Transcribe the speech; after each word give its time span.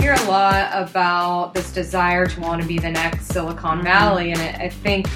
hear 0.00 0.14
a 0.14 0.24
lot 0.24 0.70
about 0.72 1.54
this 1.54 1.72
desire 1.72 2.26
to 2.26 2.40
want 2.40 2.62
to 2.62 2.68
be 2.68 2.78
the 2.78 2.90
next 2.90 3.26
Silicon 3.26 3.78
mm-hmm. 3.78 3.86
Valley, 3.86 4.32
and 4.32 4.40
I 4.40 4.64
I 4.64 4.68
think 4.68 5.08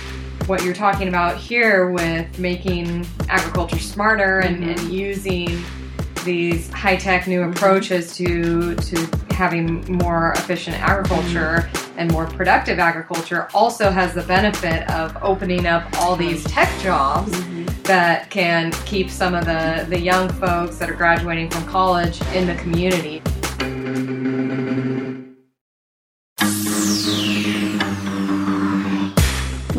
what 0.46 0.64
you're 0.64 0.74
talking 0.74 1.08
about 1.08 1.36
here 1.36 1.90
with 1.90 2.38
making 2.38 3.06
agriculture 3.28 3.78
smarter 3.78 4.40
and, 4.40 4.58
mm-hmm. 4.58 4.70
and 4.70 4.92
using 4.92 5.62
these 6.24 6.70
high 6.70 6.96
tech 6.96 7.26
new 7.26 7.40
mm-hmm. 7.40 7.52
approaches 7.52 8.16
to 8.16 8.74
to 8.76 9.08
having 9.32 9.84
more 9.98 10.32
efficient 10.32 10.78
agriculture 10.78 11.68
and 11.96 12.10
more 12.12 12.26
productive 12.26 12.78
agriculture 12.78 13.48
also 13.54 13.90
has 13.90 14.14
the 14.14 14.22
benefit 14.22 14.88
of 14.90 15.16
opening 15.22 15.66
up 15.66 15.84
all 16.00 16.16
these 16.16 16.44
tech 16.44 16.68
jobs 16.80 17.32
that 17.82 18.30
can 18.30 18.70
keep 18.86 19.10
some 19.10 19.34
of 19.34 19.44
the, 19.44 19.84
the 19.88 19.98
young 19.98 20.28
folks 20.28 20.76
that 20.76 20.88
are 20.88 20.94
graduating 20.94 21.50
from 21.50 21.64
college 21.66 22.20
in 22.34 22.46
the 22.46 22.54
community. 22.56 23.22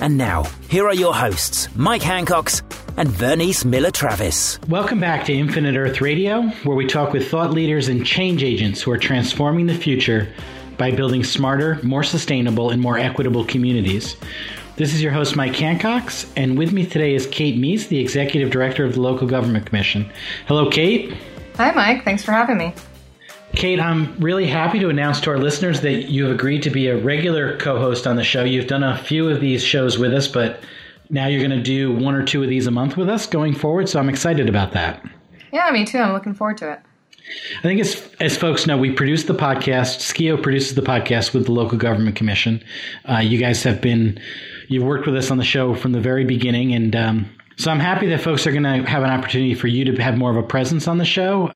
And 0.00 0.16
now, 0.18 0.44
here 0.68 0.86
are 0.86 0.94
your 0.94 1.14
hosts, 1.14 1.68
Mike 1.76 2.02
Hancox 2.02 2.62
and 2.96 3.08
Vernice 3.08 3.64
Miller 3.64 3.90
Travis. 3.90 4.58
Welcome 4.68 5.00
back 5.00 5.24
to 5.26 5.32
Infinite 5.32 5.76
Earth 5.76 6.00
Radio, 6.00 6.42
where 6.64 6.76
we 6.76 6.86
talk 6.86 7.12
with 7.12 7.28
thought 7.30 7.50
leaders 7.50 7.88
and 7.88 8.04
change 8.04 8.42
agents 8.42 8.82
who 8.82 8.90
are 8.90 8.98
transforming 8.98 9.66
the 9.66 9.74
future 9.74 10.32
by 10.78 10.90
building 10.90 11.24
smarter, 11.24 11.78
more 11.82 12.02
sustainable, 12.02 12.70
and 12.70 12.80
more 12.80 12.98
equitable 12.98 13.44
communities. 13.44 14.16
This 14.76 14.92
is 14.92 15.02
your 15.02 15.12
host, 15.12 15.36
Mike 15.36 15.56
Hancox, 15.56 16.30
and 16.36 16.58
with 16.58 16.72
me 16.72 16.84
today 16.84 17.14
is 17.14 17.26
Kate 17.26 17.56
Meis, 17.56 17.86
the 17.86 17.98
Executive 17.98 18.50
Director 18.50 18.84
of 18.84 18.94
the 18.94 19.00
Local 19.00 19.26
Government 19.26 19.64
Commission. 19.64 20.10
Hello, 20.46 20.70
Kate. 20.70 21.14
Hi, 21.56 21.70
Mike. 21.70 22.04
Thanks 22.04 22.22
for 22.22 22.32
having 22.32 22.58
me. 22.58 22.74
Kate, 23.56 23.80
I'm 23.80 24.14
really 24.20 24.46
happy 24.46 24.78
to 24.80 24.90
announce 24.90 25.18
to 25.22 25.30
our 25.30 25.38
listeners 25.38 25.80
that 25.80 26.10
you 26.10 26.24
have 26.26 26.34
agreed 26.34 26.62
to 26.64 26.70
be 26.70 26.88
a 26.88 26.96
regular 26.96 27.56
co 27.56 27.78
host 27.78 28.06
on 28.06 28.16
the 28.16 28.22
show. 28.22 28.44
You've 28.44 28.66
done 28.66 28.82
a 28.82 28.98
few 28.98 29.30
of 29.30 29.40
these 29.40 29.64
shows 29.64 29.98
with 29.98 30.12
us, 30.12 30.28
but 30.28 30.60
now 31.08 31.26
you're 31.26 31.40
going 31.40 31.58
to 31.58 31.64
do 31.64 31.90
one 31.90 32.14
or 32.14 32.22
two 32.22 32.42
of 32.42 32.50
these 32.50 32.66
a 32.66 32.70
month 32.70 32.98
with 32.98 33.08
us 33.08 33.26
going 33.26 33.54
forward, 33.54 33.88
so 33.88 33.98
I'm 33.98 34.10
excited 34.10 34.50
about 34.50 34.72
that. 34.72 35.02
Yeah, 35.52 35.70
me 35.70 35.86
too. 35.86 35.98
I'm 35.98 36.12
looking 36.12 36.34
forward 36.34 36.58
to 36.58 36.72
it. 36.72 36.80
I 37.58 37.62
think 37.62 37.80
as 37.80 38.08
as 38.20 38.36
folks 38.36 38.66
know, 38.66 38.76
we 38.76 38.92
produce 38.92 39.24
the 39.24 39.34
podcast. 39.34 40.00
Skeo 40.00 40.40
produces 40.40 40.74
the 40.74 40.82
podcast 40.82 41.32
with 41.32 41.46
the 41.46 41.52
local 41.52 41.78
government 41.78 42.14
commission. 42.14 42.62
Uh, 43.08 43.18
you 43.18 43.38
guys 43.38 43.62
have 43.62 43.80
been 43.80 44.20
you've 44.68 44.84
worked 44.84 45.06
with 45.06 45.16
us 45.16 45.30
on 45.30 45.38
the 45.38 45.44
show 45.44 45.74
from 45.74 45.92
the 45.92 46.00
very 46.00 46.26
beginning, 46.26 46.74
and 46.74 46.94
um, 46.94 47.30
so 47.56 47.70
I'm 47.70 47.80
happy 47.80 48.06
that 48.08 48.20
folks 48.20 48.46
are 48.46 48.52
going 48.52 48.64
to 48.64 48.88
have 48.88 49.02
an 49.02 49.10
opportunity 49.10 49.54
for 49.54 49.66
you 49.66 49.86
to 49.86 50.02
have 50.02 50.18
more 50.18 50.30
of 50.30 50.36
a 50.36 50.42
presence 50.42 50.86
on 50.86 50.98
the 50.98 51.06
show. 51.06 51.50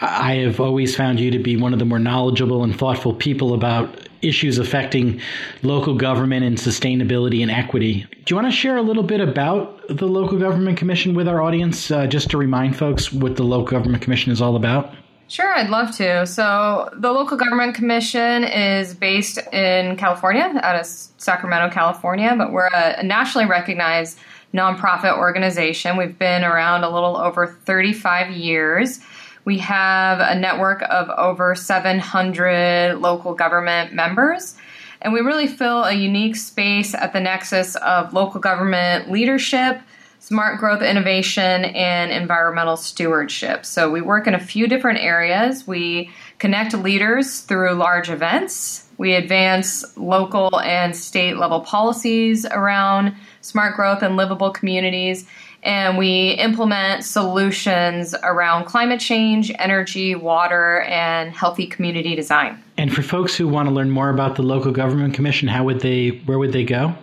I 0.00 0.34
have 0.34 0.60
always 0.60 0.94
found 0.94 1.20
you 1.20 1.30
to 1.30 1.38
be 1.38 1.56
one 1.56 1.72
of 1.72 1.78
the 1.78 1.84
more 1.84 1.98
knowledgeable 1.98 2.62
and 2.62 2.76
thoughtful 2.76 3.14
people 3.14 3.54
about 3.54 4.08
issues 4.20 4.58
affecting 4.58 5.20
local 5.62 5.94
government 5.94 6.44
and 6.44 6.58
sustainability 6.58 7.42
and 7.42 7.50
equity. 7.50 8.06
Do 8.24 8.34
you 8.34 8.36
want 8.36 8.48
to 8.48 8.56
share 8.56 8.76
a 8.76 8.82
little 8.82 9.02
bit 9.02 9.20
about 9.20 9.88
the 9.88 10.06
Local 10.06 10.38
Government 10.38 10.76
Commission 10.76 11.14
with 11.14 11.28
our 11.28 11.40
audience, 11.40 11.90
uh, 11.90 12.06
just 12.06 12.30
to 12.30 12.38
remind 12.38 12.76
folks 12.76 13.12
what 13.12 13.36
the 13.36 13.44
Local 13.44 13.78
Government 13.78 14.02
Commission 14.02 14.32
is 14.32 14.42
all 14.42 14.56
about? 14.56 14.94
Sure, 15.28 15.54
I'd 15.54 15.70
love 15.70 15.96
to. 15.96 16.26
So, 16.26 16.88
the 16.98 17.10
Local 17.10 17.36
Government 17.36 17.74
Commission 17.74 18.44
is 18.44 18.94
based 18.94 19.38
in 19.52 19.96
California, 19.96 20.60
out 20.62 20.76
of 20.76 20.86
Sacramento, 20.86 21.74
California, 21.74 22.34
but 22.36 22.52
we're 22.52 22.68
a, 22.68 23.00
a 23.00 23.02
nationally 23.02 23.46
recognized 23.46 24.18
nonprofit 24.54 25.18
organization. 25.18 25.96
We've 25.96 26.16
been 26.16 26.44
around 26.44 26.84
a 26.84 26.90
little 26.90 27.16
over 27.16 27.46
35 27.46 28.30
years. 28.30 29.00
We 29.46 29.58
have 29.58 30.18
a 30.18 30.34
network 30.38 30.82
of 30.82 31.08
over 31.08 31.54
700 31.54 32.96
local 32.96 33.32
government 33.32 33.92
members, 33.92 34.56
and 35.00 35.12
we 35.12 35.20
really 35.20 35.46
fill 35.46 35.84
a 35.84 35.92
unique 35.92 36.34
space 36.34 36.94
at 36.94 37.12
the 37.12 37.20
nexus 37.20 37.76
of 37.76 38.12
local 38.12 38.40
government 38.40 39.08
leadership, 39.08 39.80
smart 40.18 40.58
growth 40.58 40.82
innovation, 40.82 41.64
and 41.64 42.10
environmental 42.10 42.76
stewardship. 42.76 43.64
So 43.64 43.88
we 43.88 44.00
work 44.00 44.26
in 44.26 44.34
a 44.34 44.40
few 44.40 44.66
different 44.66 44.98
areas. 44.98 45.64
We 45.64 46.10
connect 46.40 46.74
leaders 46.74 47.42
through 47.42 47.74
large 47.74 48.10
events. 48.10 48.88
We 48.98 49.14
advance 49.14 49.96
local 49.96 50.58
and 50.58 50.96
state 50.96 51.36
level 51.36 51.60
policies 51.60 52.44
around 52.46 53.14
smart 53.42 53.76
growth 53.76 54.02
and 54.02 54.16
livable 54.16 54.50
communities 54.50 55.28
and 55.66 55.98
we 55.98 56.30
implement 56.30 57.04
solutions 57.04 58.14
around 58.22 58.66
climate 58.66 59.00
change, 59.00 59.52
energy, 59.58 60.14
water, 60.14 60.82
and 60.82 61.32
healthy 61.32 61.66
community 61.66 62.14
design. 62.14 62.62
And 62.78 62.94
for 62.94 63.02
folks 63.02 63.34
who 63.34 63.48
want 63.48 63.68
to 63.68 63.74
learn 63.74 63.90
more 63.90 64.08
about 64.08 64.36
the 64.36 64.42
local 64.42 64.70
government 64.70 65.14
commission, 65.14 65.48
how 65.48 65.64
would 65.64 65.80
they 65.80 66.22
where 66.24 66.38
would 66.38 66.52
they 66.52 66.64
go? 66.64 66.94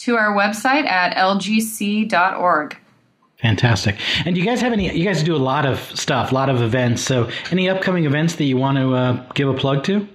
To 0.00 0.16
our 0.16 0.34
website 0.34 0.86
at 0.86 1.16
lgc.org. 1.16 2.76
Fantastic. 3.40 3.96
And 4.24 4.36
you 4.36 4.44
guys 4.44 4.60
have 4.60 4.72
any 4.72 4.92
you 4.96 5.04
guys 5.04 5.22
do 5.22 5.36
a 5.36 5.38
lot 5.38 5.64
of 5.64 5.78
stuff, 5.98 6.32
a 6.32 6.34
lot 6.34 6.50
of 6.50 6.62
events. 6.62 7.00
So 7.00 7.30
any 7.52 7.68
upcoming 7.68 8.06
events 8.06 8.34
that 8.36 8.44
you 8.44 8.56
want 8.56 8.76
to 8.78 8.94
uh, 8.94 9.32
give 9.34 9.48
a 9.48 9.54
plug 9.54 9.84
to? 9.84 10.08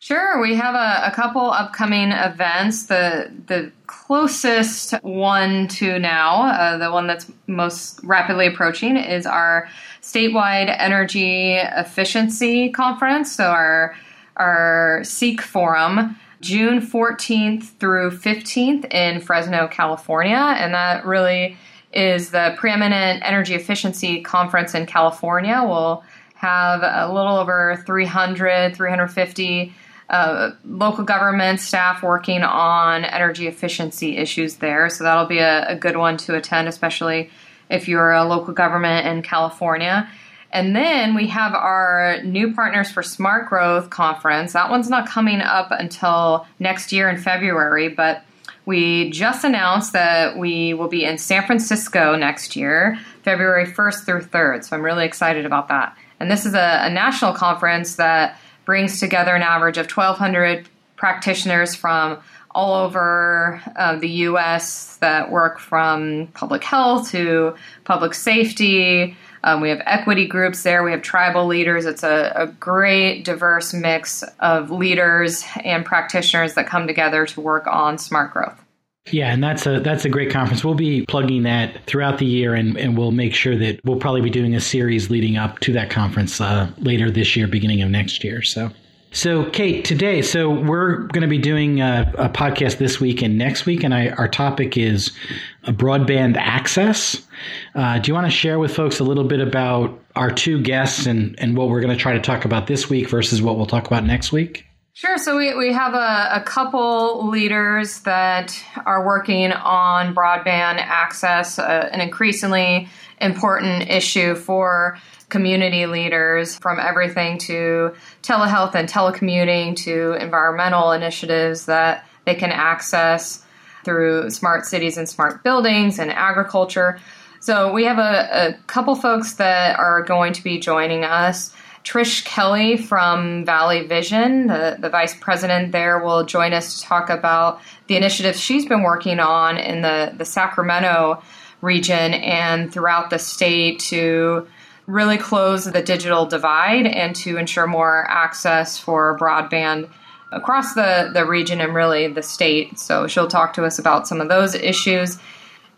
Sure, 0.00 0.40
we 0.40 0.54
have 0.54 0.76
a, 0.76 1.08
a, 1.08 1.12
couple 1.12 1.50
upcoming 1.50 2.12
events. 2.12 2.86
The 2.86 3.32
the 3.46 3.72
closest 3.88 4.92
one 5.02 5.66
to 5.68 5.98
now, 5.98 6.42
uh, 6.42 6.78
the 6.78 6.92
one 6.92 7.08
that's 7.08 7.28
most 7.48 7.98
rapidly 8.04 8.46
approaching, 8.46 8.96
is 8.96 9.26
our 9.26 9.68
statewide 10.00 10.72
energy 10.78 11.54
efficiency 11.54 12.70
conference. 12.70 13.34
So 13.34 13.46
our 13.46 13.96
our 14.36 15.00
SEEC 15.02 15.40
forum, 15.40 16.16
June 16.40 16.80
fourteenth 16.80 17.70
through 17.80 18.12
fifteenth 18.12 18.84
in 18.92 19.20
Fresno, 19.20 19.66
California, 19.66 20.36
and 20.36 20.74
that 20.74 21.06
really 21.06 21.56
is 21.92 22.30
the 22.30 22.54
preeminent 22.56 23.24
energy 23.24 23.56
efficiency 23.56 24.20
conference 24.20 24.76
in 24.76 24.86
California. 24.86 25.60
We'll 25.66 26.04
have 26.34 26.82
a 26.84 27.12
little 27.12 27.36
over 27.36 27.82
300, 27.84 28.76
350 28.76 29.74
uh, 30.10 30.52
local 30.64 31.04
government 31.04 31.60
staff 31.60 32.02
working 32.02 32.42
on 32.42 33.04
energy 33.04 33.46
efficiency 33.46 34.16
issues 34.16 34.56
there. 34.56 34.88
So 34.88 35.04
that'll 35.04 35.26
be 35.26 35.38
a, 35.38 35.68
a, 35.68 35.76
good 35.76 35.98
one 35.98 36.16
to 36.18 36.34
attend, 36.34 36.66
especially 36.66 37.30
if 37.68 37.88
you're 37.88 38.12
a 38.12 38.24
local 38.24 38.54
government 38.54 39.06
in 39.06 39.22
California. 39.22 40.08
And 40.50 40.74
then 40.74 41.14
we 41.14 41.26
have 41.26 41.52
our 41.52 42.22
new 42.22 42.54
Partners 42.54 42.90
for 42.90 43.02
Smart 43.02 43.50
Growth 43.50 43.90
conference. 43.90 44.54
That 44.54 44.70
one's 44.70 44.88
not 44.88 45.06
coming 45.06 45.42
up 45.42 45.70
until 45.70 46.46
next 46.58 46.90
year 46.90 47.10
in 47.10 47.18
February, 47.18 47.90
but 47.90 48.24
we 48.64 49.10
just 49.10 49.44
announced 49.44 49.92
that 49.92 50.38
we 50.38 50.72
will 50.72 50.88
be 50.88 51.04
in 51.04 51.18
San 51.18 51.44
Francisco 51.44 52.16
next 52.16 52.56
year, 52.56 52.98
February 53.24 53.66
1st 53.66 54.04
through 54.06 54.22
3rd. 54.22 54.64
So 54.64 54.76
I'm 54.76 54.82
really 54.82 55.04
excited 55.04 55.44
about 55.44 55.68
that. 55.68 55.96
And 56.18 56.30
this 56.30 56.46
is 56.46 56.54
a, 56.54 56.80
a 56.82 56.90
national 56.90 57.34
conference 57.34 57.96
that 57.96 58.38
brings 58.68 59.00
together 59.00 59.34
an 59.34 59.40
average 59.40 59.78
of 59.78 59.90
1,200 59.90 60.68
practitioners 60.94 61.74
from 61.74 62.18
all 62.50 62.74
over 62.74 63.62
uh, 63.76 63.96
the 63.96 64.10
U.S. 64.28 64.96
that 64.96 65.30
work 65.30 65.58
from 65.58 66.26
public 66.34 66.62
health 66.62 67.10
to 67.12 67.54
public 67.84 68.12
safety. 68.12 69.16
Um, 69.42 69.62
we 69.62 69.70
have 69.70 69.80
equity 69.86 70.26
groups 70.26 70.64
there. 70.64 70.82
We 70.84 70.90
have 70.90 71.00
tribal 71.00 71.46
leaders. 71.46 71.86
It's 71.86 72.02
a, 72.02 72.30
a, 72.36 72.46
great, 72.46 73.24
diverse 73.24 73.72
mix 73.72 74.22
of 74.38 74.70
leaders 74.70 75.46
and 75.64 75.82
practitioners 75.82 76.52
that 76.52 76.66
come 76.66 76.86
together 76.86 77.24
to 77.24 77.40
work 77.40 77.66
on 77.66 77.96
smart 77.96 78.34
growth. 78.34 78.62
Yeah, 79.10 79.32
and 79.32 79.42
that's 79.42 79.66
a 79.66 79.80
that's 79.80 80.04
a 80.04 80.08
great 80.08 80.30
conference. 80.30 80.64
We'll 80.64 80.74
be 80.74 81.04
plugging 81.06 81.42
that 81.44 81.84
throughout 81.86 82.18
the 82.18 82.26
year, 82.26 82.54
and, 82.54 82.76
and 82.76 82.96
we'll 82.96 83.12
make 83.12 83.34
sure 83.34 83.56
that 83.56 83.80
we'll 83.84 83.98
probably 83.98 84.20
be 84.20 84.30
doing 84.30 84.54
a 84.54 84.60
series 84.60 85.10
leading 85.10 85.36
up 85.36 85.58
to 85.60 85.72
that 85.72 85.90
conference 85.90 86.40
uh, 86.40 86.70
later 86.78 87.10
this 87.10 87.36
year, 87.36 87.46
beginning 87.46 87.82
of 87.82 87.90
next 87.90 88.22
year. 88.24 88.42
So. 88.42 88.70
So, 89.10 89.48
Kate, 89.48 89.86
today, 89.86 90.20
so 90.20 90.50
we're 90.50 90.98
going 90.98 91.22
to 91.22 91.28
be 91.28 91.38
doing 91.38 91.80
a, 91.80 92.12
a, 92.18 92.28
podcast 92.28 92.76
this 92.76 93.00
week 93.00 93.22
and 93.22 93.38
next 93.38 93.64
week, 93.64 93.82
and 93.82 93.94
I, 93.94 94.10
our 94.10 94.28
topic 94.28 94.76
is 94.76 95.16
broadband 95.64 96.36
access. 96.36 97.26
Uh, 97.74 97.98
do 97.98 98.10
you 98.10 98.14
want 98.14 98.26
to 98.26 98.30
share 98.30 98.58
with 98.58 98.76
folks 98.76 99.00
a 99.00 99.04
little 99.04 99.24
bit 99.24 99.40
about 99.40 99.98
our 100.14 100.30
two 100.30 100.60
guests 100.60 101.06
and, 101.06 101.34
and 101.40 101.56
what 101.56 101.70
we're 101.70 101.80
going 101.80 101.96
to 101.96 102.00
try 102.00 102.12
to 102.12 102.20
talk 102.20 102.44
about 102.44 102.66
this 102.66 102.90
week 102.90 103.08
versus 103.08 103.40
what 103.40 103.56
we'll 103.56 103.66
talk 103.66 103.86
about 103.86 104.04
next 104.04 104.30
week? 104.30 104.67
Sure. 104.98 105.16
So 105.16 105.36
we, 105.36 105.54
we 105.54 105.72
have 105.72 105.94
a, 105.94 106.28
a 106.32 106.42
couple 106.44 107.28
leaders 107.28 108.00
that 108.00 108.60
are 108.84 109.06
working 109.06 109.52
on 109.52 110.12
broadband 110.12 110.78
access, 110.78 111.56
uh, 111.56 111.88
an 111.92 112.00
increasingly 112.00 112.88
important 113.20 113.88
issue 113.88 114.34
for 114.34 114.98
community 115.28 115.86
leaders 115.86 116.58
from 116.58 116.80
everything 116.80 117.38
to 117.38 117.94
telehealth 118.24 118.74
and 118.74 118.88
telecommuting 118.88 119.76
to 119.76 120.14
environmental 120.14 120.90
initiatives 120.90 121.66
that 121.66 122.04
they 122.24 122.34
can 122.34 122.50
access 122.50 123.44
through 123.84 124.30
smart 124.30 124.66
cities 124.66 124.96
and 124.96 125.08
smart 125.08 125.44
buildings 125.44 126.00
and 126.00 126.10
agriculture. 126.10 126.98
So 127.38 127.72
we 127.72 127.84
have 127.84 127.98
a, 127.98 128.48
a 128.48 128.52
couple 128.66 128.96
folks 128.96 129.34
that 129.34 129.78
are 129.78 130.02
going 130.02 130.32
to 130.32 130.42
be 130.42 130.58
joining 130.58 131.04
us. 131.04 131.54
Trish 131.84 132.24
Kelly 132.24 132.76
from 132.76 133.44
Valley 133.44 133.86
Vision, 133.86 134.46
the, 134.46 134.76
the 134.78 134.88
vice 134.88 135.14
president 135.14 135.72
there, 135.72 135.98
will 136.02 136.24
join 136.24 136.52
us 136.52 136.78
to 136.78 136.84
talk 136.84 137.08
about 137.08 137.60
the 137.86 137.96
initiatives 137.96 138.40
she's 138.40 138.66
been 138.66 138.82
working 138.82 139.20
on 139.20 139.56
in 139.58 139.82
the, 139.82 140.12
the 140.16 140.24
Sacramento 140.24 141.22
region 141.62 142.14
and 142.14 142.72
throughout 142.72 143.10
the 143.10 143.18
state 143.18 143.80
to 143.80 144.46
really 144.86 145.18
close 145.18 145.64
the 145.64 145.82
digital 145.82 146.26
divide 146.26 146.86
and 146.86 147.14
to 147.14 147.36
ensure 147.36 147.66
more 147.66 148.06
access 148.10 148.78
for 148.78 149.18
broadband 149.18 149.88
across 150.32 150.74
the, 150.74 151.10
the 151.12 151.24
region 151.24 151.60
and 151.60 151.74
really 151.74 152.08
the 152.08 152.22
state. 152.22 152.78
So 152.78 153.06
she'll 153.06 153.28
talk 153.28 153.54
to 153.54 153.64
us 153.64 153.78
about 153.78 154.08
some 154.08 154.20
of 154.20 154.28
those 154.28 154.54
issues. 154.54 155.18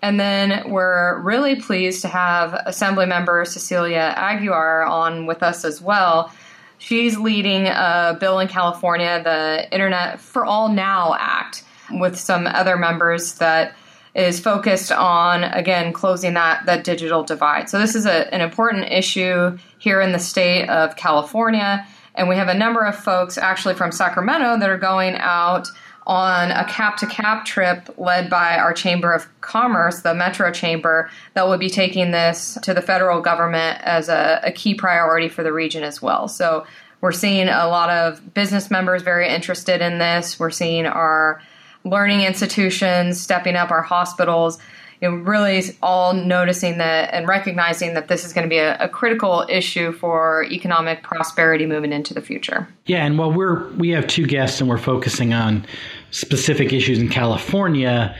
And 0.03 0.19
then 0.19 0.71
we're 0.71 1.21
really 1.21 1.57
pleased 1.57 2.03
to 2.03 2.09
have 2.09 2.53
Assemblymember 2.67 3.47
Cecilia 3.47 4.15
Aguiar 4.17 4.89
on 4.89 5.27
with 5.27 5.43
us 5.43 5.65
as 5.65 5.81
well. 5.81 6.33
She's 6.79 7.19
leading 7.19 7.67
a 7.67 8.17
bill 8.19 8.39
in 8.39 8.49
California, 8.49 9.23
the 9.23 9.69
Internet 9.71 10.21
for 10.21 10.47
All 10.47 10.71
Now 10.71 11.15
Act, 11.19 11.63
with 11.91 12.19
some 12.19 12.47
other 12.47 12.77
members 12.77 13.35
that 13.35 13.75
is 14.15 14.41
focused 14.41 14.91
on 14.91 15.45
again 15.45 15.93
closing 15.93 16.35
that 16.35 16.67
that 16.67 16.83
digital 16.83 17.23
divide. 17.23 17.69
So 17.69 17.79
this 17.79 17.95
is 17.95 18.07
a, 18.07 18.33
an 18.35 18.41
important 18.41 18.91
issue 18.91 19.57
here 19.79 20.01
in 20.01 20.13
the 20.13 20.19
state 20.19 20.69
of 20.69 20.97
California, 20.97 21.87
and 22.15 22.29
we 22.29 22.37
have 22.37 22.49
a 22.49 22.55
number 22.55 22.85
of 22.85 22.97
folks 22.97 23.39
actually 23.39 23.75
from 23.75 23.93
Sacramento 23.93 24.59
that 24.59 24.69
are 24.69 24.79
going 24.79 25.15
out 25.17 25.69
on 26.11 26.51
a 26.51 26.65
cap 26.65 26.97
to 26.97 27.07
cap 27.07 27.45
trip 27.45 27.89
led 27.97 28.29
by 28.29 28.59
our 28.59 28.73
Chamber 28.73 29.13
of 29.13 29.29
Commerce, 29.43 30.01
the 30.01 30.13
Metro 30.13 30.51
Chamber, 30.51 31.09
that 31.35 31.47
will 31.47 31.57
be 31.57 31.71
taking 31.71 32.11
this 32.11 32.59
to 32.63 32.75
the 32.75 32.83
federal 32.83 33.21
government 33.21 33.81
as 33.85 34.09
a, 34.09 34.41
a 34.43 34.51
key 34.51 34.75
priority 34.75 35.29
for 35.29 35.45
the 35.45 35.53
region 35.53 35.85
as 35.85 36.03
well. 36.03 36.27
So 36.27 36.67
we're 37.01 37.13
seeing 37.13 37.49
a 37.49 37.69
lot 37.69 37.91
of 37.91 38.35
business 38.35 38.73
members 38.73 39.03
very 39.03 39.29
interested 39.29 39.81
in 39.81 39.99
this. 39.99 40.37
We're 40.37 40.51
seeing 40.51 40.85
our 40.85 41.41
learning 41.85 42.23
institutions 42.23 43.21
stepping 43.21 43.55
up, 43.55 43.71
our 43.71 43.83
hospitals 43.83 44.59
you 45.01 45.11
know, 45.11 45.17
really 45.17 45.63
all 45.83 46.13
noticing 46.13 46.79
that 46.79 47.13
and 47.15 47.27
recognizing 47.27 47.95
that 47.95 48.09
this 48.09 48.25
is 48.25 48.33
going 48.33 48.45
to 48.45 48.51
be 48.51 48.59
a, 48.59 48.77
a, 48.79 48.89
critical 48.89 49.47
issue 49.49 49.93
for 49.93 50.45
economic 50.51 51.03
prosperity 51.03 51.65
moving 51.65 51.93
into 51.93 52.13
the 52.13 52.21
future. 52.21 52.69
Yeah, 52.87 53.07
and 53.07 53.19
while 53.19 53.33
we're 53.33 53.67
we 53.73 53.91
have 53.91 54.07
two 54.07 54.27
guests 54.27 54.61
and 54.61 54.69
we're 54.69 54.79
focusing 54.79 55.33
on 55.33 55.65
specific 56.11 56.73
issues 56.73 56.99
in 56.99 57.09
California, 57.09 58.17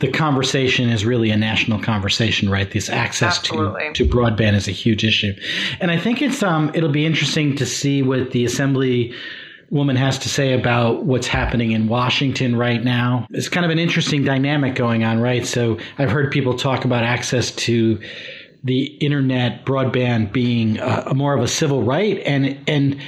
the 0.00 0.10
conversation 0.10 0.88
is 0.88 1.04
really 1.04 1.30
a 1.30 1.36
national 1.36 1.80
conversation, 1.80 2.50
right? 2.50 2.70
This 2.70 2.90
access 2.90 3.40
to, 3.42 3.92
to 3.94 4.04
broadband 4.04 4.54
is 4.54 4.66
a 4.66 4.72
huge 4.72 5.04
issue. 5.04 5.32
And 5.80 5.90
I 5.90 5.98
think 5.98 6.20
it's 6.20 6.42
um 6.42 6.70
it'll 6.74 6.90
be 6.90 7.06
interesting 7.06 7.56
to 7.56 7.66
see 7.66 8.02
what 8.02 8.32
the 8.32 8.44
assembly 8.44 9.14
woman 9.70 9.96
has 9.96 10.18
to 10.18 10.28
say 10.28 10.52
about 10.52 11.04
what's 11.04 11.26
happening 11.26 11.70
in 11.70 11.88
Washington 11.88 12.56
right 12.56 12.84
now. 12.84 13.26
It's 13.30 13.48
kind 13.48 13.64
of 13.64 13.70
an 13.70 13.78
interesting 13.78 14.22
dynamic 14.22 14.74
going 14.74 15.02
on, 15.02 15.20
right? 15.20 15.46
So 15.46 15.78
I've 15.98 16.10
heard 16.10 16.30
people 16.30 16.58
talk 16.58 16.84
about 16.84 17.04
access 17.04 17.50
to 17.52 17.98
the 18.64 18.84
internet 18.84 19.64
broadband 19.64 20.32
being 20.32 20.78
a, 20.78 21.04
a 21.06 21.14
more 21.14 21.34
of 21.34 21.42
a 21.42 21.48
civil 21.48 21.82
right 21.82 22.20
and 22.24 22.58
and 22.68 23.00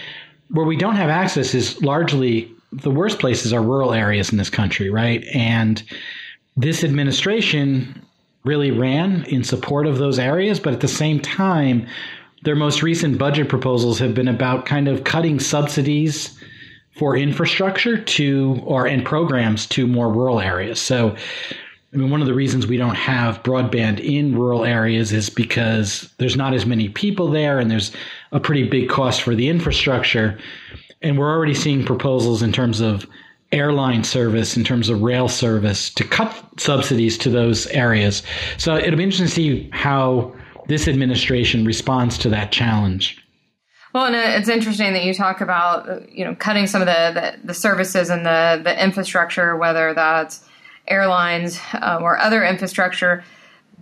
where 0.50 0.66
we 0.66 0.76
don't 0.76 0.96
have 0.96 1.10
access 1.10 1.54
is 1.54 1.80
largely 1.82 2.50
the 2.82 2.90
worst 2.90 3.18
places 3.18 3.52
are 3.52 3.62
rural 3.62 3.92
areas 3.92 4.30
in 4.30 4.38
this 4.38 4.50
country, 4.50 4.90
right? 4.90 5.24
And 5.34 5.82
this 6.56 6.84
administration 6.84 8.04
really 8.44 8.70
ran 8.70 9.24
in 9.24 9.44
support 9.44 9.86
of 9.86 9.98
those 9.98 10.18
areas, 10.18 10.60
but 10.60 10.72
at 10.72 10.80
the 10.80 10.88
same 10.88 11.20
time, 11.20 11.86
their 12.42 12.56
most 12.56 12.82
recent 12.82 13.18
budget 13.18 13.48
proposals 13.48 13.98
have 13.98 14.14
been 14.14 14.28
about 14.28 14.66
kind 14.66 14.86
of 14.86 15.04
cutting 15.04 15.40
subsidies 15.40 16.38
for 16.96 17.16
infrastructure 17.16 17.96
to 17.96 18.60
or 18.64 18.86
and 18.86 19.04
programs 19.04 19.66
to 19.66 19.86
more 19.86 20.12
rural 20.12 20.40
areas. 20.40 20.80
So 20.80 21.16
I 21.92 21.96
mean, 21.96 22.10
one 22.10 22.20
of 22.20 22.26
the 22.26 22.34
reasons 22.34 22.66
we 22.66 22.76
don't 22.76 22.96
have 22.96 23.42
broadband 23.44 24.00
in 24.00 24.36
rural 24.36 24.64
areas 24.64 25.12
is 25.12 25.30
because 25.30 26.12
there's 26.18 26.36
not 26.36 26.52
as 26.52 26.66
many 26.66 26.88
people 26.88 27.30
there 27.30 27.60
and 27.60 27.70
there's 27.70 27.92
a 28.32 28.40
pretty 28.40 28.68
big 28.68 28.88
cost 28.88 29.22
for 29.22 29.36
the 29.36 29.48
infrastructure. 29.48 30.36
And 31.04 31.18
we're 31.18 31.30
already 31.30 31.54
seeing 31.54 31.84
proposals 31.84 32.42
in 32.42 32.50
terms 32.50 32.80
of 32.80 33.06
airline 33.52 34.04
service, 34.04 34.56
in 34.56 34.64
terms 34.64 34.88
of 34.88 35.02
rail 35.02 35.28
service, 35.28 35.90
to 35.90 36.02
cut 36.02 36.34
subsidies 36.58 37.18
to 37.18 37.30
those 37.30 37.66
areas. 37.68 38.22
So 38.56 38.74
it'll 38.76 38.96
be 38.96 39.04
interesting 39.04 39.26
to 39.26 39.32
see 39.32 39.70
how 39.70 40.34
this 40.66 40.88
administration 40.88 41.66
responds 41.66 42.16
to 42.18 42.30
that 42.30 42.50
challenge. 42.52 43.22
Well, 43.92 44.06
and 44.06 44.16
it's 44.16 44.48
interesting 44.48 44.94
that 44.94 45.04
you 45.04 45.14
talk 45.14 45.40
about 45.40 46.10
you 46.10 46.24
know 46.24 46.34
cutting 46.34 46.66
some 46.66 46.82
of 46.82 46.86
the 46.86 47.12
the, 47.14 47.46
the 47.48 47.54
services 47.54 48.10
and 48.10 48.24
the 48.26 48.60
the 48.64 48.82
infrastructure, 48.82 49.56
whether 49.56 49.94
that's 49.94 50.44
airlines 50.88 51.60
uh, 51.74 51.98
or 52.00 52.18
other 52.18 52.42
infrastructure, 52.42 53.22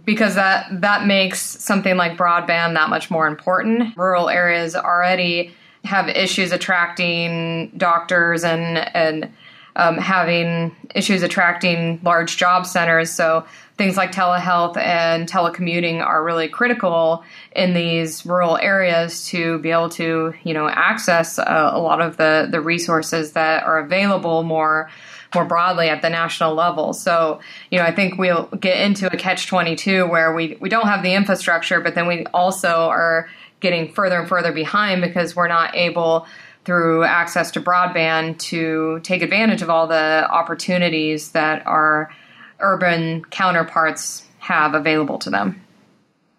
because 0.04 0.34
that 0.34 0.66
that 0.82 1.06
makes 1.06 1.40
something 1.40 1.96
like 1.96 2.18
broadband 2.18 2.74
that 2.74 2.90
much 2.90 3.10
more 3.10 3.26
important. 3.26 3.96
Rural 3.96 4.28
areas 4.28 4.74
already 4.74 5.54
have 5.84 6.08
issues 6.08 6.52
attracting 6.52 7.72
doctors 7.76 8.44
and 8.44 8.78
and 8.94 9.32
um, 9.74 9.96
having 9.96 10.76
issues 10.94 11.22
attracting 11.22 11.98
large 12.02 12.36
job 12.36 12.66
centers. 12.66 13.10
So 13.10 13.46
things 13.78 13.96
like 13.96 14.12
telehealth 14.12 14.76
and 14.76 15.26
telecommuting 15.26 16.04
are 16.04 16.22
really 16.22 16.48
critical 16.48 17.24
in 17.56 17.72
these 17.72 18.26
rural 18.26 18.58
areas 18.58 19.26
to 19.28 19.58
be 19.60 19.70
able 19.70 19.88
to, 19.90 20.34
you 20.44 20.52
know, 20.52 20.68
access 20.68 21.38
a, 21.38 21.70
a 21.72 21.80
lot 21.80 22.00
of 22.00 22.16
the 22.16 22.48
the 22.50 22.60
resources 22.60 23.32
that 23.32 23.64
are 23.64 23.78
available 23.78 24.42
more 24.42 24.90
more 25.34 25.44
broadly 25.46 25.88
at 25.88 26.02
the 26.02 26.10
national 26.10 26.54
level. 26.54 26.92
So, 26.92 27.40
you 27.70 27.78
know, 27.78 27.84
I 27.84 27.92
think 27.92 28.18
we'll 28.18 28.48
get 28.60 28.78
into 28.78 29.10
a 29.10 29.16
catch 29.16 29.46
22 29.46 30.06
where 30.06 30.34
we, 30.34 30.58
we 30.60 30.68
don't 30.68 30.86
have 30.86 31.02
the 31.02 31.14
infrastructure, 31.14 31.80
but 31.80 31.94
then 31.94 32.06
we 32.06 32.26
also 32.34 32.68
are 32.68 33.30
getting 33.62 33.92
further 33.92 34.20
and 34.20 34.28
further 34.28 34.52
behind 34.52 35.00
because 35.00 35.34
we're 35.34 35.48
not 35.48 35.74
able 35.74 36.26
through 36.64 37.04
access 37.04 37.50
to 37.52 37.60
broadband 37.60 38.38
to 38.38 39.00
take 39.02 39.22
advantage 39.22 39.62
of 39.62 39.70
all 39.70 39.86
the 39.86 40.28
opportunities 40.30 41.32
that 41.32 41.66
our 41.66 42.12
urban 42.60 43.24
counterparts 43.26 44.24
have 44.38 44.74
available 44.74 45.18
to 45.18 45.30
them. 45.30 45.60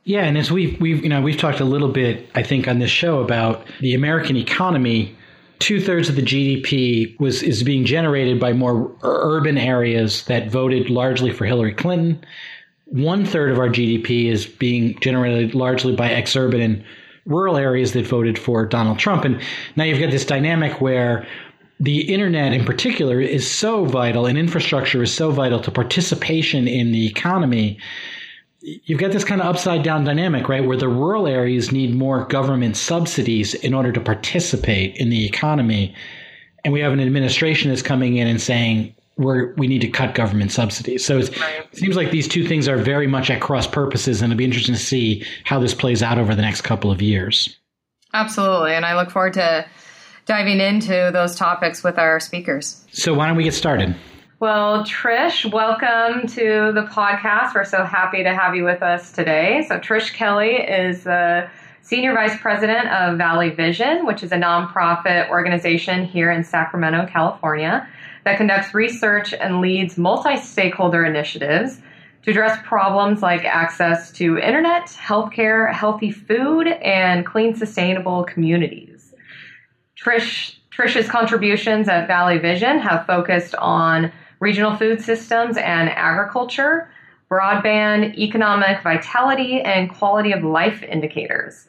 Yeah, 0.06 0.24
and 0.24 0.38
as 0.38 0.52
we've 0.52 0.80
we've 0.82 1.02
you 1.02 1.10
know 1.10 1.22
we've 1.22 1.38
talked 1.38 1.62
a 1.62 1.66
little 1.66 1.88
bit, 1.88 2.30
I 2.36 2.44
think, 2.44 2.68
on 2.68 2.80
this 2.80 2.92
show 2.92 3.20
about 3.20 3.66
the 3.80 3.94
American 3.94 4.36
economy. 4.36 5.16
Two 5.60 5.80
thirds 5.80 6.10
of 6.10 6.18
the 6.18 6.22
GDP 6.22 7.18
was 7.22 7.42
is 7.42 7.64
being 7.64 7.86
generated 7.86 8.38
by 8.38 8.52
more 8.52 8.94
urban 9.04 9.58
areas 9.58 10.26
that 10.26 10.50
voted 10.50 10.90
largely 10.90 11.32
for 11.32 11.46
Hillary 11.46 11.74
Clinton. 11.74 12.22
One 12.86 13.26
third 13.26 13.50
of 13.52 13.60
our 13.60 13.70
GDP 13.70 14.26
is 14.26 14.46
being 14.46 15.00
generated 15.00 15.56
largely 15.56 15.96
by 15.96 16.10
exurban 16.10 16.64
and 16.64 16.84
rural 17.26 17.58
areas 17.58 17.94
that 17.94 18.06
voted 18.06 18.38
for 18.38 18.66
Donald 18.66 19.00
Trump. 19.00 19.26
And 19.26 19.42
now 19.76 19.84
you've 19.84 20.00
got 20.00 20.12
this 20.12 20.26
dynamic 20.26 20.82
where 20.82 21.26
the 21.80 22.02
internet 22.14 22.54
in 22.54 22.66
particular 22.66 23.20
is 23.20 23.50
so 23.50 23.86
vital 23.86 24.26
and 24.26 24.38
infrastructure 24.38 25.02
is 25.04 25.14
so 25.14 25.32
vital 25.32 25.60
to 25.60 25.72
participation 25.72 26.68
in 26.68 26.92
the 26.92 27.08
economy. 27.08 27.80
You've 28.62 29.00
got 29.00 29.12
this 29.12 29.26
kind 29.26 29.42
of 29.42 29.48
upside 29.48 29.84
down 29.84 30.06
dynamic, 30.06 30.48
right? 30.48 30.66
Where 30.66 30.78
the 30.78 30.88
rural 30.88 31.28
areas 31.28 31.72
need 31.72 31.96
more 31.96 32.26
government 32.26 32.78
subsidies 32.78 33.54
in 33.54 33.74
order 33.74 33.92
to 33.92 34.00
participate 34.00 34.96
in 34.96 35.10
the 35.10 35.26
economy. 35.26 35.94
And 36.64 36.74
we 36.74 36.80
have 36.80 36.94
an 36.94 37.02
administration 37.02 37.70
that's 37.70 37.82
coming 37.82 38.16
in 38.16 38.28
and 38.28 38.42
saying, 38.42 38.96
we're, 39.18 39.54
we 39.56 39.68
need 39.68 39.82
to 39.82 39.90
cut 39.90 40.16
government 40.16 40.52
subsidies. 40.52 41.06
So 41.06 41.20
it 41.20 41.34
seems 41.74 41.96
like 41.96 42.12
these 42.12 42.28
two 42.28 42.48
things 42.48 42.68
are 42.68 42.78
very 42.78 43.08
much 43.08 43.30
at 43.30 43.42
cross 43.42 43.68
purposes, 43.68 44.22
and 44.22 44.32
it'll 44.32 44.38
be 44.38 44.46
interesting 44.46 44.76
to 44.76 44.82
see 44.82 45.26
how 45.44 45.60
this 45.60 45.74
plays 45.74 46.02
out 46.02 46.18
over 46.18 46.34
the 46.34 46.42
next 46.42 46.62
couple 46.62 46.92
of 46.92 47.02
years. 47.02 47.58
Absolutely. 48.14 48.74
And 48.74 48.86
I 48.86 48.96
look 48.96 49.12
forward 49.12 49.34
to 49.34 49.66
diving 50.26 50.60
into 50.60 51.10
those 51.14 51.36
topics 51.36 51.84
with 51.84 51.98
our 51.98 52.20
speakers. 52.20 52.86
So, 52.92 53.14
why 53.14 53.28
don't 53.28 53.36
we 53.36 53.44
get 53.44 53.54
started? 53.54 53.96
Well, 54.40 54.84
Trish, 54.84 55.52
welcome 55.52 56.28
to 56.28 56.72
the 56.74 56.88
podcast. 56.92 57.56
We're 57.56 57.66
so 57.66 57.84
happy 57.84 58.24
to 58.24 58.34
have 58.34 58.56
you 58.56 58.66
with 58.66 58.82
us 58.82 59.12
today. 59.12 59.66
So, 59.68 59.80
Trish 59.80 60.14
Kelly 60.14 60.56
is 60.56 61.04
the 61.04 61.50
Senior 61.82 62.14
Vice 62.14 62.38
President 62.40 62.88
of 62.90 63.18
Valley 63.18 63.50
Vision, 63.50 64.06
which 64.06 64.24
is 64.24 64.32
a 64.32 64.38
nonprofit 64.38 65.30
organization 65.30 66.06
here 66.06 66.32
in 66.32 66.44
Sacramento, 66.44 67.08
California, 67.08 67.88
that 68.24 68.38
conducts 68.38 68.74
research 68.74 69.34
and 69.34 69.62
leads 69.62 69.98
multi 69.98 70.38
stakeholder 70.38 71.06
initiatives 71.06 71.80
to 72.24 72.32
address 72.32 72.58
problems 72.64 73.22
like 73.22 73.44
access 73.44 74.12
to 74.12 74.38
internet, 74.38 74.88
healthcare, 74.88 75.72
healthy 75.74 76.12
food, 76.12 76.68
and 76.68 77.26
clean, 77.26 77.54
sustainable 77.54 78.24
communities. 78.24 79.14
Trish, 79.98 80.56
Trish's 80.72 81.08
contributions 81.08 81.90
at 81.90 82.08
Valley 82.08 82.38
Vision 82.38 82.80
have 82.80 83.06
focused 83.06 83.56
on 83.56 84.12
regional 84.40 84.76
food 84.76 85.02
systems 85.02 85.58
and 85.58 85.90
agriculture, 85.90 86.90
broadband, 87.30 88.18
economic 88.18 88.82
vitality, 88.84 89.62
and 89.62 89.90
quality 89.90 90.32
of 90.32 90.44
life 90.44 90.82
indicators. 90.84 91.68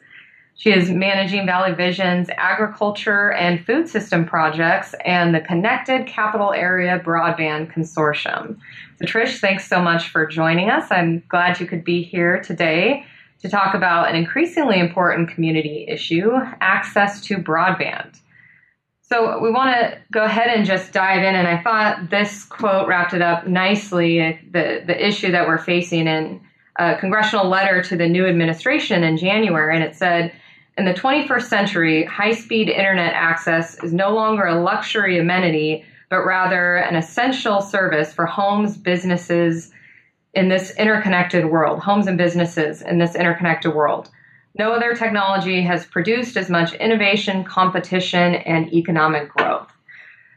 She 0.57 0.71
is 0.71 0.89
managing 0.89 1.45
Valley 1.45 1.73
Vision's 1.73 2.29
agriculture 2.37 3.33
and 3.33 3.63
food 3.65 3.89
system 3.89 4.25
projects 4.25 4.95
and 5.03 5.35
the 5.35 5.41
Connected 5.41 6.07
Capital 6.07 6.53
Area 6.53 6.97
Broadband 6.97 7.73
Consortium. 7.73 8.57
So, 8.97 9.05
Trish, 9.05 9.39
thanks 9.39 9.67
so 9.67 9.81
much 9.81 10.07
for 10.09 10.25
joining 10.25 10.69
us. 10.69 10.89
I'm 10.91 11.23
glad 11.27 11.59
you 11.59 11.67
could 11.67 11.83
be 11.83 12.01
here 12.01 12.41
today 12.41 13.05
to 13.41 13.49
talk 13.49 13.75
about 13.75 14.09
an 14.09 14.15
increasingly 14.15 14.79
important 14.79 15.29
community 15.29 15.85
issue 15.89 16.31
access 16.61 17.19
to 17.25 17.35
broadband. 17.35 18.17
So, 19.01 19.39
we 19.39 19.51
want 19.51 19.75
to 19.75 19.97
go 20.13 20.23
ahead 20.23 20.47
and 20.47 20.65
just 20.65 20.93
dive 20.93 21.21
in. 21.21 21.35
And 21.35 21.49
I 21.49 21.61
thought 21.61 22.09
this 22.09 22.45
quote 22.45 22.87
wrapped 22.87 23.13
it 23.13 23.21
up 23.21 23.45
nicely 23.45 24.39
the, 24.51 24.83
the 24.87 25.05
issue 25.05 25.33
that 25.33 25.49
we're 25.49 25.57
facing 25.57 26.07
in 26.07 26.39
a 26.77 26.95
congressional 26.95 27.49
letter 27.49 27.83
to 27.83 27.97
the 27.97 28.07
new 28.07 28.25
administration 28.25 29.03
in 29.03 29.17
January. 29.17 29.75
And 29.75 29.83
it 29.83 29.95
said, 29.95 30.31
in 30.77 30.85
the 30.85 30.93
21st 30.93 31.43
century, 31.43 32.03
high 32.05 32.33
speed 32.33 32.69
internet 32.69 33.13
access 33.13 33.81
is 33.83 33.93
no 33.93 34.13
longer 34.13 34.45
a 34.45 34.61
luxury 34.61 35.17
amenity, 35.17 35.85
but 36.09 36.25
rather 36.25 36.75
an 36.77 36.95
essential 36.95 37.61
service 37.61 38.11
for 38.13 38.25
homes, 38.25 38.77
businesses 38.77 39.71
in 40.33 40.49
this 40.49 40.75
interconnected 40.77 41.45
world, 41.45 41.79
homes 41.79 42.07
and 42.07 42.17
businesses 42.17 42.81
in 42.81 42.97
this 42.97 43.15
interconnected 43.15 43.73
world. 43.73 44.09
No 44.57 44.73
other 44.73 44.93
technology 44.93 45.61
has 45.61 45.85
produced 45.85 46.35
as 46.35 46.49
much 46.49 46.73
innovation, 46.73 47.45
competition, 47.45 48.35
and 48.35 48.71
economic 48.73 49.29
growth. 49.29 49.69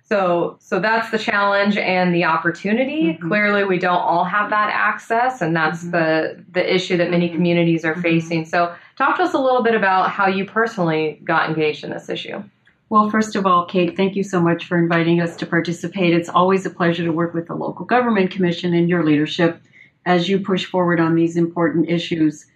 So, 0.09 0.57
so 0.61 0.81
that's 0.81 1.11
the 1.11 1.19
challenge 1.19 1.77
and 1.77 2.15
the 2.15 2.25
opportunity. 2.25 3.13
Mm-hmm. 3.13 3.29
Clearly, 3.29 3.65
we 3.65 3.79
don't 3.79 4.01
all 4.01 4.25
have 4.25 4.49
that 4.51 4.71
access, 4.73 5.43
and 5.43 5.55
that's 5.55 5.81
mm-hmm. 5.81 5.91
the 5.91 6.45
the 6.53 6.75
issue 6.75 6.97
that 6.97 7.11
many 7.11 7.27
mm-hmm. 7.27 7.37
communities 7.37 7.85
are 7.85 7.93
mm-hmm. 7.93 8.01
facing. 8.01 8.45
So, 8.47 8.75
talk 8.97 9.19
to 9.19 9.25
us 9.25 9.35
a 9.35 9.39
little 9.39 9.63
bit 9.63 9.75
about 9.75 10.11
how 10.11 10.27
you 10.27 10.47
personally 10.47 11.21
got 11.25 11.51
engaged 11.51 11.85
in 11.85 11.91
this 11.91 12.09
issue. 12.09 12.43
Well, 12.91 13.11
first 13.11 13.37
of 13.37 13.45
all, 13.45 13.67
Kate, 13.67 13.99
thank 13.99 14.17
you 14.17 14.23
so 14.23 14.41
much 14.41 14.65
for 14.65 14.79
inviting 14.79 15.21
us 15.21 15.37
to 15.37 15.47
participate. 15.47 16.15
It's 16.15 16.31
always 16.31 16.65
a 16.65 16.71
pleasure 16.71 17.05
to 17.05 17.13
work 17.13 17.35
with 17.35 17.47
the 17.47 17.55
local 17.55 17.85
government 17.85 18.31
commission 18.31 18.73
and 18.73 18.89
your 18.89 19.05
leadership 19.05 19.61
as 20.07 20.27
you 20.27 20.41
push 20.41 20.65
forward 20.65 21.01
on 21.01 21.15
these 21.15 21.37
important 21.37 21.91
issues. 21.91 22.47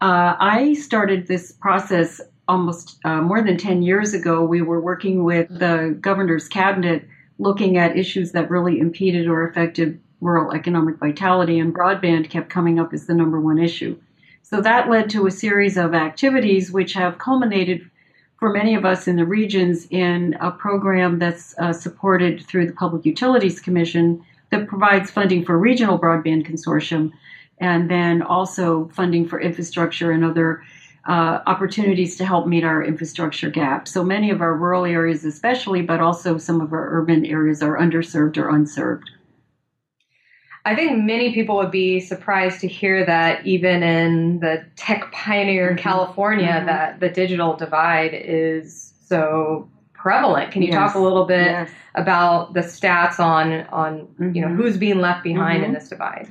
Uh, 0.00 0.34
I 0.40 0.74
started 0.74 1.28
this 1.28 1.52
process 1.52 2.20
almost 2.48 2.98
uh, 3.04 3.20
more 3.20 3.42
than 3.42 3.56
10 3.56 3.82
years 3.82 4.14
ago, 4.14 4.42
we 4.42 4.62
were 4.62 4.80
working 4.80 5.22
with 5.22 5.48
the 5.48 5.96
governor's 6.00 6.48
cabinet 6.48 7.06
looking 7.38 7.76
at 7.76 7.96
issues 7.96 8.32
that 8.32 8.50
really 8.50 8.80
impeded 8.80 9.28
or 9.28 9.46
affected 9.46 10.00
rural 10.20 10.52
economic 10.52 10.96
vitality, 10.96 11.58
and 11.58 11.74
broadband 11.74 12.28
kept 12.28 12.50
coming 12.50 12.80
up 12.80 12.92
as 12.92 13.06
the 13.06 13.14
number 13.14 13.40
one 13.40 13.58
issue. 13.58 13.96
So 14.42 14.60
that 14.62 14.88
led 14.90 15.10
to 15.10 15.26
a 15.26 15.30
series 15.30 15.76
of 15.76 15.94
activities 15.94 16.72
which 16.72 16.94
have 16.94 17.18
culminated 17.18 17.88
for 18.38 18.50
many 18.50 18.74
of 18.74 18.84
us 18.84 19.06
in 19.06 19.16
the 19.16 19.24
regions 19.24 19.86
in 19.90 20.36
a 20.40 20.50
program 20.50 21.18
that's 21.18 21.56
uh, 21.58 21.72
supported 21.72 22.44
through 22.46 22.66
the 22.66 22.72
Public 22.72 23.04
Utilities 23.04 23.60
Commission 23.60 24.24
that 24.50 24.68
provides 24.68 25.10
funding 25.10 25.44
for 25.44 25.58
regional 25.58 25.98
broadband 25.98 26.46
consortium 26.46 27.12
and 27.58 27.90
then 27.90 28.22
also 28.22 28.88
funding 28.94 29.26
for 29.28 29.40
infrastructure 29.40 30.12
and 30.12 30.24
other 30.24 30.62
uh, 31.08 31.40
opportunities 31.46 32.16
to 32.16 32.24
help 32.24 32.46
meet 32.46 32.64
our 32.64 32.84
infrastructure 32.84 33.48
gap. 33.48 33.88
So 33.88 34.04
many 34.04 34.30
of 34.30 34.42
our 34.42 34.54
rural 34.54 34.84
areas, 34.84 35.24
especially, 35.24 35.80
but 35.80 36.00
also 36.00 36.36
some 36.36 36.60
of 36.60 36.72
our 36.72 36.88
urban 36.90 37.24
areas, 37.24 37.62
are 37.62 37.78
underserved 37.78 38.36
or 38.36 38.50
unserved. 38.50 39.10
I 40.66 40.76
think 40.76 41.02
many 41.02 41.32
people 41.32 41.56
would 41.56 41.70
be 41.70 41.98
surprised 41.98 42.60
to 42.60 42.68
hear 42.68 43.06
that 43.06 43.46
even 43.46 43.82
in 43.82 44.40
the 44.40 44.66
tech 44.76 45.10
pioneer 45.12 45.70
mm-hmm. 45.70 45.78
California, 45.78 46.46
mm-hmm. 46.48 46.66
that 46.66 47.00
the 47.00 47.08
digital 47.08 47.56
divide 47.56 48.12
is 48.12 48.92
so 49.00 49.66
prevalent. 49.94 50.52
Can 50.52 50.60
you 50.60 50.68
yes. 50.68 50.76
talk 50.76 50.94
a 50.94 50.98
little 50.98 51.24
bit 51.24 51.46
yes. 51.46 51.70
about 51.94 52.52
the 52.52 52.60
stats 52.60 53.18
on 53.18 53.62
on 53.68 54.00
mm-hmm. 54.00 54.34
you 54.34 54.42
know 54.42 54.48
mm-hmm. 54.48 54.56
who's 54.56 54.76
being 54.76 54.98
left 54.98 55.24
behind 55.24 55.62
in 55.62 55.70
mm-hmm. 55.70 55.74
this 55.74 55.88
divide? 55.88 56.30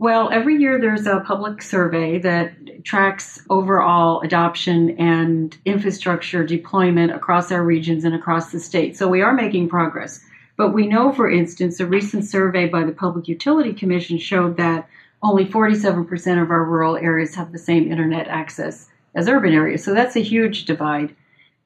Well, 0.00 0.30
every 0.32 0.56
year 0.56 0.80
there's 0.80 1.06
a 1.06 1.20
public 1.20 1.60
survey 1.60 2.18
that 2.20 2.84
tracks 2.84 3.38
overall 3.50 4.22
adoption 4.22 4.98
and 4.98 5.54
infrastructure 5.66 6.42
deployment 6.42 7.12
across 7.12 7.52
our 7.52 7.62
regions 7.62 8.06
and 8.06 8.14
across 8.14 8.50
the 8.50 8.60
state. 8.60 8.96
So 8.96 9.08
we 9.08 9.20
are 9.20 9.34
making 9.34 9.68
progress. 9.68 10.24
But 10.56 10.72
we 10.72 10.86
know, 10.86 11.12
for 11.12 11.30
instance, 11.30 11.80
a 11.80 11.86
recent 11.86 12.24
survey 12.24 12.66
by 12.66 12.84
the 12.84 12.92
Public 12.92 13.28
Utility 13.28 13.74
Commission 13.74 14.16
showed 14.16 14.56
that 14.56 14.88
only 15.22 15.44
47% 15.44 16.42
of 16.42 16.50
our 16.50 16.64
rural 16.64 16.96
areas 16.96 17.34
have 17.34 17.52
the 17.52 17.58
same 17.58 17.92
internet 17.92 18.26
access 18.26 18.88
as 19.14 19.28
urban 19.28 19.52
areas. 19.52 19.84
So 19.84 19.92
that's 19.92 20.16
a 20.16 20.20
huge 20.20 20.64
divide. 20.64 21.14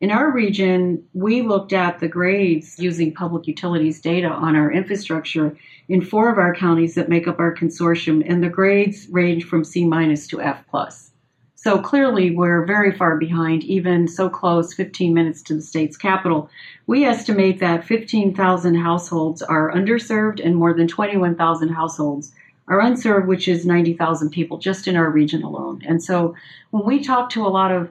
In 0.04 0.10
our 0.10 0.30
region, 0.30 1.02
we 1.14 1.40
looked 1.40 1.72
at 1.72 1.98
the 1.98 2.08
grades 2.08 2.78
using 2.78 3.14
public 3.14 3.46
utilities 3.46 4.02
data 4.02 4.28
on 4.28 4.54
our 4.54 4.70
infrastructure 4.70 5.56
in 5.88 6.02
four 6.02 6.30
of 6.30 6.36
our 6.36 6.54
counties 6.54 6.94
that 6.96 7.08
make 7.08 7.26
up 7.26 7.38
our 7.38 7.54
consortium, 7.54 8.22
and 8.28 8.42
the 8.42 8.50
grades 8.50 9.08
range 9.08 9.44
from 9.44 9.64
C 9.64 9.82
minus 9.86 10.26
to 10.26 10.42
F 10.42 10.62
plus. 10.68 11.12
So 11.54 11.78
clearly, 11.78 12.30
we're 12.30 12.66
very 12.66 12.92
far 12.92 13.16
behind, 13.16 13.64
even 13.64 14.06
so 14.06 14.28
close, 14.28 14.74
15 14.74 15.14
minutes 15.14 15.40
to 15.44 15.54
the 15.54 15.62
state's 15.62 15.96
capital. 15.96 16.50
We 16.86 17.06
estimate 17.06 17.58
that 17.60 17.86
15,000 17.86 18.74
households 18.74 19.40
are 19.40 19.72
underserved 19.72 20.38
and 20.44 20.54
more 20.54 20.74
than 20.74 20.86
21,000 20.86 21.70
households 21.70 22.30
are 22.68 22.80
unserved, 22.80 23.26
which 23.26 23.48
is 23.48 23.64
90,000 23.64 24.28
people 24.28 24.58
just 24.58 24.86
in 24.86 24.96
our 24.96 25.08
region 25.08 25.42
alone. 25.42 25.80
And 25.88 26.04
so 26.04 26.34
when 26.72 26.84
we 26.84 27.02
talk 27.02 27.30
to 27.30 27.46
a 27.46 27.48
lot 27.48 27.72
of 27.72 27.88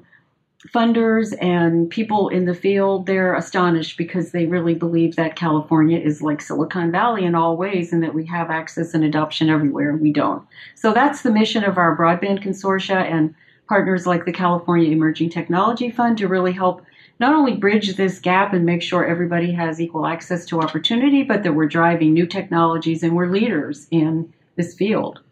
funders 0.69 1.33
and 1.41 1.89
people 1.89 2.29
in 2.29 2.45
the 2.45 2.53
field, 2.53 3.05
they're 3.05 3.35
astonished 3.35 3.97
because 3.97 4.31
they 4.31 4.45
really 4.45 4.73
believe 4.73 5.15
that 5.15 5.35
California 5.35 5.99
is 5.99 6.21
like 6.21 6.41
Silicon 6.41 6.91
Valley 6.91 7.25
in 7.25 7.35
all 7.35 7.57
ways 7.57 7.91
and 7.91 8.01
that 8.03 8.13
we 8.13 8.25
have 8.25 8.49
access 8.49 8.93
and 8.93 9.03
adoption 9.03 9.49
everywhere, 9.49 9.89
and 9.89 10.01
we 10.01 10.11
don't. 10.11 10.45
So 10.75 10.93
that's 10.93 11.21
the 11.21 11.31
mission 11.31 11.63
of 11.63 11.77
our 11.77 11.97
broadband 11.97 12.43
consortia 12.43 13.01
and 13.11 13.35
partners 13.67 14.07
like 14.07 14.25
the 14.25 14.31
California 14.31 14.91
Emerging 14.91 15.29
Technology 15.29 15.89
Fund 15.89 16.17
to 16.19 16.27
really 16.27 16.53
help 16.53 16.85
not 17.19 17.33
only 17.33 17.55
bridge 17.55 17.95
this 17.95 18.19
gap 18.19 18.53
and 18.53 18.65
make 18.65 18.81
sure 18.81 19.05
everybody 19.05 19.51
has 19.51 19.79
equal 19.79 20.05
access 20.05 20.45
to 20.45 20.61
opportunity, 20.61 21.23
but 21.23 21.43
that 21.43 21.53
we're 21.53 21.67
driving 21.67 22.13
new 22.13 22.25
technologies 22.25 23.03
and 23.03 23.15
we're 23.15 23.27
leaders 23.27 23.87
in 23.91 24.33
this 24.55 24.73
field. 24.73 25.22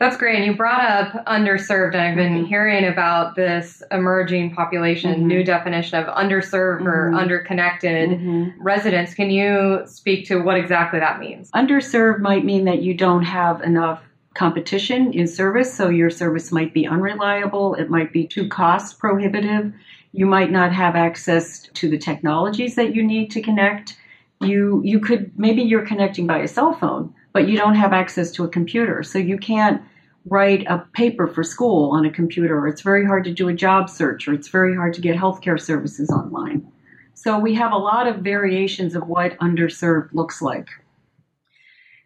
That's 0.00 0.16
great. 0.16 0.36
And 0.36 0.46
you 0.46 0.56
brought 0.56 0.82
up 0.82 1.26
underserved, 1.26 1.92
and 1.92 2.00
I've 2.00 2.16
been 2.16 2.38
mm-hmm. 2.38 2.46
hearing 2.46 2.86
about 2.86 3.36
this 3.36 3.82
emerging 3.90 4.54
population, 4.54 5.12
mm-hmm. 5.12 5.26
new 5.26 5.44
definition 5.44 6.02
of 6.02 6.06
underserved 6.14 6.78
mm-hmm. 6.78 6.88
or 6.88 7.14
underconnected 7.14 8.08
mm-hmm. 8.08 8.62
residents. 8.62 9.12
Can 9.12 9.30
you 9.30 9.82
speak 9.84 10.26
to 10.28 10.40
what 10.40 10.56
exactly 10.56 11.00
that 11.00 11.20
means? 11.20 11.50
Underserved 11.50 12.20
might 12.20 12.46
mean 12.46 12.64
that 12.64 12.80
you 12.80 12.94
don't 12.94 13.24
have 13.24 13.60
enough 13.60 14.02
competition 14.32 15.12
in 15.12 15.26
service, 15.26 15.74
so 15.74 15.90
your 15.90 16.08
service 16.08 16.50
might 16.50 16.72
be 16.72 16.86
unreliable, 16.86 17.74
it 17.74 17.90
might 17.90 18.10
be 18.10 18.26
too 18.26 18.48
cost 18.48 18.98
prohibitive, 18.98 19.70
you 20.12 20.24
might 20.24 20.50
not 20.50 20.72
have 20.72 20.96
access 20.96 21.68
to 21.74 21.90
the 21.90 21.98
technologies 21.98 22.74
that 22.74 22.94
you 22.94 23.02
need 23.02 23.30
to 23.32 23.42
connect. 23.42 23.98
You 24.40 24.80
you 24.82 24.98
could 24.98 25.38
maybe 25.38 25.60
you're 25.60 25.84
connecting 25.84 26.26
by 26.26 26.38
a 26.38 26.48
cell 26.48 26.72
phone, 26.72 27.12
but 27.34 27.48
you 27.48 27.58
don't 27.58 27.74
have 27.74 27.92
access 27.92 28.30
to 28.32 28.44
a 28.44 28.48
computer. 28.48 29.02
So 29.02 29.18
you 29.18 29.36
can't 29.36 29.82
write 30.26 30.66
a 30.66 30.78
paper 30.92 31.26
for 31.26 31.42
school 31.42 31.90
on 31.90 32.04
a 32.04 32.10
computer, 32.10 32.58
or 32.58 32.68
it's 32.68 32.82
very 32.82 33.06
hard 33.06 33.24
to 33.24 33.32
do 33.32 33.48
a 33.48 33.54
job 33.54 33.88
search, 33.88 34.28
or 34.28 34.34
it's 34.34 34.48
very 34.48 34.74
hard 34.74 34.94
to 34.94 35.00
get 35.00 35.16
healthcare 35.16 35.60
services 35.60 36.10
online. 36.10 36.70
So 37.14 37.38
we 37.38 37.54
have 37.54 37.72
a 37.72 37.76
lot 37.76 38.06
of 38.06 38.16
variations 38.16 38.94
of 38.94 39.06
what 39.06 39.38
underserved 39.38 40.12
looks 40.12 40.40
like. 40.40 40.68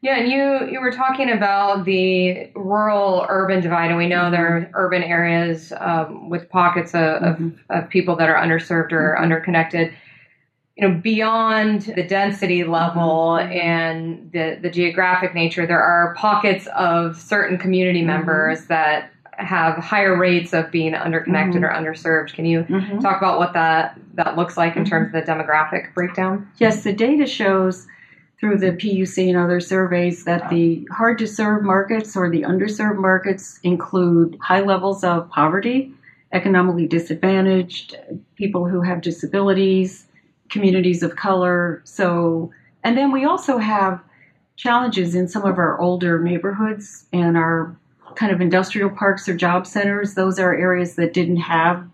Yeah, 0.04 0.18
and 0.18 0.30
you 0.30 0.70
you 0.70 0.80
were 0.82 0.92
talking 0.92 1.30
about 1.30 1.86
the 1.86 2.50
rural 2.54 3.24
urban 3.28 3.62
divide, 3.62 3.88
and 3.88 3.96
we 3.96 4.06
know 4.06 4.24
mm-hmm. 4.24 4.32
there 4.32 4.46
are 4.46 4.70
urban 4.74 5.02
areas 5.02 5.72
um, 5.80 6.28
with 6.28 6.50
pockets 6.50 6.94
of, 6.94 7.22
mm-hmm. 7.22 7.48
of, 7.70 7.84
of, 7.84 7.88
people 7.88 8.14
that 8.16 8.28
are 8.28 8.36
underserved 8.36 8.92
or 8.92 9.14
mm-hmm. 9.14 9.22
underconnected 9.22 9.94
you 10.76 10.88
know, 10.88 10.94
beyond 10.94 11.82
the 11.82 12.02
density 12.02 12.64
level 12.64 13.38
mm-hmm. 13.38 13.52
and 13.52 14.32
the, 14.32 14.58
the 14.60 14.70
geographic 14.70 15.34
nature, 15.34 15.66
there 15.66 15.82
are 15.82 16.14
pockets 16.16 16.66
of 16.74 17.16
certain 17.16 17.58
community 17.58 18.00
mm-hmm. 18.00 18.08
members 18.08 18.66
that 18.66 19.10
have 19.36 19.76
higher 19.76 20.16
rates 20.16 20.52
of 20.52 20.70
being 20.70 20.94
underconnected 20.94 21.60
Mhm. 21.60 21.64
or 21.64 21.72
underserved. 21.72 22.34
Can 22.34 22.44
you 22.44 22.62
Mhm. 22.64 23.00
talk 23.00 23.18
about 23.18 23.38
what 23.38 23.52
that 23.54 23.98
that 24.14 24.36
looks 24.36 24.56
like 24.56 24.76
in 24.76 24.84
terms 24.84 25.08
of 25.08 25.12
the 25.12 25.22
demographic 25.22 25.92
breakdown? 25.92 26.46
Yes, 26.58 26.84
the 26.84 26.92
data 26.92 27.26
shows 27.26 27.88
through 28.38 28.58
the 28.58 28.72
PUC 28.72 29.28
and 29.28 29.36
other 29.36 29.58
surveys 29.58 30.24
that 30.24 30.50
the 30.50 30.86
hard 30.92 31.18
to 31.18 31.26
serve 31.26 31.64
markets 31.64 32.16
or 32.16 32.30
the 32.30 32.42
underserved 32.42 32.98
markets 32.98 33.58
include 33.64 34.36
high 34.40 34.60
levels 34.60 35.02
of 35.02 35.28
poverty, 35.30 35.92
economically 36.32 36.86
disadvantaged, 36.86 37.96
people 38.36 38.68
who 38.68 38.82
have 38.82 39.00
disabilities, 39.00 40.06
communities 40.54 41.02
of 41.02 41.16
color. 41.16 41.82
So, 41.82 42.52
and 42.84 42.96
then 42.96 43.10
we 43.10 43.24
also 43.24 43.58
have 43.58 44.00
challenges 44.54 45.16
in 45.16 45.26
some 45.26 45.44
of 45.44 45.58
our 45.58 45.80
older 45.80 46.20
neighborhoods 46.20 47.06
and 47.12 47.36
our 47.36 47.76
kind 48.14 48.30
of 48.30 48.40
industrial 48.40 48.88
parks 48.88 49.28
or 49.28 49.34
job 49.34 49.66
centers. 49.66 50.14
Those 50.14 50.38
are 50.38 50.54
areas 50.54 50.94
that 50.94 51.12
didn't 51.12 51.38
have 51.38 51.84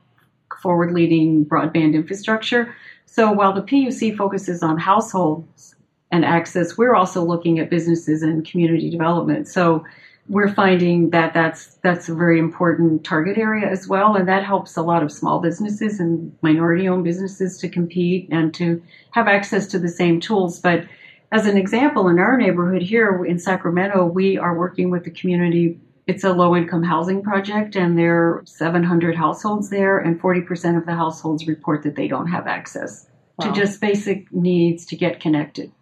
forward 0.61 0.93
leading 0.93 1.47
broadband 1.47 1.95
infrastructure. 1.95 2.77
So 3.07 3.33
while 3.33 3.55
the 3.55 3.63
PUC 3.63 4.15
focuses 4.15 4.63
on 4.63 4.77
households 4.77 5.75
and 6.13 6.23
access, 6.23 6.77
we're 6.77 6.95
also 6.95 7.25
looking 7.25 7.59
at 7.61 7.71
businesses 7.71 8.21
and 8.23 8.47
community 8.47 8.91
development. 8.91 9.49
So 9.49 9.87
we're 10.29 10.53
finding 10.53 11.11
that 11.11 11.35
that's 11.35 11.75
that's 11.83 12.09
a 12.09 12.15
very 12.15 12.39
important 12.39 13.05
target 13.05 13.39
area 13.39 13.69
as 13.69 13.89
well, 13.89 14.15
and 14.17 14.29
that 14.29 14.45
helps 14.45 14.77
a 14.77 14.83
lot 14.83 15.03
of 15.03 15.11
small 15.11 15.41
businesses 15.41 15.99
and 15.99 16.37
minority-owned 16.43 17.05
businesses 17.05 17.59
to 17.59 17.69
compete 17.69 18.29
and 18.31 18.55
to 18.55 18.83
have 19.13 19.27
access 19.27 19.67
to 19.69 19.79
the 19.79 19.89
same 19.89 20.21
tools. 20.21 20.61
But 20.61 20.85
as 21.33 21.47
an 21.47 21.57
example, 21.57 22.09
in 22.09 22.19
our 22.19 22.37
neighborhood 22.37 22.83
here 22.83 23.25
in 23.25 23.39
Sacramento, 23.39 24.07
we 24.07 24.39
are 24.39 24.57
working 24.57 24.91
with 24.91 25.05
the 25.05 25.11
community. 25.11 25.81
It's 26.07 26.25
a 26.25 26.33
low-income 26.33 26.83
housing 26.83 27.23
project, 27.23 27.77
and 27.77 27.97
there 27.97 28.17
are 28.17 28.43
700 28.45 29.15
households 29.17 29.71
there, 29.71 29.99
and 29.99 30.21
40% 30.21 30.77
of 30.77 30.87
the 30.87 30.95
households 30.95 31.47
report 31.47 31.83
that 31.85 31.95
they 31.95 32.09
don't 32.09 32.27
have 32.29 32.47
access 32.47 33.07
Wow. 33.39 33.53
to 33.53 33.61
just 33.61 33.81
basic 33.81 34.33
needs 34.33 34.85
to 34.87 34.97
get 34.97 35.21
connected. 35.21 35.73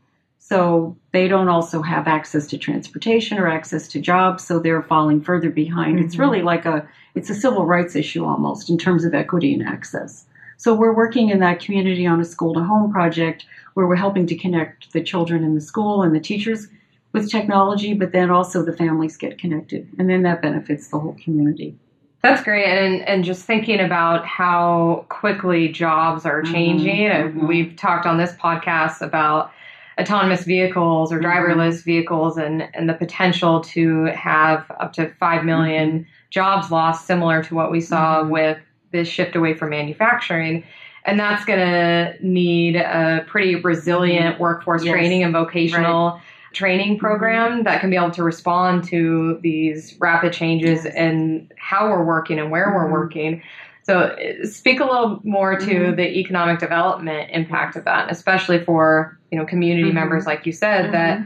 So 0.49 0.97
they 1.13 1.29
don't 1.29 1.51
also 1.51 1.83
have 1.83 2.09
access 2.09 2.47
to 2.47 2.57
transportation 2.57 3.39
or 3.39 3.49
access 3.49 3.87
to 3.89 4.01
jobs, 4.01 4.43
so 4.47 4.59
they're 4.59 4.83
falling 4.83 5.21
further 5.21 5.51
behind. 5.51 6.01
It's 6.01 6.17
Mhm. 6.17 6.21
really 6.21 6.43
like 6.43 6.65
a 6.65 6.87
it's 7.15 7.29
a 7.29 7.35
civil 7.35 7.67
rights 7.67 7.95
issue 7.97 8.25
almost 8.25 8.71
in 8.71 8.79
terms 8.79 9.05
of 9.05 9.13
equity 9.13 9.53
and 9.53 9.63
access. 9.63 10.25
So 10.57 10.73
we're 10.73 10.95
working 10.95 11.29
in 11.29 11.41
that 11.41 11.61
community 11.61 12.07
on 12.07 12.19
a 12.21 12.25
school 12.25 12.55
to 12.55 12.61
home 12.61 12.91
project 12.91 13.45
where 13.75 13.87
we're 13.87 13.97
helping 13.97 14.25
to 14.27 14.37
connect 14.37 14.93
the 14.95 15.03
children 15.03 15.45
in 15.45 15.55
the 15.55 15.61
school 15.61 16.03
and 16.03 16.15
the 16.15 16.21
teachers 16.21 16.69
with 17.13 17.31
technology, 17.31 17.93
but 17.93 18.13
then 18.13 18.31
also 18.31 18.63
the 18.63 18.73
families 18.73 19.17
get 19.19 19.37
connected, 19.39 19.87
and 19.99 20.09
then 20.09 20.23
that 20.23 20.41
benefits 20.41 20.89
the 20.89 20.99
whole 20.99 21.17
community. 21.23 21.75
That's 22.23 22.43
great, 22.43 22.65
and 22.65 23.03
and 23.07 23.23
just 23.23 23.45
thinking 23.45 23.81
about 23.81 24.25
how 24.25 25.05
quickly 25.11 25.69
jobs 25.69 26.25
are 26.25 26.43
Mhm, 26.43 26.53
changing. 26.53 27.09
Mhm. 27.11 27.47
We've 27.49 27.77
talked 27.77 28.07
on 28.07 28.17
this 28.17 28.33
podcast 28.33 29.03
about 29.03 29.51
autonomous 29.99 30.45
vehicles 30.45 31.13
or 31.13 31.19
Mhm. 31.19 31.25
driverless 31.25 31.85
vehicles, 31.85 32.37
and 32.39 32.69
and 32.75 32.89
the 32.89 32.95
potential 32.95 33.61
to 33.61 34.05
have 34.07 34.65
up 34.81 34.93
to 34.95 35.09
five 35.21 35.45
million 35.45 36.07
jobs 36.31 36.71
lost, 36.71 37.07
similar 37.07 37.43
to 37.43 37.55
what 37.55 37.71
we 37.71 37.81
saw 37.81 38.23
Mhm. 38.23 38.31
with 38.31 38.59
this 38.93 39.09
shift 39.09 39.37
away 39.37 39.55
from 39.55 39.71
manufacturing. 39.71 40.63
And 41.05 41.19
that's 41.19 41.45
going 41.45 41.59
to 41.61 42.15
need 42.21 42.77
a 42.77 43.25
pretty 43.27 43.57
resilient 43.57 44.39
workforce 44.39 44.85
Yes. 44.85 44.93
training 44.93 45.23
and 45.23 45.33
vocational 45.33 46.21
training 46.53 46.99
program 46.99 47.63
that 47.63 47.81
can 47.81 47.89
be 47.91 47.97
able 47.97 48.11
to 48.11 48.23
respond 48.23 48.85
to 48.85 49.39
these 49.43 49.97
rapid 50.01 50.33
changes 50.33 50.85
Yes. 50.85 50.95
in 50.95 51.49
how 51.59 51.89
we're 51.89 52.05
working 52.05 52.39
and 52.39 52.51
where 52.51 52.73
we're 52.75 52.89
Mhm. 52.89 52.93
working. 52.93 53.43
So, 53.89 54.15
speak 54.43 54.81
a 54.81 54.85
little 54.85 55.19
more 55.25 55.57
to 55.57 55.65
Mhm. 55.67 55.97
the 55.97 56.19
economic 56.19 56.59
development 56.59 57.31
impact 57.33 57.75
of 57.75 57.87
that, 57.87 58.11
especially 58.11 58.59
for 58.63 59.17
you 59.31 59.39
know 59.39 59.47
community 59.47 59.89
Mhm. 59.89 59.95
members 59.95 60.27
like 60.27 60.45
you 60.45 60.53
said 60.53 60.93
that 60.93 61.23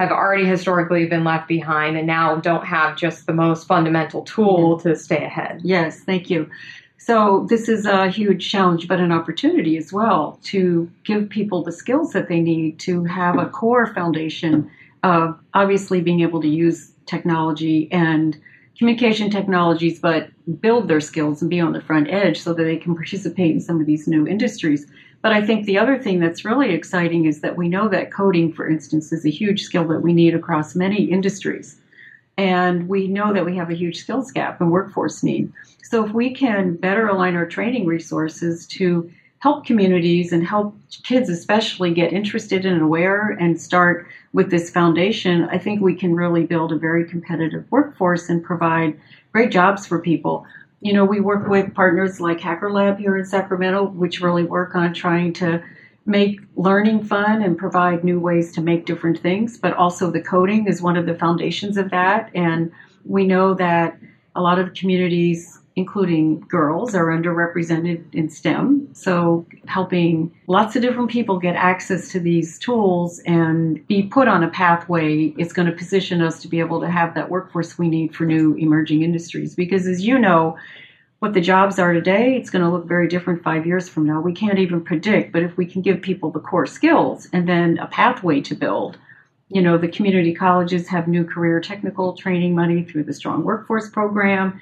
have 0.00 0.10
already 0.10 0.46
historically 0.46 1.04
been 1.04 1.22
left 1.22 1.46
behind 1.48 1.98
and 1.98 2.06
now 2.06 2.36
don't 2.36 2.64
have 2.64 2.96
just 2.96 3.26
the 3.26 3.34
most 3.34 3.68
fundamental 3.68 4.22
tool 4.22 4.78
to 4.78 4.96
stay 4.96 5.22
ahead. 5.22 5.60
Yes, 5.62 6.00
thank 6.04 6.30
you. 6.30 6.46
So, 6.96 7.46
this 7.50 7.68
is 7.68 7.84
a 7.84 8.08
huge 8.08 8.50
challenge, 8.50 8.88
but 8.88 9.00
an 9.00 9.12
opportunity 9.12 9.76
as 9.76 9.92
well 9.92 10.38
to 10.44 10.88
give 11.04 11.28
people 11.28 11.62
the 11.62 11.72
skills 11.72 12.14
that 12.14 12.28
they 12.28 12.40
need 12.40 12.78
to 12.80 13.04
have 13.04 13.38
a 13.38 13.46
core 13.46 13.86
foundation 13.88 14.70
of 15.02 15.38
obviously 15.52 16.00
being 16.00 16.20
able 16.20 16.40
to 16.40 16.48
use 16.48 16.90
technology 17.04 17.86
and 17.92 18.38
communication 18.78 19.28
technologies, 19.28 19.98
but 19.98 20.28
build 20.60 20.88
their 20.88 21.00
skills 21.00 21.42
and 21.42 21.50
be 21.50 21.60
on 21.60 21.72
the 21.72 21.80
front 21.80 22.08
edge 22.08 22.38
so 22.38 22.54
that 22.54 22.62
they 22.62 22.76
can 22.76 22.94
participate 22.94 23.50
in 23.50 23.60
some 23.60 23.80
of 23.80 23.86
these 23.86 24.06
new 24.06 24.26
industries. 24.26 24.86
But 25.20 25.32
I 25.32 25.44
think 25.44 25.66
the 25.66 25.78
other 25.78 25.98
thing 25.98 26.20
that's 26.20 26.44
really 26.44 26.70
exciting 26.70 27.24
is 27.24 27.40
that 27.40 27.56
we 27.56 27.68
know 27.68 27.88
that 27.88 28.12
coding, 28.12 28.52
for 28.52 28.68
instance, 28.68 29.12
is 29.12 29.26
a 29.26 29.30
huge 29.30 29.62
skill 29.62 29.86
that 29.88 30.00
we 30.00 30.12
need 30.12 30.34
across 30.34 30.76
many 30.76 31.02
industries. 31.04 31.80
And 32.36 32.88
we 32.88 33.08
know 33.08 33.32
that 33.32 33.44
we 33.44 33.56
have 33.56 33.68
a 33.68 33.74
huge 33.74 33.96
skills 33.96 34.30
gap 34.30 34.60
and 34.60 34.70
workforce 34.70 35.24
need. 35.24 35.52
So 35.82 36.06
if 36.06 36.12
we 36.12 36.32
can 36.32 36.76
better 36.76 37.08
align 37.08 37.34
our 37.34 37.46
training 37.46 37.84
resources 37.84 38.64
to 38.68 39.10
help 39.40 39.64
communities 39.64 40.32
and 40.32 40.46
help 40.46 40.74
kids 41.04 41.28
especially 41.28 41.94
get 41.94 42.12
interested 42.12 42.66
and 42.66 42.82
aware 42.82 43.30
and 43.40 43.60
start 43.60 44.06
with 44.32 44.50
this 44.50 44.70
foundation, 44.70 45.44
I 45.44 45.58
think 45.58 45.80
we 45.80 45.94
can 45.94 46.14
really 46.14 46.44
build 46.44 46.72
a 46.72 46.76
very 46.76 47.04
competitive 47.04 47.64
workforce 47.70 48.28
and 48.28 48.42
provide 48.42 48.98
great 49.32 49.52
jobs 49.52 49.86
for 49.86 50.00
people. 50.00 50.44
You 50.80 50.92
know, 50.92 51.04
we 51.04 51.20
work 51.20 51.48
with 51.48 51.74
partners 51.74 52.20
like 52.20 52.40
Hacker 52.40 52.72
Lab 52.72 52.98
here 52.98 53.16
in 53.16 53.24
Sacramento, 53.24 53.86
which 53.86 54.20
really 54.20 54.44
work 54.44 54.74
on 54.74 54.92
trying 54.92 55.32
to 55.34 55.62
make 56.06 56.40
learning 56.56 57.04
fun 57.04 57.42
and 57.42 57.58
provide 57.58 58.02
new 58.02 58.18
ways 58.18 58.52
to 58.52 58.60
make 58.60 58.86
different 58.86 59.18
things, 59.18 59.58
but 59.58 59.74
also 59.74 60.10
the 60.10 60.22
coding 60.22 60.66
is 60.66 60.80
one 60.80 60.96
of 60.96 61.06
the 61.06 61.14
foundations 61.14 61.76
of 61.76 61.90
that. 61.90 62.30
And 62.34 62.72
we 63.04 63.26
know 63.26 63.54
that 63.54 63.98
a 64.34 64.40
lot 64.40 64.58
of 64.58 64.72
communities, 64.74 65.57
including 65.78 66.40
girls, 66.40 66.94
are 66.94 67.06
underrepresented 67.06 68.02
in 68.12 68.28
STEM. 68.28 68.88
So 68.92 69.46
helping 69.66 70.34
lots 70.48 70.74
of 70.74 70.82
different 70.82 71.08
people 71.08 71.38
get 71.38 71.54
access 71.54 72.10
to 72.10 72.18
these 72.20 72.58
tools 72.58 73.20
and 73.20 73.86
be 73.86 74.02
put 74.02 74.26
on 74.26 74.42
a 74.42 74.48
pathway 74.48 75.32
is 75.38 75.52
going 75.52 75.66
to 75.70 75.72
position 75.72 76.20
us 76.20 76.42
to 76.42 76.48
be 76.48 76.58
able 76.58 76.80
to 76.80 76.90
have 76.90 77.14
that 77.14 77.30
workforce 77.30 77.78
we 77.78 77.88
need 77.88 78.14
for 78.14 78.24
new 78.24 78.54
emerging 78.56 79.02
industries. 79.02 79.54
Because 79.54 79.86
as 79.86 80.04
you 80.04 80.18
know, 80.18 80.58
what 81.20 81.32
the 81.32 81.40
jobs 81.40 81.78
are 81.78 81.92
today, 81.92 82.36
it's 82.36 82.50
going 82.50 82.64
to 82.64 82.70
look 82.70 82.86
very 82.86 83.06
different 83.06 83.42
five 83.44 83.64
years 83.64 83.88
from 83.88 84.04
now. 84.04 84.20
We 84.20 84.32
can't 84.32 84.58
even 84.58 84.82
predict, 84.82 85.32
but 85.32 85.44
if 85.44 85.56
we 85.56 85.64
can 85.64 85.82
give 85.82 86.02
people 86.02 86.30
the 86.32 86.40
core 86.40 86.66
skills 86.66 87.28
and 87.32 87.48
then 87.48 87.78
a 87.78 87.86
pathway 87.86 88.40
to 88.42 88.54
build, 88.54 88.98
you 89.48 89.62
know, 89.62 89.78
the 89.78 89.88
community 89.88 90.34
colleges 90.34 90.88
have 90.88 91.06
new 91.06 91.24
career 91.24 91.60
technical 91.60 92.14
training 92.14 92.54
money 92.54 92.82
through 92.82 93.04
the 93.04 93.12
Strong 93.12 93.44
Workforce 93.44 93.88
Program, 93.90 94.60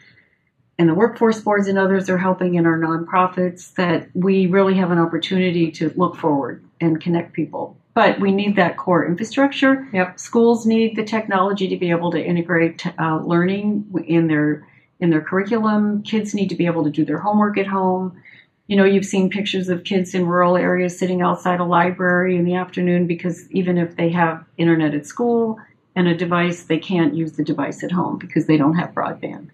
and 0.79 0.89
the 0.89 0.95
workforce 0.95 1.41
boards 1.41 1.69
and 1.69 1.79
others 1.79 2.11
are 2.11 2.19
helping 2.19 2.55
in 2.55 2.67
our 2.67 2.79
nonprofits, 2.79 3.75
that 3.75 4.09
we 4.15 4.47
really 4.47 4.75
have 4.75 4.91
an 4.91 4.99
opportunity 4.99 5.71
to 5.73 5.93
look 5.97 6.17
forward 6.17 6.65
and 6.81 7.01
connect 7.01 7.33
people. 7.33 7.77
But 7.95 8.21
we 8.21 8.31
need 8.31 8.57
that 8.57 8.77
core 8.77 9.07
infrastructure. 9.07 9.89
Yep. 9.95 10.21
Schools 10.21 10.67
need 10.67 10.97
the 10.97 11.05
technology 11.05 11.67
to 11.69 11.79
be 11.79 11.91
able 11.91 12.11
to 12.11 12.23
integrate 12.23 12.87
uh, 12.99 13.21
learning 13.25 13.87
in 14.07 14.27
their 14.27 14.67
in 15.01 15.11
their 15.11 15.21
curriculum. 15.23 16.03
Kids 16.03 16.35
need 16.35 16.49
to 16.49 16.55
be 16.55 16.67
able 16.67 16.85
to 16.85 16.91
do 16.91 17.05
their 17.05 17.19
homework 17.19 17.57
at 17.59 17.67
home. 17.67 18.21
You 18.67 18.77
know, 18.77 18.85
you've 18.85 19.05
seen 19.05 19.31
pictures 19.31 19.69
of 19.69 19.85
kids 19.85 20.15
in 20.15 20.27
rural 20.27 20.57
areas 20.57 20.99
sitting 20.99 21.23
outside 21.23 21.61
a 21.61 21.65
library 21.65 22.37
in 22.37 22.45
the 22.45 22.55
afternoon 22.55 23.07
because 23.07 23.51
even 23.51 23.79
if 23.79 23.97
they 23.97 24.11
have 24.11 24.45
internet 24.59 24.95
at 24.95 25.07
school 25.07 25.59
and 25.95 26.09
a 26.09 26.17
device, 26.17 26.65
they 26.65 26.79
can't 26.79 27.15
use 27.15 27.33
the 27.33 27.45
device 27.45 27.83
at 27.83 27.93
home 27.93 28.19
because 28.19 28.47
they 28.47 28.57
don't 28.57 28.75
have 28.75 28.91
broadband. 28.91 29.51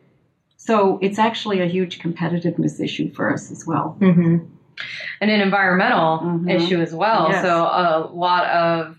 So 0.65 1.01
it's 1.03 1.19
actually 1.19 1.61
a 1.61 1.67
huge 1.67 1.99
competitiveness 1.99 2.81
issue 2.81 3.11
for 3.13 3.33
us 3.33 3.51
as 3.51 3.67
well. 3.67 3.97
Mm-hmm. 4.01 4.45
And 5.21 5.31
an 5.31 5.41
environmental 5.41 6.21
Mhm. 6.21 6.49
issue 6.49 6.81
as 6.81 6.95
well. 6.95 7.27
Yes. 7.31 7.43
So 7.43 7.65
a 7.65 8.09
lot 8.13 8.47
of 8.47 8.97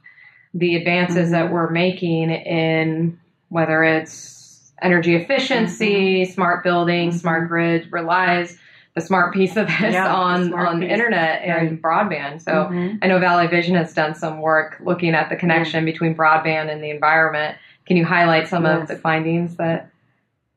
the 0.54 0.76
advances 0.76 1.30
Mhm. 1.30 1.32
that 1.32 1.52
we're 1.54 1.70
making 1.70 2.32
in 2.32 3.18
whether 3.48 3.82
it's 3.82 4.74
energy 4.82 5.16
efficiency, 5.16 6.26
smart 6.26 6.66
building, 6.66 7.12
Mhm. 7.12 7.14
smart 7.14 7.48
grid 7.48 7.88
relies 7.92 8.58
the 8.96 9.02
smart 9.02 9.34
piece 9.34 9.56
of 9.56 9.68
this 9.68 9.94
Yeah, 9.94 10.04
the 10.04 10.10
on 10.14 10.54
on 10.54 10.82
piece. 10.82 10.92
internet 10.92 11.44
and 11.44 11.82
broadband. 11.82 12.42
So 12.42 12.68
Mhm. 12.70 13.00
I 13.02 13.08
know 13.08 13.20
Valley 13.20 13.48
Vision 13.48 13.76
has 13.76 13.94
done 13.94 14.16
some 14.16 14.42
work 14.42 14.82
looking 14.84 15.16
at 15.16 15.30
the 15.30 15.38
connection 15.38 15.86
between 15.86 16.14
broadband 16.14 16.70
and 16.70 16.84
the 16.84 16.90
environment. 16.90 17.56
Can 17.86 17.96
you 17.96 18.04
highlight 18.06 18.50
some 18.50 18.66
of 18.66 18.88
the 18.90 18.96
findings 18.98 19.56
that 19.56 19.88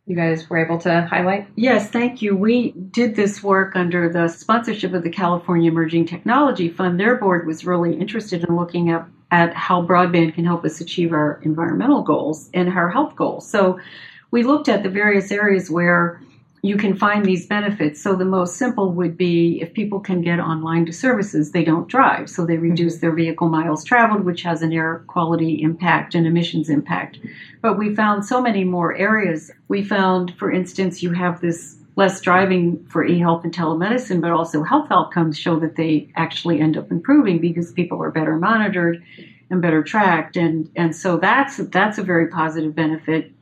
you 0.06 0.14
guys 0.14 0.48
were 0.48 0.64
able 0.64 0.78
to 0.78 1.02
highlight? 1.02 1.48
Yes, 1.56 1.90
thank 1.90 2.22
you. 2.22 2.36
We 2.36 2.70
did 2.70 3.16
this 3.16 3.42
work 3.42 3.74
under 3.74 4.08
the 4.08 4.28
sponsorship 4.28 4.92
of 4.92 5.02
the 5.02 5.10
California 5.10 5.70
Emerging 5.70 6.06
Technology 6.06 6.68
Fund. 6.68 6.98
Their 6.98 7.16
board 7.16 7.46
was 7.46 7.64
really 7.64 7.94
interested 7.98 8.44
in 8.44 8.56
looking 8.56 8.90
at, 8.90 9.06
at 9.32 9.52
how 9.54 9.84
broadband 9.84 10.34
can 10.34 10.44
help 10.44 10.64
us 10.64 10.80
achieve 10.80 11.12
our 11.12 11.40
environmental 11.42 12.02
goals 12.02 12.50
and 12.54 12.68
our 12.68 12.88
health 12.88 13.16
goals. 13.16 13.48
So 13.48 13.80
we 14.30 14.44
looked 14.44 14.68
at 14.68 14.84
the 14.84 14.88
various 14.88 15.32
areas 15.32 15.70
where 15.70 16.20
you 16.62 16.76
can 16.76 16.96
find 16.96 17.24
these 17.24 17.46
benefits. 17.46 18.02
So 18.02 18.16
the 18.16 18.24
most 18.24 18.56
simple 18.56 18.92
would 18.92 19.16
be 19.16 19.60
if 19.60 19.72
people 19.72 20.00
can 20.00 20.20
get 20.20 20.40
online 20.40 20.86
to 20.86 20.92
services, 20.92 21.52
they 21.52 21.64
don't 21.64 21.88
drive. 21.88 22.28
So 22.28 22.44
they 22.44 22.56
reduce 22.56 22.94
mm-hmm. 22.94 23.00
their 23.00 23.12
vehicle 23.12 23.48
miles 23.48 23.84
traveled, 23.84 24.24
which 24.24 24.42
has 24.42 24.62
an 24.62 24.72
air 24.72 25.04
quality 25.06 25.62
impact 25.62 26.14
and 26.14 26.26
emissions 26.26 26.68
impact. 26.68 27.18
But 27.62 27.78
we 27.78 27.94
found 27.94 28.24
so 28.24 28.40
many 28.40 28.64
more 28.64 28.96
areas. 28.96 29.50
We 29.68 29.84
found, 29.84 30.34
for 30.38 30.50
instance, 30.50 31.02
you 31.02 31.12
have 31.12 31.40
this 31.40 31.76
less 31.96 32.20
driving 32.20 32.84
for 32.86 33.04
e-health 33.04 33.42
and 33.44 33.54
telemedicine, 33.54 34.20
but 34.20 34.30
also 34.30 34.62
health 34.62 34.88
outcomes 34.90 35.38
show 35.38 35.58
that 35.60 35.76
they 35.76 36.10
actually 36.16 36.60
end 36.60 36.76
up 36.76 36.90
improving 36.90 37.40
because 37.40 37.72
people 37.72 38.02
are 38.02 38.10
better 38.10 38.36
monitored 38.36 39.02
and 39.48 39.62
better 39.62 39.82
tracked. 39.82 40.36
And, 40.36 40.70
and 40.76 40.94
so 40.94 41.16
that's, 41.16 41.56
that's 41.56 41.96
a 41.96 42.02
very 42.02 42.28
positive 42.28 42.74
benefit 42.74 43.32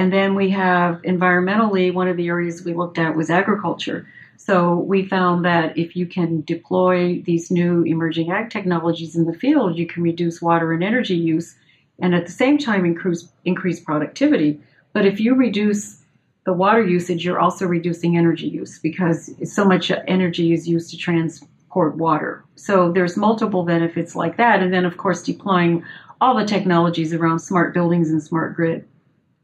and 0.00 0.10
then 0.10 0.34
we 0.34 0.48
have 0.48 1.02
environmentally, 1.02 1.92
one 1.92 2.08
of 2.08 2.16
the 2.16 2.28
areas 2.28 2.64
we 2.64 2.72
looked 2.72 2.96
at 2.96 3.14
was 3.14 3.28
agriculture. 3.28 4.08
So 4.38 4.76
we 4.76 5.04
found 5.04 5.44
that 5.44 5.76
if 5.76 5.94
you 5.94 6.06
can 6.06 6.40
deploy 6.40 7.20
these 7.26 7.50
new 7.50 7.82
emerging 7.82 8.32
ag 8.32 8.48
technologies 8.48 9.14
in 9.14 9.26
the 9.26 9.34
field, 9.34 9.76
you 9.76 9.86
can 9.86 10.02
reduce 10.02 10.40
water 10.40 10.72
and 10.72 10.82
energy 10.82 11.16
use 11.16 11.54
and 11.98 12.14
at 12.14 12.24
the 12.24 12.32
same 12.32 12.56
time 12.56 12.86
increase, 12.86 13.28
increase 13.44 13.78
productivity. 13.78 14.58
But 14.94 15.04
if 15.04 15.20
you 15.20 15.34
reduce 15.34 15.98
the 16.46 16.54
water 16.54 16.82
usage, 16.82 17.22
you're 17.22 17.38
also 17.38 17.66
reducing 17.66 18.16
energy 18.16 18.48
use 18.48 18.78
because 18.78 19.30
so 19.44 19.66
much 19.66 19.92
energy 20.08 20.54
is 20.54 20.66
used 20.66 20.88
to 20.92 20.96
transport 20.96 21.96
water. 21.96 22.42
So 22.54 22.90
there's 22.90 23.18
multiple 23.18 23.64
benefits 23.64 24.16
like 24.16 24.38
that. 24.38 24.62
And 24.62 24.72
then, 24.72 24.86
of 24.86 24.96
course, 24.96 25.22
deploying 25.22 25.84
all 26.22 26.34
the 26.34 26.46
technologies 26.46 27.12
around 27.12 27.40
smart 27.40 27.74
buildings 27.74 28.08
and 28.08 28.22
smart 28.22 28.56
grid. 28.56 28.86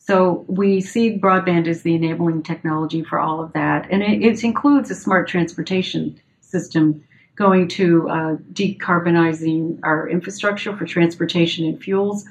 So 0.07 0.45
we 0.47 0.81
see 0.81 1.19
broadband 1.19 1.67
as 1.67 1.83
the 1.83 1.95
enabling 1.95 2.45
technology 2.45 3.03
for 3.03 3.19
all 3.19 3.43
of 3.43 3.53
that. 3.55 3.89
And 3.91 4.05
it, 4.05 4.23
it 4.23 4.45
includes 4.45 4.89
a 4.91 4.95
smart 4.95 5.27
transportation 5.29 6.21
system 6.41 7.03
going 7.35 7.67
to 7.69 8.09
uh, 8.09 8.37
decarbonizing 8.53 9.81
our 9.83 10.09
infrastructure 10.09 10.77
for 10.77 10.87
transportation 10.87 11.67
and 11.67 11.83
fuels. 11.83 12.25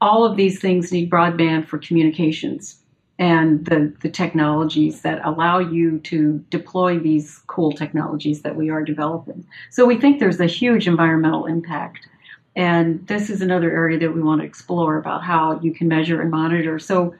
All 0.00 0.24
of 0.24 0.36
these 0.36 0.60
things 0.60 0.90
need 0.90 1.10
broadband 1.10 1.68
for 1.68 1.78
communications 1.78 2.82
and 3.20 3.64
the, 3.66 3.94
the 4.00 4.10
technologies 4.10 5.02
that 5.02 5.24
allow 5.24 5.60
you 5.60 6.00
to 6.00 6.44
deploy 6.50 6.98
these 6.98 7.40
cool 7.46 7.70
technologies 7.70 8.42
that 8.42 8.56
we 8.56 8.68
are 8.68 8.82
developing. 8.82 9.46
So 9.70 9.86
we 9.86 9.96
think 9.96 10.18
there's 10.18 10.40
a 10.40 10.46
huge 10.46 10.88
environmental 10.88 11.46
impact. 11.46 12.08
And 12.54 13.06
this 13.06 13.30
is 13.30 13.40
another 13.40 13.70
area 13.70 13.98
that 13.98 14.14
we 14.14 14.22
want 14.22 14.40
to 14.40 14.46
explore 14.46 14.98
about 14.98 15.22
how 15.22 15.58
you 15.60 15.72
can 15.72 15.88
measure 15.88 16.20
and 16.20 16.30
monitor. 16.30 16.78
So, 16.78 17.14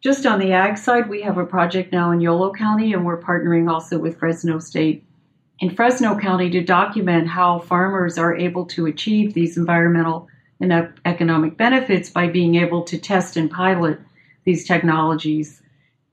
just 0.00 0.24
on 0.24 0.38
the 0.38 0.52
ag 0.52 0.78
side, 0.78 1.10
we 1.10 1.20
have 1.22 1.36
a 1.36 1.44
project 1.44 1.92
now 1.92 2.10
in 2.10 2.22
Yolo 2.22 2.54
County, 2.54 2.94
and 2.94 3.04
we're 3.04 3.20
partnering 3.20 3.70
also 3.70 3.98
with 3.98 4.18
Fresno 4.18 4.58
State 4.58 5.04
in 5.58 5.68
Fresno 5.68 6.18
County 6.18 6.48
to 6.50 6.62
document 6.62 7.28
how 7.28 7.58
farmers 7.60 8.16
are 8.16 8.34
able 8.34 8.64
to 8.66 8.86
achieve 8.86 9.34
these 9.34 9.58
environmental 9.58 10.26
and 10.58 10.92
economic 11.04 11.56
benefits 11.56 12.10
by 12.10 12.28
being 12.28 12.54
able 12.54 12.82
to 12.84 12.98
test 12.98 13.36
and 13.36 13.50
pilot 13.50 13.98
these 14.44 14.66
technologies. 14.66 15.62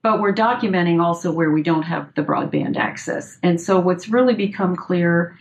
But 0.03 0.19
we're 0.19 0.33
documenting 0.33 1.01
also 1.01 1.31
where 1.31 1.51
we 1.51 1.63
don't 1.63 1.83
have 1.83 2.13
the 2.15 2.23
broadband 2.23 2.77
access. 2.77 3.37
And 3.41 3.59
so, 3.59 3.79
what's 3.79 4.09
really 4.09 4.35
become 4.35 4.75
clear 4.75 5.37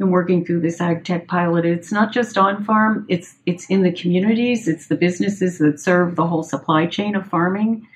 been 0.00 0.10
working 0.10 0.44
through 0.44 0.60
this 0.60 0.80
ag 0.80 1.04
tech 1.04 1.28
pilot. 1.28 1.64
It's 1.64 1.92
not 1.92 2.10
just 2.10 2.36
on 2.36 2.64
farm; 2.64 3.06
it's 3.08 3.36
it's 3.46 3.66
in 3.66 3.82
the 3.82 3.92
communities, 3.92 4.66
it's 4.66 4.88
the 4.88 4.96
businesses 4.96 5.58
that 5.58 5.78
serve 5.78 6.16
the 6.16 6.26
whole 6.26 6.42
supply 6.42 6.86
chain 6.86 7.14
of 7.14 7.26
farming. 7.26 7.86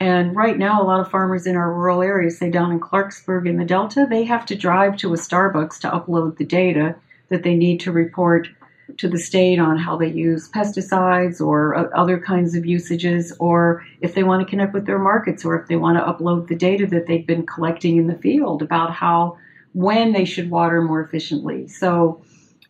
And 0.00 0.34
right 0.34 0.58
now, 0.58 0.82
a 0.82 0.84
lot 0.84 1.00
of 1.00 1.10
farmers 1.10 1.46
in 1.46 1.54
our 1.54 1.72
rural 1.72 2.02
areas, 2.02 2.38
say 2.38 2.50
down 2.50 2.72
in 2.72 2.80
Clarksburg 2.80 3.46
in 3.46 3.58
the 3.58 3.64
Delta, 3.64 4.06
they 4.08 4.24
have 4.24 4.46
to 4.46 4.56
drive 4.56 4.96
to 4.96 5.12
a 5.12 5.16
Starbucks 5.16 5.78
to 5.80 5.90
upload 5.90 6.38
the 6.38 6.46
data 6.46 6.96
that 7.28 7.42
they 7.42 7.54
need 7.54 7.78
to 7.80 7.92
report 7.92 8.48
to 8.96 9.08
the 9.08 9.18
state 9.18 9.58
on 9.58 9.78
how 9.78 9.96
they 9.96 10.08
use 10.08 10.50
pesticides 10.50 11.40
or 11.40 11.74
uh, 11.74 11.88
other 11.94 12.18
kinds 12.18 12.54
of 12.56 12.64
usages, 12.64 13.32
or 13.38 13.84
if 14.00 14.14
they 14.14 14.22
want 14.22 14.42
to 14.42 14.50
connect 14.50 14.72
with 14.72 14.86
their 14.86 14.98
markets, 14.98 15.44
or 15.44 15.60
if 15.60 15.68
they 15.68 15.76
want 15.76 15.98
to 15.98 16.04
upload 16.04 16.48
the 16.48 16.56
data 16.56 16.86
that 16.86 17.06
they've 17.06 17.26
been 17.26 17.46
collecting 17.46 17.98
in 17.98 18.06
the 18.06 18.16
field 18.16 18.62
about 18.62 18.90
how 18.90 19.36
when 19.72 20.12
they 20.12 20.24
should 20.24 20.50
water 20.50 20.82
more 20.82 21.00
efficiently. 21.00 21.66
So 21.68 22.22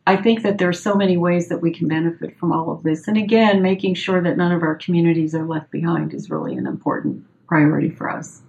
I 0.07 0.17
think 0.17 0.43
that 0.43 0.59
there 0.59 0.69
are 0.69 0.73
so 0.73 0.95
many 0.95 1.17
ways 1.17 1.49
that 1.49 1.63
we 1.63 1.73
can 1.73 1.89
benefit 1.89 2.37
from 2.39 2.53
all 2.53 2.71
of 2.71 2.83
this. 2.83 3.07
And 3.07 3.17
again, 3.17 3.63
making 3.63 3.95
sure 3.95 4.21
that 4.23 4.37
none 4.37 4.53
of 4.53 4.63
our 4.63 4.75
communities 4.75 5.35
are 5.35 5.47
left 5.47 5.71
behind 5.71 6.13
is 6.13 6.31
really 6.31 6.57
an 6.57 6.67
important 6.67 7.25
priority 7.47 7.91
for 7.91 8.11
us. 8.11 8.43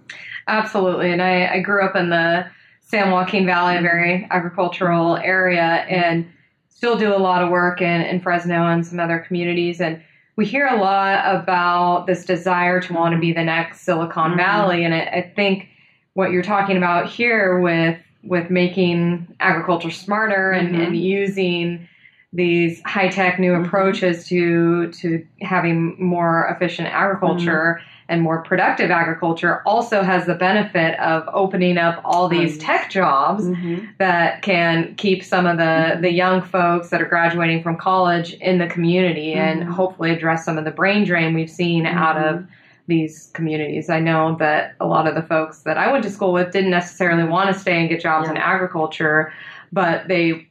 Absolutely. 0.48 1.12
And 1.12 1.22
I, 1.22 1.54
I 1.54 1.60
grew 1.60 1.84
up 1.84 1.96
in 1.96 2.10
the 2.10 2.46
San 2.80 3.10
Joaquin 3.10 3.46
Valley, 3.46 3.76
a 3.76 3.80
very 3.80 4.26
agricultural 4.30 5.16
area, 5.16 5.86
and 5.88 6.26
still 6.68 6.96
do 6.96 7.14
a 7.14 7.18
lot 7.18 7.42
of 7.42 7.50
work 7.50 7.80
in, 7.80 8.02
in 8.02 8.20
Fresno 8.20 8.66
and 8.66 8.86
some 8.86 9.00
other 9.00 9.20
communities. 9.20 9.80
And 9.80 10.02
we 10.36 10.44
hear 10.44 10.66
a 10.66 10.76
lot 10.76 11.24
about 11.24 12.06
this 12.06 12.24
desire 12.24 12.80
to 12.80 12.92
want 12.92 13.14
to 13.14 13.20
be 13.20 13.32
the 13.32 13.44
next 13.44 13.82
Silicon 13.82 14.30
mm-hmm. 14.30 14.38
Valley. 14.38 14.84
And 14.84 14.92
I, 14.92 15.00
I 15.00 15.32
think 15.34 15.68
what 16.14 16.30
you're 16.30 16.42
talking 16.42 16.76
about 16.76 17.08
here 17.08 17.60
with 17.60 17.98
with 18.26 18.50
making 18.50 19.34
agriculture 19.40 19.90
smarter 19.90 20.50
and, 20.52 20.68
mm-hmm. 20.70 20.80
and 20.80 20.96
using 20.96 21.88
these 22.34 22.82
high 22.84 23.08
tech 23.08 23.38
new 23.38 23.52
mm-hmm. 23.52 23.64
approaches 23.64 24.26
to 24.26 24.90
to 24.90 25.24
having 25.40 25.96
more 26.02 26.48
efficient 26.50 26.88
agriculture 26.88 27.78
mm-hmm. 27.78 28.04
and 28.08 28.22
more 28.22 28.42
productive 28.42 28.90
agriculture 28.90 29.62
also 29.64 30.02
has 30.02 30.26
the 30.26 30.34
benefit 30.34 30.98
of 30.98 31.28
opening 31.32 31.78
up 31.78 32.00
all 32.04 32.28
these 32.28 32.58
tech 32.58 32.90
jobs 32.90 33.44
mm-hmm. 33.44 33.86
that 33.98 34.42
can 34.42 34.94
keep 34.96 35.22
some 35.22 35.46
of 35.46 35.58
the 35.58 35.62
mm-hmm. 35.62 36.02
the 36.02 36.10
young 36.10 36.42
folks 36.42 36.90
that 36.90 37.00
are 37.00 37.08
graduating 37.08 37.62
from 37.62 37.76
college 37.76 38.32
in 38.34 38.58
the 38.58 38.66
community 38.66 39.34
and 39.34 39.60
mm-hmm. 39.60 39.70
hopefully 39.70 40.10
address 40.10 40.44
some 40.44 40.58
of 40.58 40.64
the 40.64 40.72
brain 40.72 41.04
drain 41.04 41.34
we've 41.34 41.48
seen 41.48 41.86
out 41.86 42.16
of 42.16 42.44
these 42.86 43.30
communities. 43.34 43.88
I 43.88 44.00
know 44.00 44.36
that 44.38 44.74
a 44.80 44.86
lot 44.86 45.06
of 45.06 45.14
the 45.14 45.22
folks 45.22 45.62
that 45.62 45.78
I 45.78 45.90
went 45.90 46.04
to 46.04 46.10
school 46.10 46.32
with 46.32 46.52
didn't 46.52 46.70
necessarily 46.70 47.24
want 47.24 47.52
to 47.52 47.58
stay 47.58 47.80
and 47.80 47.88
get 47.88 48.00
jobs 48.00 48.26
yeah. 48.26 48.32
in 48.32 48.36
agriculture, 48.36 49.32
but 49.72 50.08
they 50.08 50.48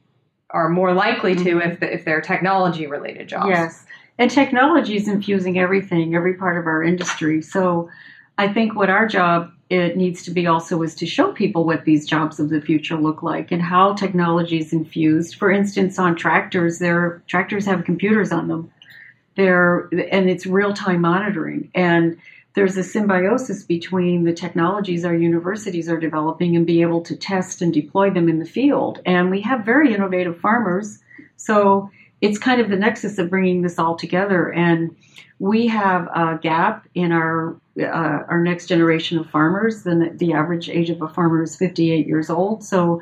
are 0.49 0.69
more 0.69 0.93
likely 0.93 1.35
to 1.35 1.55
mm-hmm. 1.55 1.71
if, 1.71 1.79
the, 1.79 1.93
if 1.93 2.05
they're 2.05 2.21
technology 2.21 2.87
related 2.87 3.27
jobs. 3.27 3.49
Yes. 3.49 3.85
And 4.17 4.29
technology 4.29 4.95
is 4.95 5.07
infusing 5.07 5.57
everything, 5.57 6.15
every 6.15 6.35
part 6.35 6.57
of 6.57 6.67
our 6.67 6.83
industry. 6.83 7.41
So 7.41 7.89
I 8.37 8.51
think 8.51 8.75
what 8.75 8.89
our 8.89 9.07
job 9.07 9.51
it 9.69 9.97
needs 9.97 10.21
to 10.23 10.31
be 10.31 10.45
also 10.45 10.83
is 10.83 10.93
to 10.95 11.07
show 11.07 11.31
people 11.31 11.65
what 11.65 11.85
these 11.85 12.05
jobs 12.05 12.39
of 12.39 12.49
the 12.49 12.61
future 12.61 12.95
look 12.95 13.23
like 13.23 13.51
and 13.51 13.61
how 13.61 13.93
technology 13.93 14.59
is 14.59 14.71
infused. 14.71 15.35
For 15.35 15.51
instance, 15.51 15.97
on 15.97 16.15
tractors, 16.15 16.77
their 16.77 17.23
tractors 17.27 17.65
have 17.65 17.83
computers 17.83 18.31
on 18.31 18.47
them 18.47 18.71
there 19.35 19.89
and 19.91 20.29
it's 20.29 20.45
real 20.45 20.73
time 20.73 21.01
monitoring. 21.01 21.69
And 21.73 22.17
there's 22.53 22.77
a 22.77 22.83
symbiosis 22.83 23.63
between 23.63 24.23
the 24.23 24.33
technologies 24.33 25.05
our 25.05 25.15
universities 25.15 25.89
are 25.89 25.99
developing 25.99 26.55
and 26.55 26.67
be 26.67 26.81
able 26.81 27.01
to 27.01 27.15
test 27.15 27.61
and 27.61 27.73
deploy 27.73 28.11
them 28.11 28.29
in 28.29 28.39
the 28.39 28.45
field. 28.45 29.01
And 29.05 29.31
we 29.31 29.41
have 29.41 29.65
very 29.65 29.93
innovative 29.93 30.39
farmers. 30.39 30.99
So 31.35 31.89
it's 32.21 32.37
kind 32.37 32.61
of 32.61 32.69
the 32.69 32.75
nexus 32.75 33.17
of 33.17 33.29
bringing 33.29 33.63
this 33.63 33.79
all 33.79 33.95
together. 33.95 34.53
And 34.53 34.95
we 35.39 35.67
have 35.67 36.07
a 36.07 36.39
gap 36.41 36.87
in 36.93 37.11
our 37.11 37.57
uh, 37.79 38.23
our 38.29 38.41
next 38.43 38.67
generation 38.67 39.17
of 39.17 39.29
farmers. 39.29 39.83
The 39.83 40.33
average 40.33 40.69
age 40.69 40.91
of 40.91 41.01
a 41.01 41.09
farmer 41.09 41.41
is 41.41 41.55
58 41.55 42.05
years 42.05 42.29
old. 42.29 42.63
So 42.63 43.01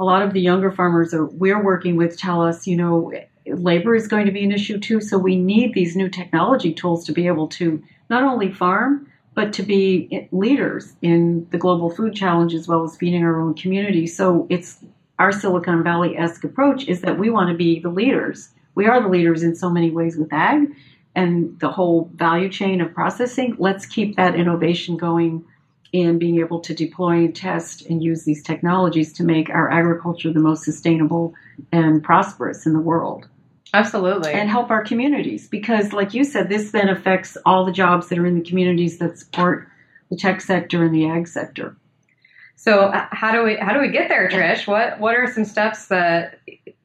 a 0.00 0.04
lot 0.04 0.22
of 0.22 0.32
the 0.32 0.40
younger 0.40 0.70
farmers 0.72 1.12
that 1.12 1.24
we're 1.24 1.62
working 1.62 1.96
with 1.96 2.18
tell 2.18 2.42
us 2.42 2.66
you 2.66 2.76
know 2.76 3.12
labor 3.52 3.94
is 3.94 4.08
going 4.08 4.26
to 4.26 4.32
be 4.32 4.44
an 4.44 4.52
issue 4.52 4.78
too. 4.78 5.00
So 5.00 5.18
we 5.18 5.36
need 5.36 5.74
these 5.74 5.96
new 5.96 6.08
technology 6.08 6.72
tools 6.72 7.04
to 7.06 7.12
be 7.12 7.26
able 7.26 7.48
to 7.48 7.82
not 8.10 8.22
only 8.22 8.52
farm, 8.52 9.10
but 9.34 9.52
to 9.52 9.62
be 9.62 10.28
leaders 10.32 10.94
in 11.00 11.46
the 11.50 11.58
global 11.58 11.90
food 11.90 12.14
challenge 12.14 12.54
as 12.54 12.66
well 12.66 12.82
as 12.84 12.96
feeding 12.96 13.22
our 13.22 13.40
own 13.40 13.54
community. 13.54 14.06
So 14.06 14.46
it's 14.50 14.78
our 15.18 15.32
Silicon 15.32 15.82
Valley 15.82 16.16
esque 16.16 16.44
approach 16.44 16.86
is 16.88 17.02
that 17.02 17.18
we 17.18 17.30
want 17.30 17.50
to 17.50 17.56
be 17.56 17.80
the 17.80 17.88
leaders. 17.88 18.50
We 18.74 18.86
are 18.86 19.00
the 19.00 19.08
leaders 19.08 19.42
in 19.42 19.54
so 19.54 19.70
many 19.70 19.90
ways 19.90 20.16
with 20.16 20.32
ag 20.32 20.74
and 21.14 21.58
the 21.60 21.70
whole 21.70 22.10
value 22.14 22.48
chain 22.48 22.80
of 22.80 22.94
processing. 22.94 23.56
Let's 23.58 23.86
keep 23.86 24.16
that 24.16 24.34
innovation 24.34 24.96
going 24.96 25.44
in 25.92 26.18
being 26.18 26.38
able 26.38 26.60
to 26.60 26.74
deploy 26.74 27.24
and 27.24 27.34
test 27.34 27.86
and 27.86 28.02
use 28.02 28.24
these 28.24 28.42
technologies 28.42 29.12
to 29.14 29.24
make 29.24 29.50
our 29.50 29.70
agriculture 29.70 30.32
the 30.32 30.40
most 30.40 30.64
sustainable 30.64 31.34
and 31.72 32.02
prosperous 32.02 32.66
in 32.66 32.72
the 32.72 32.80
world. 32.80 33.28
Absolutely. 33.74 34.32
And 34.32 34.48
help 34.48 34.70
our 34.70 34.82
communities 34.82 35.48
because, 35.48 35.92
like 35.92 36.14
you 36.14 36.24
said, 36.24 36.48
this 36.48 36.70
then 36.70 36.88
affects 36.88 37.36
all 37.44 37.64
the 37.64 37.72
jobs 37.72 38.08
that 38.08 38.18
are 38.18 38.26
in 38.26 38.34
the 38.34 38.48
communities 38.48 38.98
that 38.98 39.18
support 39.18 39.68
the 40.10 40.16
tech 40.16 40.40
sector 40.40 40.84
and 40.84 40.94
the 40.94 41.06
ag 41.06 41.28
sector. 41.28 41.76
So, 42.56 42.86
uh, 42.86 43.06
how 43.12 43.30
do 43.30 43.44
we 43.44 43.56
how 43.56 43.72
do 43.72 43.80
we 43.80 43.88
get 43.88 44.08
there, 44.08 44.28
Trish? 44.28 44.66
What 44.66 44.98
what 44.98 45.14
are 45.16 45.32
some 45.32 45.44
steps 45.44 45.88
that 45.88 46.40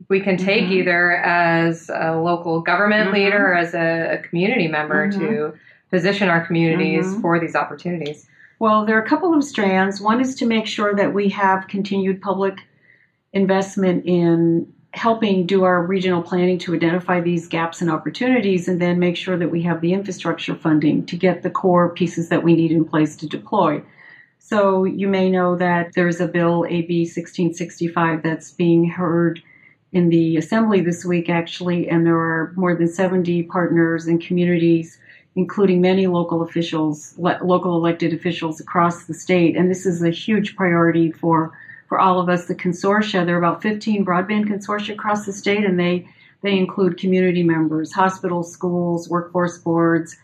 we 0.10 0.20
can 0.20 0.38
take 0.38 0.66
mm-hmm. 0.66 0.74
either 0.74 1.18
as 1.18 1.90
a 1.90 2.20
local 2.20 2.62
government 2.62 3.06
mm-hmm. 3.06 3.16
leader 3.16 3.52
or 3.52 3.56
as 3.56 3.74
a, 3.74 4.20
a 4.20 4.28
community 4.28 4.68
member 4.68 5.08
mm-hmm. 5.08 5.20
to 5.20 5.54
position 5.90 6.30
our 6.30 6.46
communities 6.46 7.06
mm-hmm. 7.06 7.22
for 7.22 7.40
these 7.40 7.56
opportunities? 7.56 8.28
Well, 8.60 8.86
there 8.86 8.98
are 8.98 9.04
a 9.04 9.08
couple 9.08 9.34
of 9.34 9.44
strands. 9.44 10.00
One 10.00 10.22
is 10.22 10.36
to 10.36 10.46
make 10.46 10.68
sure 10.68 10.96
that 10.96 11.14
we 11.14 11.30
have 11.30 11.68
continued 11.68 12.22
public 12.22 12.60
investment 13.34 14.06
in 14.06 14.72
helping 14.94 15.46
do 15.48 15.64
our 15.64 15.84
regional 15.84 16.22
planning 16.22 16.60
to 16.60 16.76
identify 16.76 17.20
these 17.20 17.48
gaps 17.48 17.82
and 17.82 17.90
opportunities 17.90 18.68
and 18.68 18.80
then 18.80 19.00
make 19.00 19.18
sure 19.18 19.38
that 19.38 19.50
we 19.50 19.64
have 19.64 19.82
the 19.82 19.92
infrastructure 19.92 20.56
funding 20.56 21.04
to 21.08 21.18
get 21.18 21.42
the 21.42 21.50
core 21.50 21.90
pieces 21.90 22.30
that 22.30 22.44
we 22.44 22.56
need 22.56 22.72
in 22.72 22.86
place 22.86 23.16
to 23.16 23.28
deploy. 23.28 23.82
So 24.38 24.84
you 24.84 25.08
may 25.08 25.32
know 25.32 25.56
that 25.56 25.94
there's 25.96 26.22
a 26.22 26.28
bill, 26.28 26.66
AB 26.70 27.06
1665, 27.06 28.22
that's 28.22 28.52
being 28.52 28.88
heard 28.88 29.42
in 29.94 30.10
the 30.10 30.38
assembly 30.38 30.82
this 30.82 31.04
week, 31.04 31.28
actually, 31.28 31.90
and 31.90 32.06
there 32.06 32.20
are 32.20 32.54
more 32.56 32.76
than 32.76 32.88
70 32.88 33.44
partners 33.44 34.06
and 34.06 34.22
communities, 34.22 35.00
including 35.36 35.82
many 35.82 36.06
local 36.06 36.44
officials, 36.44 37.16
local 37.18 37.76
elected 37.76 38.14
officials 38.14 38.60
across 38.60 39.06
the 39.06 39.14
state. 39.14 39.56
And 39.58 39.72
this 39.72 39.88
is 39.88 40.04
a 40.04 40.12
huge 40.12 40.56
priority 40.56 41.12
for 41.12 41.52
for 41.94 42.00
all 42.00 42.20
of 42.20 42.28
us, 42.28 42.48
the 42.48 42.56
consortia. 42.56 43.24
There 43.24 43.36
are 43.36 43.38
about 43.38 43.62
15 43.62 44.04
broadband 44.04 44.46
consortia 44.46 44.94
across 44.96 45.28
the 45.28 45.32
state, 45.32 45.64
and 45.64 45.80
they 45.80 46.08
they 46.42 46.58
include 46.58 46.98
community 46.98 47.44
members, 47.44 47.94
hospitals, 47.94 48.52
schools, 48.52 49.08
workforce 49.10 49.60
boards, 49.60 50.18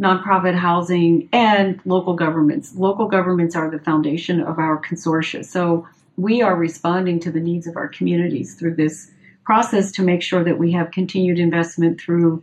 nonprofit 0.00 0.54
housing, 0.54 1.28
and 1.32 1.80
local 1.84 2.14
governments. 2.14 2.76
Local 2.76 3.08
governments 3.08 3.56
are 3.56 3.68
the 3.68 3.80
foundation 3.80 4.40
of 4.40 4.60
our 4.60 4.80
consortia. 4.80 5.44
So 5.44 5.88
we 6.16 6.42
are 6.42 6.54
responding 6.54 7.18
to 7.18 7.32
the 7.32 7.40
needs 7.40 7.66
of 7.66 7.76
our 7.76 7.88
communities 7.88 8.54
through 8.54 8.76
this 8.76 9.10
process 9.44 9.90
to 9.92 10.02
make 10.02 10.22
sure 10.22 10.44
that 10.44 10.58
we 10.58 10.70
have 10.70 10.92
continued 10.92 11.40
investment 11.40 12.00
through 12.00 12.40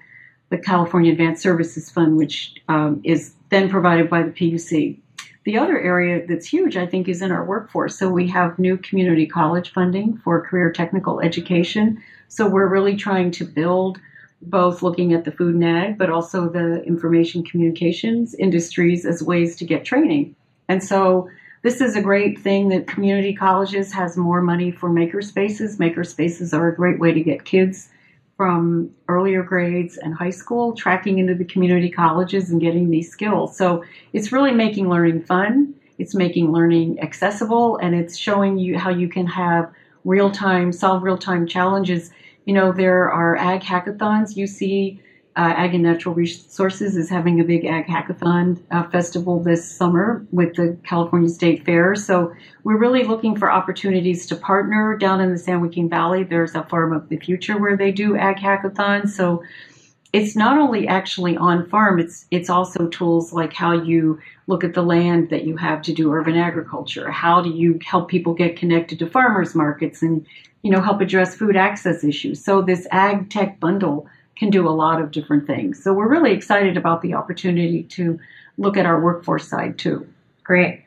the 0.50 0.58
California 0.58 1.14
Advanced 1.14 1.42
Services 1.42 1.90
Fund, 1.90 2.18
which 2.18 2.56
um, 2.68 3.00
is 3.06 3.34
then 3.50 3.70
provided 3.70 4.10
by 4.10 4.24
the 4.24 4.32
PUC. 4.32 5.00
The 5.46 5.58
other 5.58 5.80
area 5.80 6.26
that's 6.26 6.48
huge, 6.48 6.78
I 6.78 6.86
think, 6.86 7.10
is 7.10 7.22
in 7.22 7.32
our 7.32 7.44
workforce. 7.44 7.98
So 7.98 8.10
we 8.10 8.28
have 8.30 8.58
new 8.58 8.78
community 8.78 9.26
college 9.26 9.74
funding 9.74 10.18
for 10.18 10.46
career 10.46 10.72
technical 10.72 11.20
education. 11.20 12.02
So 12.30 12.48
we're 12.48 12.70
really 12.70 12.96
trying 12.96 13.32
to 13.32 13.46
build 13.46 14.00
both 14.42 14.82
looking 14.82 15.14
at 15.14 15.26
the 15.26 15.32
food 15.32 15.56
and 15.56 15.64
ag, 15.64 15.98
but 15.98 16.10
also 16.10 16.50
the 16.50 16.84
information 16.84 17.44
communications 17.44 18.36
industries 18.36 19.06
as 19.06 19.22
ways 19.22 19.56
to 19.58 19.66
get 19.66 19.86
training. 19.86 20.36
And 20.68 20.84
so 20.84 21.30
this 21.62 21.82
is 21.82 21.96
a 21.96 22.02
great 22.02 22.40
thing 22.40 22.70
that 22.70 22.88
community 22.88 23.34
colleges 23.34 23.94
has 23.94 24.18
more 24.18 24.42
money 24.42 24.72
for 24.72 24.90
maker 24.90 25.22
spaces. 25.22 25.80
Maker 25.80 26.04
spaces 26.04 26.54
are 26.54 26.68
a 26.68 26.76
great 26.76 27.00
way 27.00 27.14
to 27.14 27.22
get 27.22 27.46
kids 27.46 27.90
from 28.38 28.90
earlier 29.08 29.44
grades 29.44 29.98
and 29.98 30.14
high 30.14 30.30
school, 30.30 30.74
tracking 30.74 31.20
into 31.20 31.36
the 31.36 31.46
community 31.46 31.90
colleges 31.90 32.50
and 32.50 32.60
getting 32.60 32.90
these 32.90 33.12
skills. 33.12 33.56
So 33.56 33.84
it's 34.14 34.32
really 34.32 34.52
making 34.52 34.90
learning 34.90 35.24
fun. 35.24 35.74
It's 36.00 36.16
making 36.16 36.52
learning 36.52 37.00
accessible 37.00 37.78
and 37.78 37.94
it's 37.94 38.18
showing 38.18 38.58
you 38.58 38.78
how 38.78 38.90
you 38.90 39.08
can 39.08 39.28
have 39.28 39.72
real 40.04 40.32
time, 40.32 40.72
solve 40.72 41.04
real 41.04 41.18
time 41.18 41.46
challenges. 41.46 42.12
You 42.46 42.54
know, 42.54 42.72
there 42.72 43.12
are 43.12 43.38
ag 43.38 43.62
hackathons. 43.62 44.36
You 44.36 44.48
see 44.48 45.00
uh, 45.36 45.54
Ag 45.58 45.74
and 45.74 45.84
Natural 45.84 46.14
Resources 46.14 46.96
is 46.96 47.10
having 47.10 47.40
a 47.40 47.44
big 47.44 47.66
Ag 47.66 47.88
Hackathon 47.88 48.60
uh, 48.72 48.88
festival 48.90 49.42
this 49.42 49.70
summer 49.70 50.26
with 50.32 50.56
the 50.56 50.78
California 50.84 51.30
State 51.30 51.66
Fair. 51.66 51.96
So 51.96 52.34
we're 52.64 52.78
really 52.78 53.04
looking 53.04 53.36
for 53.36 53.52
opportunities 53.52 54.28
to 54.28 54.36
partner 54.36 54.96
down 54.96 55.22
in 55.22 55.32
the 55.32 55.40
San 55.40 55.62
Joaquin 55.62 55.90
Valley. 55.90 56.24
There's 56.24 56.54
a 56.54 56.64
Farm 56.64 56.94
of 56.94 57.10
the 57.10 57.18
Future 57.18 57.58
where 57.58 57.76
they 57.76 57.92
do 57.92 58.16
Ag 58.16 58.38
Hackathons. 58.38 59.10
So 59.10 59.44
it's 60.14 60.36
not 60.36 60.60
only 60.60 60.88
actually 60.88 61.36
on 61.36 61.68
farm, 61.68 62.00
it's 62.00 62.28
it's 62.30 62.50
also 62.50 62.88
tools 62.88 63.34
like 63.34 63.54
how 63.54 63.72
you 63.72 64.20
look 64.46 64.64
at 64.64 64.76
the 64.76 64.84
land 64.84 65.32
that 65.32 65.46
you 65.46 65.58
have 65.58 65.82
to 65.82 65.94
do 65.94 66.14
urban 66.14 66.38
agriculture. 66.38 67.10
How 67.10 67.42
do 67.42 67.50
you 67.50 67.80
help 67.84 68.08
people 68.08 68.36
get 68.36 68.56
connected 68.56 69.00
to 69.00 69.10
farmers 69.10 69.56
markets 69.56 70.04
and 70.04 70.24
you 70.62 70.70
know 70.70 70.82
help 70.82 71.02
address 71.02 71.36
food 71.36 71.56
access 71.56 72.04
issues? 72.04 72.46
So 72.46 72.62
this 72.62 72.88
ag 72.92 73.32
tech 73.32 73.60
bundle 73.60 74.08
can 74.36 74.50
do 74.50 74.68
a 74.68 74.72
lot 74.72 75.02
of 75.02 75.12
different 75.12 75.48
things. 75.48 75.82
So 75.84 75.94
we're 75.94 76.10
really 76.10 76.32
excited 76.32 76.78
about 76.78 77.02
the 77.02 77.14
opportunity 77.14 77.84
to 77.84 78.20
look 78.58 78.78
at 78.78 78.86
our 78.86 79.00
workforce 79.00 79.48
side 79.48 79.78
too. 79.78 80.08
Great. 80.44 80.84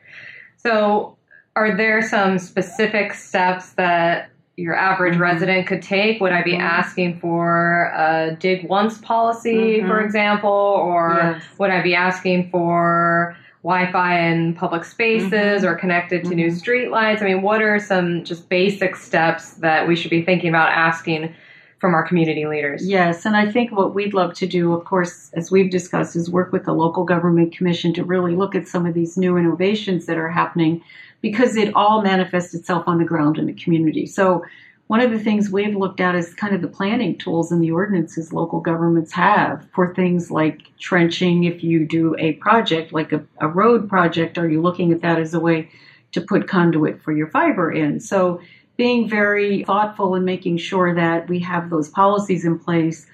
So, 0.57 1.15
are 1.55 1.75
there 1.75 2.07
some 2.07 2.37
specific 2.37 3.13
steps 3.13 3.71
that 3.73 4.29
your 4.57 4.75
average 4.75 5.13
mm-hmm. 5.13 5.23
resident 5.23 5.67
could 5.67 5.81
take? 5.81 6.19
Would 6.21 6.31
I 6.31 6.43
be 6.43 6.53
mm-hmm. 6.53 6.61
asking 6.61 7.19
for 7.19 7.91
a 7.95 8.35
dig 8.39 8.67
once 8.67 8.99
policy, 8.99 9.77
mm-hmm. 9.77 9.87
for 9.87 9.99
example, 10.01 10.49
or 10.49 11.17
yes. 11.19 11.43
would 11.57 11.71
I 11.71 11.81
be 11.81 11.95
asking 11.95 12.49
for 12.51 13.35
Wi-Fi 13.63 14.19
in 14.19 14.53
public 14.55 14.83
spaces 14.83 15.31
mm-hmm. 15.31 15.65
or 15.65 15.75
connected 15.75 16.23
to 16.25 16.35
new 16.35 16.47
mm-hmm. 16.47 16.57
street 16.57 16.89
lights? 16.89 17.21
I 17.21 17.25
mean, 17.25 17.41
what 17.41 17.61
are 17.61 17.79
some 17.79 18.23
just 18.23 18.49
basic 18.49 18.95
steps 18.95 19.53
that 19.55 19.87
we 19.87 19.95
should 19.95 20.11
be 20.11 20.23
thinking 20.23 20.49
about 20.49 20.69
asking 20.69 21.33
from 21.79 21.93
our 21.93 22.07
community 22.07 22.45
leaders. 22.45 22.87
Yes, 22.87 23.25
and 23.25 23.35
I 23.35 23.51
think 23.51 23.71
what 23.71 23.93
we'd 23.93 24.13
love 24.13 24.33
to 24.35 24.47
do, 24.47 24.73
of 24.73 24.85
course, 24.85 25.29
as 25.33 25.51
we've 25.51 25.69
discussed, 25.69 26.15
is 26.15 26.29
work 26.29 26.51
with 26.51 26.65
the 26.65 26.73
local 26.73 27.03
government 27.03 27.55
commission 27.55 27.93
to 27.93 28.03
really 28.03 28.35
look 28.35 28.55
at 28.55 28.67
some 28.67 28.85
of 28.85 28.93
these 28.93 29.17
new 29.17 29.37
innovations 29.37 30.07
that 30.07 30.17
are 30.17 30.29
happening 30.29 30.81
because 31.21 31.55
it 31.55 31.73
all 31.75 32.01
manifests 32.01 32.53
itself 32.53 32.87
on 32.87 32.97
the 32.97 33.05
ground 33.05 33.37
in 33.37 33.45
the 33.45 33.53
community. 33.53 34.05
So 34.05 34.43
one 34.87 35.01
of 35.01 35.11
the 35.11 35.19
things 35.19 35.49
we've 35.49 35.75
looked 35.75 35.99
at 35.99 36.15
is 36.15 36.33
kind 36.33 36.55
of 36.55 36.61
the 36.61 36.67
planning 36.67 37.17
tools 37.17 37.51
and 37.51 37.61
the 37.61 37.71
ordinances 37.71 38.31
local 38.31 38.61
governments 38.61 39.11
have 39.11 39.67
for 39.73 39.93
things 39.93 40.31
like 40.31 40.61
trenching. 40.79 41.43
If 41.43 41.63
you 41.63 41.85
do 41.85 42.15
a 42.17 42.33
project 42.33 42.93
like 42.93 43.11
a, 43.11 43.23
a 43.39 43.49
road 43.49 43.89
project, 43.89 44.37
are 44.37 44.49
you 44.49 44.61
looking 44.61 44.93
at 44.93 45.01
that 45.01 45.19
as 45.19 45.33
a 45.33 45.39
way 45.39 45.69
to 46.13 46.21
put 46.21 46.47
conduit 46.47 47.01
for 47.01 47.11
your 47.11 47.27
fiber 47.27 47.69
in? 47.69 47.99
So 47.99 48.39
being 48.77 49.09
very 49.09 49.63
thoughtful 49.63 50.15
and 50.15 50.23
making 50.23 50.57
sure 50.57 50.93
that 50.93 51.27
we 51.27 51.39
have 51.39 51.69
those 51.69 51.89
policies 51.89 52.45
in 52.45 52.57
place 52.57 53.07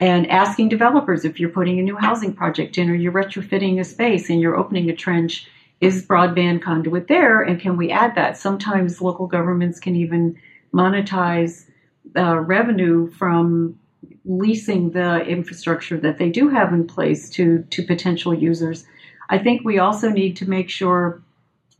and 0.00 0.28
asking 0.30 0.68
developers 0.68 1.24
if 1.24 1.38
you're 1.38 1.50
putting 1.50 1.78
a 1.78 1.82
new 1.82 1.96
housing 1.96 2.32
project 2.32 2.78
in 2.78 2.90
or 2.90 2.94
you're 2.94 3.12
retrofitting 3.12 3.78
a 3.78 3.84
space 3.84 4.28
and 4.28 4.40
you're 4.40 4.56
opening 4.56 4.90
a 4.90 4.96
trench 4.96 5.48
is 5.80 6.06
broadband 6.06 6.62
conduit 6.62 7.06
there 7.06 7.42
and 7.42 7.60
can 7.60 7.76
we 7.76 7.90
add 7.90 8.14
that? 8.14 8.36
Sometimes 8.36 9.00
local 9.00 9.26
governments 9.26 9.78
can 9.78 9.94
even 9.94 10.36
monetize 10.72 11.68
uh, 12.16 12.38
revenue 12.38 13.10
from 13.12 13.78
leasing 14.24 14.90
the 14.90 15.20
infrastructure 15.24 15.98
that 15.98 16.18
they 16.18 16.30
do 16.30 16.48
have 16.48 16.72
in 16.72 16.86
place 16.86 17.28
to 17.30 17.62
to 17.70 17.82
potential 17.82 18.34
users. 18.34 18.84
I 19.28 19.38
think 19.38 19.64
we 19.64 19.78
also 19.78 20.08
need 20.10 20.36
to 20.36 20.48
make 20.48 20.70
sure 20.70 21.22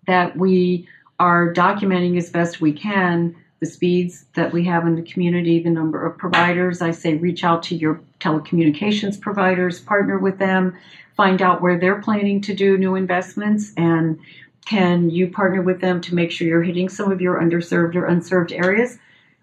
that 0.06 0.37
we 0.37 0.88
are 1.18 1.53
documenting 1.53 2.16
as 2.16 2.31
best 2.31 2.61
we 2.61 2.72
can 2.72 3.35
the 3.61 3.66
speeds 3.66 4.27
that 4.35 4.53
we 4.53 4.64
have 4.64 4.87
in 4.87 4.94
the 4.94 5.03
community, 5.03 5.59
the 5.59 5.70
number 5.70 6.05
of 6.05 6.18
providers. 6.18 6.83
I 6.83 6.90
say 6.90 7.14
reach 7.14 7.44
out 7.44 7.62
to 7.64 7.77
your 7.77 8.00
telecommunications 8.20 9.20
providers, 9.20 9.81
partner 9.81 10.18
with 10.18 10.38
them, 10.38 10.77
find 11.16 11.40
out 11.40 11.62
where 11.62 11.79
they're 11.79 12.03
planning 12.03 12.40
to 12.42 12.55
do 12.55 12.77
new 12.77 12.94
investments, 12.94 13.72
and 13.77 14.18
can 14.66 15.11
you 15.11 15.29
partner 15.29 15.62
with 15.62 15.81
them 15.81 16.00
to 16.03 16.14
make 16.14 16.31
sure 16.31 16.46
you're 16.46 16.62
hitting 16.62 16.88
some 16.88 17.12
of 17.12 17.20
your 17.20 17.40
underserved 17.40 17.94
or 17.94 18.07
unserved 18.07 18.53
areas. 18.53 18.98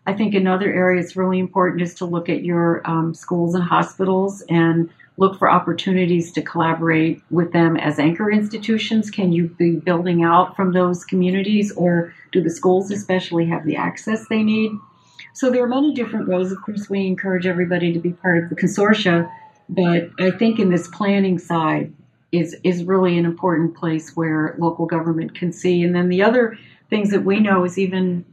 I 0.05 0.13
think 0.13 0.33
another 0.33 0.71
area 0.71 1.01
that's 1.01 1.15
really 1.15 1.39
important 1.39 1.81
is 1.81 1.93
to 1.95 2.05
look 2.05 2.27
at 2.27 2.43
your 2.43 2.87
um, 2.89 3.13
schools 3.13 3.53
and 3.53 3.63
hospitals 3.63 4.41
and 4.49 4.89
look 5.17 5.37
for 5.37 5.51
opportunities 5.51 6.31
to 6.31 6.41
collaborate 6.41 7.21
with 7.29 7.51
them 7.51 7.77
as 7.77 7.99
anchor 7.99 8.31
institutions? 8.31 9.11
Can 9.11 9.31
you 9.31 9.49
be 9.49 9.75
building 9.75 10.23
out 10.23 10.55
from 10.55 10.73
those 10.73 11.03
communities, 11.05 11.71
or 11.73 12.13
do 12.31 12.41
the 12.41 12.49
schools 12.49 12.91
especially 12.91 13.45
have 13.47 13.65
the 13.65 13.75
access 13.75 14.27
they 14.27 14.43
need? 14.43 14.71
So 15.33 15.49
there 15.49 15.63
are 15.63 15.67
many 15.67 15.93
different 15.93 16.27
ways. 16.27 16.51
Of 16.51 16.61
course, 16.61 16.89
we 16.89 17.07
encourage 17.07 17.45
everybody 17.45 17.93
to 17.93 17.99
be 17.99 18.11
part 18.11 18.43
of 18.43 18.49
the 18.49 18.55
consortia, 18.55 19.31
but 19.69 20.09
I 20.19 20.31
think 20.31 20.59
in 20.59 20.69
this 20.69 20.87
planning 20.89 21.39
side 21.39 21.93
is 22.31 22.55
is 22.63 22.83
really 22.83 23.17
an 23.17 23.25
important 23.25 23.75
place 23.75 24.15
where 24.15 24.55
local 24.57 24.85
government 24.85 25.35
can 25.35 25.51
see. 25.51 25.83
And 25.83 25.93
then 25.93 26.09
the 26.09 26.23
other 26.23 26.57
things 26.89 27.11
that 27.11 27.23
we 27.23 27.39
know 27.39 27.63
is 27.63 27.77
even 27.77 28.25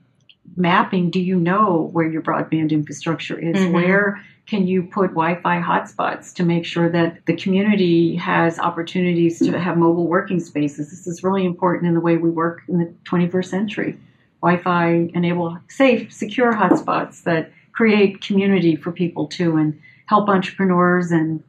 mapping. 0.59 1.11
Do 1.11 1.21
you 1.21 1.37
know 1.37 1.89
where 1.93 2.07
your 2.07 2.23
broadband 2.23 2.71
infrastructure 2.71 3.39
is? 3.39 3.57
Mm-hmm. 3.57 3.73
Where 3.73 4.25
can 4.47 4.67
you 4.67 4.83
put 4.83 5.11
Wi-Fi 5.11 5.61
hotspots 5.61 6.35
to 6.35 6.43
make 6.43 6.65
sure 6.65 6.89
that 6.91 7.25
the 7.27 7.37
community 7.37 8.17
has 8.17 8.59
opportunities 8.59 9.39
to 9.41 9.59
have 9.59 9.77
mobile 9.77 10.07
working 10.07 10.41
spaces? 10.41 10.91
This 10.91 11.07
is 11.07 11.23
really 11.23 11.45
important 11.45 11.87
in 11.87 11.95
the 11.95 12.01
way 12.01 12.17
we 12.17 12.31
work 12.31 12.63
in 12.69 12.79
the 12.79 12.93
21st 13.05 13.45
century. 13.45 13.99
Wi-Fi 14.43 15.11
enable 15.15 15.59
safe, 15.69 16.13
secure 16.13 16.53
hotspots 16.53 17.23
that 17.25 17.53
create 17.73 18.21
community 18.21 18.75
for 18.75 18.91
people 18.91 19.27
too 19.27 19.57
and 19.57 19.79
help 20.07 20.29
entrepreneurs 20.29 21.11
and 21.11 21.43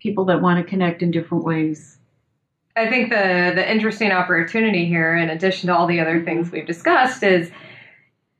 people 0.00 0.24
that 0.24 0.40
want 0.40 0.64
to 0.64 0.68
connect 0.68 1.02
in 1.02 1.10
different 1.10 1.44
ways. 1.44 1.98
I 2.76 2.88
think 2.88 3.08
the 3.08 3.52
the 3.54 3.70
interesting 3.70 4.12
opportunity 4.12 4.86
here, 4.86 5.16
in 5.16 5.30
addition 5.30 5.68
to 5.68 5.76
all 5.76 5.86
the 5.86 5.98
other 5.98 6.22
things 6.22 6.50
we've 6.50 6.66
discussed, 6.66 7.22
is 7.22 7.50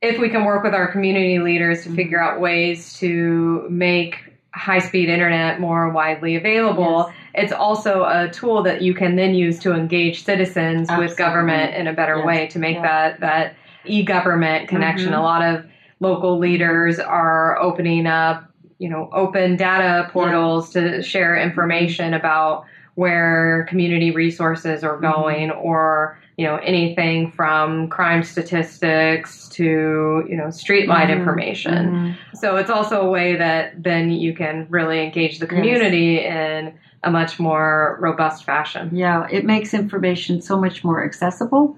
if 0.07 0.19
we 0.19 0.29
can 0.29 0.45
work 0.45 0.63
with 0.63 0.73
our 0.73 0.91
community 0.91 1.39
leaders 1.39 1.83
to 1.83 1.93
figure 1.95 2.21
out 2.21 2.39
ways 2.39 2.93
to 2.99 3.67
make 3.69 4.33
high 4.53 4.79
speed 4.79 5.09
internet 5.09 5.59
more 5.59 5.89
widely 5.89 6.35
available, 6.35 7.05
yes. 7.07 7.15
it's 7.35 7.51
also 7.53 8.03
a 8.05 8.29
tool 8.29 8.63
that 8.63 8.81
you 8.81 8.93
can 8.93 9.15
then 9.15 9.35
use 9.35 9.59
to 9.59 9.73
engage 9.73 10.23
citizens 10.23 10.89
Absolutely. 10.89 11.05
with 11.07 11.17
government 11.17 11.75
in 11.75 11.87
a 11.87 11.93
better 11.93 12.17
Yes. 12.17 12.25
way 12.25 12.47
to 12.47 12.59
make 12.59 12.77
Yeah. 12.77 12.81
that 12.83 13.19
that 13.19 13.53
e-government 13.85 14.67
connection. 14.67 15.13
Mhm. 15.13 15.17
A 15.17 15.21
lot 15.21 15.41
of 15.43 15.65
local 15.99 16.37
leaders 16.37 16.99
are 16.99 17.57
opening 17.61 18.05
up, 18.07 18.43
you 18.79 18.89
know, 18.89 19.09
open 19.13 19.55
data 19.55 20.09
portals 20.11 20.71
to 20.71 21.01
share 21.01 21.37
information 21.37 22.13
about 22.13 22.65
where 22.97 23.67
community 23.69 24.09
resources 24.09 24.83
are 24.83 24.97
Mm-hmm. 24.97 25.11
going 25.13 25.51
or 25.51 26.17
you 26.37 26.45
know 26.45 26.55
anything 26.57 27.31
from 27.31 27.87
crime 27.89 28.23
statistics 28.23 29.47
to 29.49 30.23
you 30.27 30.35
know 30.35 30.47
streetlight 30.47 31.07
Mhm. 31.09 31.17
information 31.19 31.79
Mhm. 31.91 32.15
so 32.41 32.55
it's 32.57 32.71
also 32.71 33.01
a 33.01 33.09
way 33.09 33.35
that 33.35 33.83
then 33.83 34.09
you 34.09 34.33
can 34.33 34.65
really 34.69 34.99
engage 35.03 35.37
the 35.37 35.45
community 35.47 36.19
in 36.25 36.73
a 37.03 37.11
much 37.11 37.39
more 37.39 37.97
robust 38.01 38.43
fashion. 38.43 38.89
Yeah, 38.91 39.27
it 39.29 39.45
makes 39.45 39.73
information 39.75 40.41
so 40.41 40.59
much 40.59 40.83
more 40.83 41.03
accessible 41.05 41.75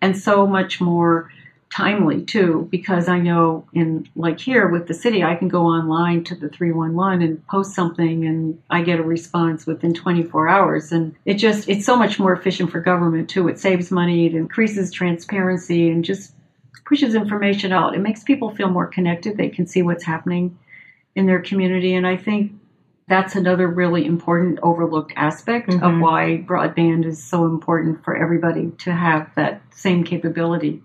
and 0.00 0.16
so 0.16 0.46
much 0.46 0.80
more 0.80 1.28
timely 1.72 2.22
too 2.22 2.68
because 2.70 3.08
I 3.08 3.18
know 3.18 3.64
in 3.72 4.06
like 4.14 4.38
here 4.38 4.68
with 4.68 4.88
the 4.88 4.94
city 4.94 5.24
I 5.24 5.34
can 5.34 5.48
go 5.48 5.64
online 5.64 6.22
to 6.24 6.34
the 6.34 6.50
311 6.50 7.22
and 7.22 7.46
post 7.46 7.74
something 7.74 8.26
and 8.26 8.58
I 8.68 8.82
get 8.82 9.00
a 9.00 9.02
response 9.02 9.66
within 9.66 9.94
24 9.94 10.48
hours. 10.48 10.92
And 10.92 11.14
it 11.24 11.34
just 11.34 11.68
it's 11.70 11.86
so 11.86 11.96
much 11.96 12.18
more 12.18 12.34
efficient 12.34 12.70
for 12.70 12.80
government 12.80 13.30
too. 13.30 13.48
It 13.48 13.58
saves 13.58 13.90
money 13.90 14.26
it 14.26 14.34
increases 14.34 14.92
transparency 14.92 15.88
and 15.88 16.04
just 16.04 16.34
pushes 16.84 17.14
information 17.14 17.72
out. 17.72 17.94
It 17.94 18.00
makes 18.00 18.22
people 18.22 18.54
feel 18.54 18.68
more 18.68 18.86
connected. 18.86 19.38
They 19.38 19.48
can 19.48 19.66
see 19.66 19.80
what's 19.80 20.04
happening 20.04 20.58
in 21.14 21.24
their 21.24 21.40
community. 21.40 21.94
And 21.94 22.06
I 22.06 22.18
think 22.18 22.52
that's 23.08 23.34
another 23.34 23.66
really 23.66 24.04
important 24.04 24.58
overlooked 24.62 25.14
aspect 25.16 25.70
of 25.72 25.80
Mhm. 25.80 26.00
why 26.00 26.44
broadband 26.46 27.06
is 27.06 27.22
so 27.22 27.46
important 27.46 28.04
for 28.04 28.14
everybody 28.14 28.72
to 28.78 28.92
have 28.92 29.30
that 29.36 29.62
same 29.70 30.04
capability. 30.04 30.82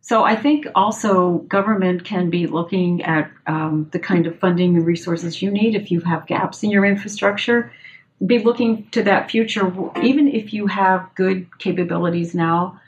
So 0.00 0.24
I 0.24 0.36
think 0.36 0.66
also 0.74 1.38
government 1.48 2.04
can 2.04 2.30
be 2.30 2.46
looking 2.46 3.02
at 3.02 3.30
um, 3.46 3.88
the 3.92 3.98
kind 3.98 4.26
of 4.26 4.38
funding 4.38 4.76
and 4.76 4.86
resources 4.86 5.42
you 5.42 5.50
need 5.50 5.74
if 5.74 5.90
you 5.90 6.00
have 6.00 6.26
gaps 6.26 6.62
in 6.62 6.70
your 6.70 6.84
infrastructure. 6.84 7.72
Be 8.24 8.38
looking 8.38 8.88
to 8.90 9.02
that 9.02 9.30
future, 9.30 9.72
even 10.02 10.28
if 10.28 10.52
you 10.52 10.66
have 10.66 11.08
good 11.14 11.46
capabilities 11.58 12.34
now. 12.34 12.80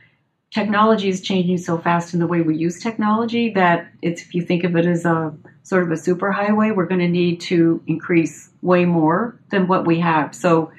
Technology 0.51 1.09
is 1.09 1.20
changing 1.20 1.59
so 1.59 1.79
fast 1.79 2.14
in 2.14 2.20
the 2.20 2.27
way 2.27 2.40
we 2.40 2.57
use 2.57 2.81
technology 2.81 3.51
that 3.51 3.88
it's 4.03 4.23
if 4.23 4.35
you 4.35 4.42
think 4.42 4.64
of 4.64 4.75
it 4.75 4.87
as 4.87 5.05
a 5.05 5.33
sort 5.62 5.85
of 5.85 5.90
a 5.92 5.94
superhighway, 5.94 6.75
we're 6.75 6.87
going 6.87 7.01
to 7.01 7.09
need 7.09 7.40
to 7.42 7.81
increase 7.87 8.51
way 8.62 8.85
more 8.85 9.38
than 9.51 9.68
what 9.68 9.87
we 9.87 10.01
have. 10.01 10.35
So 10.35 10.73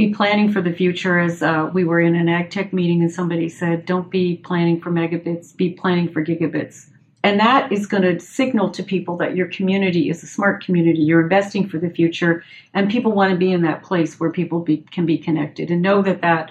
be 0.00 0.14
planning 0.14 0.50
for 0.50 0.62
the 0.62 0.72
future 0.72 1.18
as 1.18 1.42
uh, 1.42 1.68
we 1.74 1.84
were 1.84 2.00
in 2.00 2.16
an 2.16 2.26
ag 2.26 2.48
tech 2.48 2.72
meeting 2.72 3.02
and 3.02 3.12
somebody 3.12 3.50
said, 3.50 3.84
don't 3.84 4.10
be 4.10 4.38
planning 4.38 4.80
for 4.80 4.90
megabits, 4.90 5.54
be 5.54 5.72
planning 5.74 6.10
for 6.10 6.24
gigabits. 6.24 6.88
And 7.22 7.38
that 7.38 7.70
is 7.70 7.84
going 7.84 8.04
to 8.04 8.18
signal 8.18 8.70
to 8.70 8.82
people 8.82 9.18
that 9.18 9.36
your 9.36 9.48
community 9.48 10.08
is 10.08 10.22
a 10.22 10.26
smart 10.26 10.64
community. 10.64 11.00
You're 11.00 11.20
investing 11.20 11.68
for 11.68 11.76
the 11.76 11.90
future, 11.90 12.42
and 12.72 12.90
people 12.90 13.12
want 13.12 13.32
to 13.32 13.36
be 13.36 13.52
in 13.52 13.60
that 13.60 13.82
place 13.82 14.18
where 14.18 14.32
people 14.32 14.60
be, 14.60 14.78
can 14.90 15.04
be 15.04 15.18
connected 15.18 15.70
and 15.70 15.82
know 15.82 16.00
that 16.00 16.22
that 16.22 16.50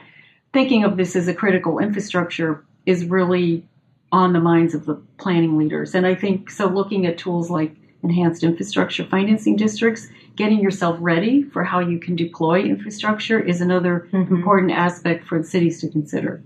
thinking 0.54 0.84
of 0.84 0.96
this 0.96 1.16
as 1.16 1.28
a 1.28 1.34
critical 1.34 1.80
infrastructure 1.80 2.64
is 2.86 3.06
really 3.06 3.68
on 4.12 4.34
the 4.34 4.40
minds 4.40 4.76
of 4.76 4.86
the 4.86 4.94
planning 5.18 5.58
leaders. 5.58 5.96
And 5.96 6.06
I 6.06 6.14
think 6.14 6.52
so. 6.52 6.68
Looking 6.68 7.08
at 7.08 7.18
tools 7.18 7.50
like 7.50 7.76
enhanced 8.04 8.44
infrastructure 8.44 9.06
financing 9.06 9.56
districts, 9.56 10.08
getting 10.40 10.62
yourself 10.62 10.96
ready 11.02 11.44
for 11.44 11.66
how 11.66 11.80
you 11.80 12.00
can 12.00 12.16
deploy 12.16 12.62
infrastructure 12.62 13.38
is 13.38 13.60
another 13.60 14.08
Mhm. 14.14 14.32
important 14.32 14.72
aspect 14.72 15.28
for 15.28 15.38
the 15.38 15.44
cities 15.44 15.82
to 15.82 15.90
consider. 15.90 16.42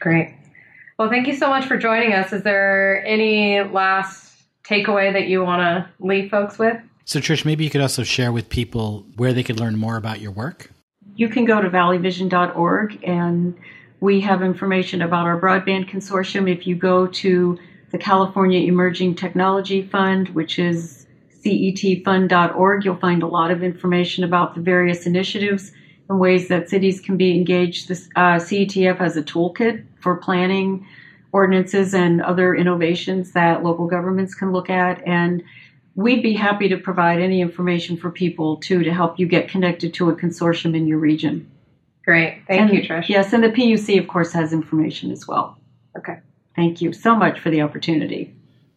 Great. 0.00 0.34
Well, 0.98 1.08
thank 1.08 1.28
you 1.28 1.32
so 1.34 1.48
much 1.48 1.64
for 1.66 1.76
joining 1.76 2.12
us. 2.12 2.32
Is 2.32 2.42
there 2.42 3.06
any 3.06 3.62
last 3.62 4.34
takeaway 4.68 5.12
that 5.12 5.28
you 5.28 5.44
want 5.44 5.62
to 5.62 5.86
leave 6.04 6.28
folks 6.28 6.58
with? 6.58 6.76
So, 7.04 7.20
Trish, 7.20 7.44
maybe 7.44 7.62
you 7.62 7.70
could 7.70 7.80
also 7.80 8.02
share 8.02 8.32
with 8.32 8.48
people 8.48 9.06
where 9.16 9.32
they 9.32 9.44
could 9.44 9.60
learn 9.60 9.76
more 9.76 9.96
about 9.96 10.20
your 10.20 10.32
work. 10.32 10.70
You 11.14 11.28
can 11.28 11.44
go 11.44 11.62
to 11.62 11.70
valleyvision.org 11.70 12.98
and 13.04 13.54
we 14.00 14.20
have 14.22 14.42
information 14.42 15.02
about 15.02 15.26
our 15.26 15.40
broadband 15.40 15.88
consortium. 15.88 16.50
If 16.50 16.66
you 16.66 16.74
go 16.74 17.06
to 17.06 17.58
the 17.92 17.98
California 17.98 18.58
Emerging 18.66 19.14
Technology 19.14 19.82
Fund, 19.82 20.30
which 20.30 20.58
is 20.58 21.03
cetfund.org, 21.44 22.84
you'll 22.84 22.96
find 22.96 23.22
a 23.22 23.26
lot 23.26 23.50
of 23.50 23.62
information 23.62 24.24
about 24.24 24.54
the 24.54 24.60
various 24.60 25.06
initiatives 25.06 25.72
and 26.08 26.18
ways 26.18 26.48
that 26.48 26.68
cities 26.68 27.00
can 27.00 27.16
be 27.16 27.36
engaged. 27.36 27.88
This 27.88 28.08
uh, 28.16 28.36
CETF 28.36 28.98
has 28.98 29.16
a 29.16 29.22
toolkit 29.22 29.84
for 30.00 30.16
planning 30.16 30.86
ordinances 31.32 31.94
and 31.94 32.22
other 32.22 32.54
innovations 32.54 33.32
that 33.32 33.64
local 33.64 33.86
governments 33.86 34.34
can 34.34 34.52
look 34.52 34.70
at. 34.70 35.06
And 35.06 35.42
we'd 35.96 36.22
be 36.22 36.34
happy 36.34 36.68
to 36.68 36.76
provide 36.76 37.20
any 37.20 37.40
information 37.40 37.96
for 37.96 38.10
people 38.10 38.56
too 38.58 38.84
to 38.84 38.92
help 38.92 39.18
you 39.18 39.26
get 39.26 39.48
connected 39.48 39.94
to 39.94 40.10
a 40.10 40.16
consortium 40.16 40.76
in 40.76 40.86
your 40.86 40.98
region. 40.98 41.50
Great. 42.04 42.42
Thank 42.46 42.70
And- 42.70 42.74
you, 42.74 42.82
Trish. 42.82 43.08
Yes, 43.08 43.32
and 43.32 43.42
the 43.42 43.48
PUC, 43.48 43.98
of 43.98 44.06
course, 44.06 44.32
has 44.32 44.52
information 44.52 45.10
as 45.10 45.26
well. 45.26 45.58
Okay. 45.98 46.18
Thank 46.54 46.80
you 46.80 46.92
so 46.92 47.16
much 47.16 47.40
for 47.40 47.50
the 47.50 47.62
opportunity. 47.62 48.34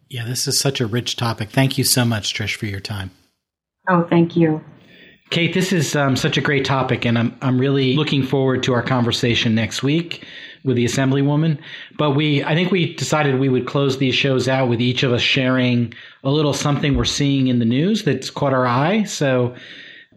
Yeah, 0.08 0.24
this 0.24 0.48
is 0.48 0.58
such 0.58 0.80
a 0.80 0.86
rich 0.86 1.16
topic. 1.16 1.50
Thank 1.50 1.76
you 1.76 1.84
so 1.84 2.04
much, 2.04 2.34
Trish, 2.34 2.54
for 2.54 2.66
your 2.66 2.80
time. 2.80 3.10
Oh, 3.88 4.06
thank 4.08 4.36
you. 4.36 4.64
Kate, 5.30 5.52
this 5.52 5.72
is 5.72 5.94
um, 5.94 6.16
such 6.16 6.38
a 6.38 6.40
great 6.40 6.64
topic, 6.64 7.04
and 7.04 7.18
I'm 7.18 7.36
I'm 7.42 7.58
really 7.58 7.94
looking 7.96 8.22
forward 8.22 8.62
to 8.62 8.72
our 8.72 8.82
conversation 8.82 9.54
next 9.54 9.82
week 9.82 10.24
with 10.64 10.76
the 10.76 10.86
Assemblywoman. 10.86 11.58
But 11.98 12.12
we, 12.12 12.42
I 12.44 12.54
think 12.54 12.70
we 12.70 12.94
decided 12.94 13.38
we 13.38 13.50
would 13.50 13.66
close 13.66 13.98
these 13.98 14.14
shows 14.14 14.48
out 14.48 14.68
with 14.68 14.80
each 14.80 15.02
of 15.02 15.12
us 15.12 15.20
sharing 15.20 15.92
a 16.24 16.30
little 16.30 16.54
something 16.54 16.96
we're 16.96 17.04
seeing 17.04 17.48
in 17.48 17.58
the 17.58 17.64
news 17.66 18.04
that's 18.04 18.30
caught 18.30 18.54
our 18.54 18.66
eye. 18.66 19.04
So, 19.04 19.54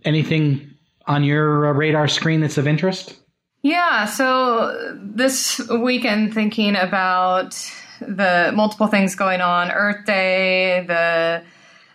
anything 0.05 0.69
on 1.07 1.23
your 1.25 1.67
uh, 1.67 1.73
radar 1.73 2.07
screen 2.07 2.39
that's 2.39 2.57
of 2.57 2.67
interest? 2.67 3.17
Yeah, 3.63 4.05
so 4.05 4.97
this 5.03 5.59
weekend 5.69 6.33
thinking 6.33 6.75
about 6.75 7.53
the 8.01 8.51
multiple 8.53 8.87
things 8.87 9.15
going 9.15 9.41
on 9.41 9.71
Earth 9.71 10.05
Day, 10.05 10.83
the 10.87 11.43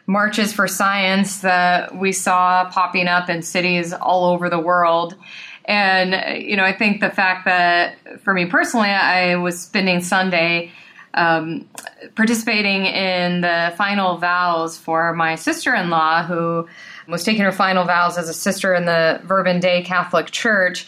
marches 0.07 0.53
for 0.53 0.69
science 0.69 1.40
that 1.40 1.97
we 1.97 2.12
saw 2.12 2.69
popping 2.71 3.09
up 3.09 3.29
in 3.29 3.42
cities 3.42 3.92
all 3.92 4.27
over 4.27 4.49
the 4.49 4.59
world. 4.59 5.16
And, 5.64 6.42
you 6.42 6.57
know, 6.57 6.64
I 6.64 6.73
think 6.73 7.01
the 7.01 7.11
fact 7.11 7.45
that 7.47 8.23
for 8.23 8.33
me 8.33 8.47
personally, 8.47 8.88
I 8.88 9.37
was 9.37 9.61
spending 9.61 10.01
Sunday 10.01 10.71
um, 11.14 11.69
participating 12.14 12.85
in 12.87 13.40
the 13.40 13.75
final 13.77 14.19
vows 14.19 14.79
for 14.79 15.12
my 15.14 15.35
sister 15.35 15.75
in 15.75 15.90
law, 15.90 16.23
who 16.23 16.69
was 17.09 17.25
taking 17.25 17.42
her 17.42 17.53
final 17.53 17.85
vows 17.85 18.19
as 18.19 18.29
a 18.29 18.35
sister 18.35 18.75
in 18.75 18.85
the 18.85 19.21
Verbum 19.25 19.59
Dei 19.59 19.83
Catholic 19.83 20.27
Church 20.31 20.87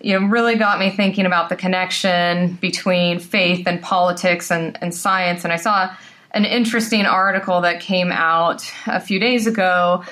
you 0.00 0.18
know, 0.18 0.26
really 0.26 0.56
got 0.56 0.78
me 0.78 0.90
thinking 0.90 1.26
about 1.26 1.48
the 1.48 1.56
connection 1.56 2.54
between 2.54 3.18
faith 3.18 3.66
and 3.66 3.82
politics 3.82 4.50
and, 4.50 4.78
and 4.80 4.94
science. 4.94 5.44
And 5.44 5.52
I 5.52 5.56
saw 5.56 5.94
an 6.32 6.44
interesting 6.44 7.06
article 7.06 7.60
that 7.60 7.80
came 7.80 8.12
out 8.12 8.70
a 8.86 9.00
few 9.00 9.18
days 9.18 9.46
ago 9.46 10.04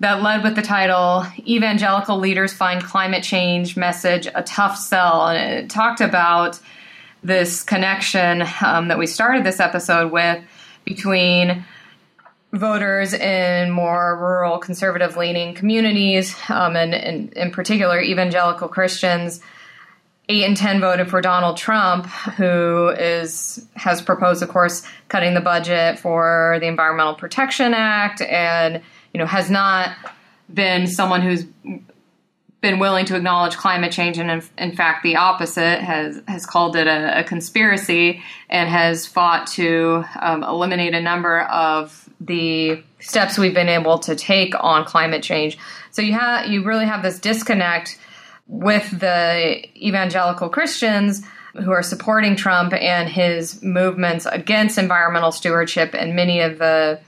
that 0.00 0.22
led 0.22 0.42
with 0.42 0.56
the 0.56 0.62
title 0.62 1.26
Evangelical 1.46 2.18
Leaders 2.18 2.52
Find 2.52 2.82
Climate 2.82 3.22
Change 3.22 3.76
Message 3.76 4.28
a 4.34 4.42
Tough 4.42 4.76
Sell. 4.78 5.28
And 5.28 5.64
it 5.64 5.70
talked 5.70 6.00
about 6.00 6.60
this 7.22 7.62
connection 7.62 8.44
um, 8.64 8.88
that 8.88 8.98
we 8.98 9.06
started 9.06 9.44
this 9.44 9.58
episode 9.58 10.12
with 10.12 10.42
between 10.84 11.64
voters 12.52 13.12
in 13.12 13.70
more 13.70 14.16
rural 14.16 14.58
conservative 14.58 15.16
leaning 15.16 15.54
communities 15.54 16.34
um, 16.48 16.76
and, 16.76 16.94
and 16.94 17.32
in 17.34 17.50
particular 17.50 18.00
evangelical 18.00 18.68
christians. 18.68 19.40
Eight 20.28 20.42
in 20.42 20.56
ten 20.56 20.80
voted 20.80 21.08
for 21.08 21.20
donald 21.20 21.56
trump 21.56 22.06
who 22.06 22.88
is 22.88 23.64
has 23.74 24.02
proposed 24.02 24.42
of 24.42 24.48
course 24.48 24.82
cutting 25.08 25.34
the 25.34 25.40
budget 25.40 26.00
for 26.00 26.58
the 26.60 26.66
environmental 26.66 27.14
protection 27.14 27.72
act 27.74 28.20
and 28.22 28.82
you 29.14 29.18
know 29.18 29.26
has 29.26 29.50
not 29.50 29.96
been 30.52 30.88
someone 30.88 31.22
who's 31.22 31.44
been 32.60 32.78
willing 32.80 33.06
to 33.06 33.14
acknowledge 33.14 33.56
climate 33.56 33.92
change 33.92 34.18
and 34.18 34.28
in, 34.28 34.42
in 34.58 34.74
fact 34.74 35.04
the 35.04 35.14
opposite 35.14 35.80
has 35.80 36.20
has 36.26 36.44
called 36.44 36.74
it 36.74 36.88
a, 36.88 37.20
a 37.20 37.24
conspiracy 37.24 38.20
and 38.48 38.68
has 38.68 39.06
fought 39.06 39.46
to 39.46 40.04
um, 40.20 40.42
eliminate 40.42 40.92
a 40.92 41.00
number 41.00 41.42
of 41.42 42.05
the 42.20 42.82
steps 42.98 43.38
we've 43.38 43.54
been 43.54 43.68
able 43.68 43.98
to 43.98 44.16
take 44.16 44.54
on 44.58 44.84
climate 44.84 45.22
change 45.22 45.58
so 45.90 46.02
you 46.02 46.12
have 46.12 46.46
you 46.46 46.62
really 46.62 46.86
have 46.86 47.02
this 47.02 47.18
disconnect 47.18 47.98
with 48.46 49.00
the 49.00 49.66
evangelical 49.76 50.48
Christians 50.48 51.22
who 51.54 51.70
are 51.70 51.82
supporting 51.82 52.36
Trump 52.36 52.72
and 52.74 53.08
his 53.08 53.62
movements 53.62 54.26
against 54.26 54.78
environmental 54.78 55.32
stewardship 55.32 55.94
and 55.94 56.14
many 56.14 56.40
of 56.40 56.58
the 56.58 57.00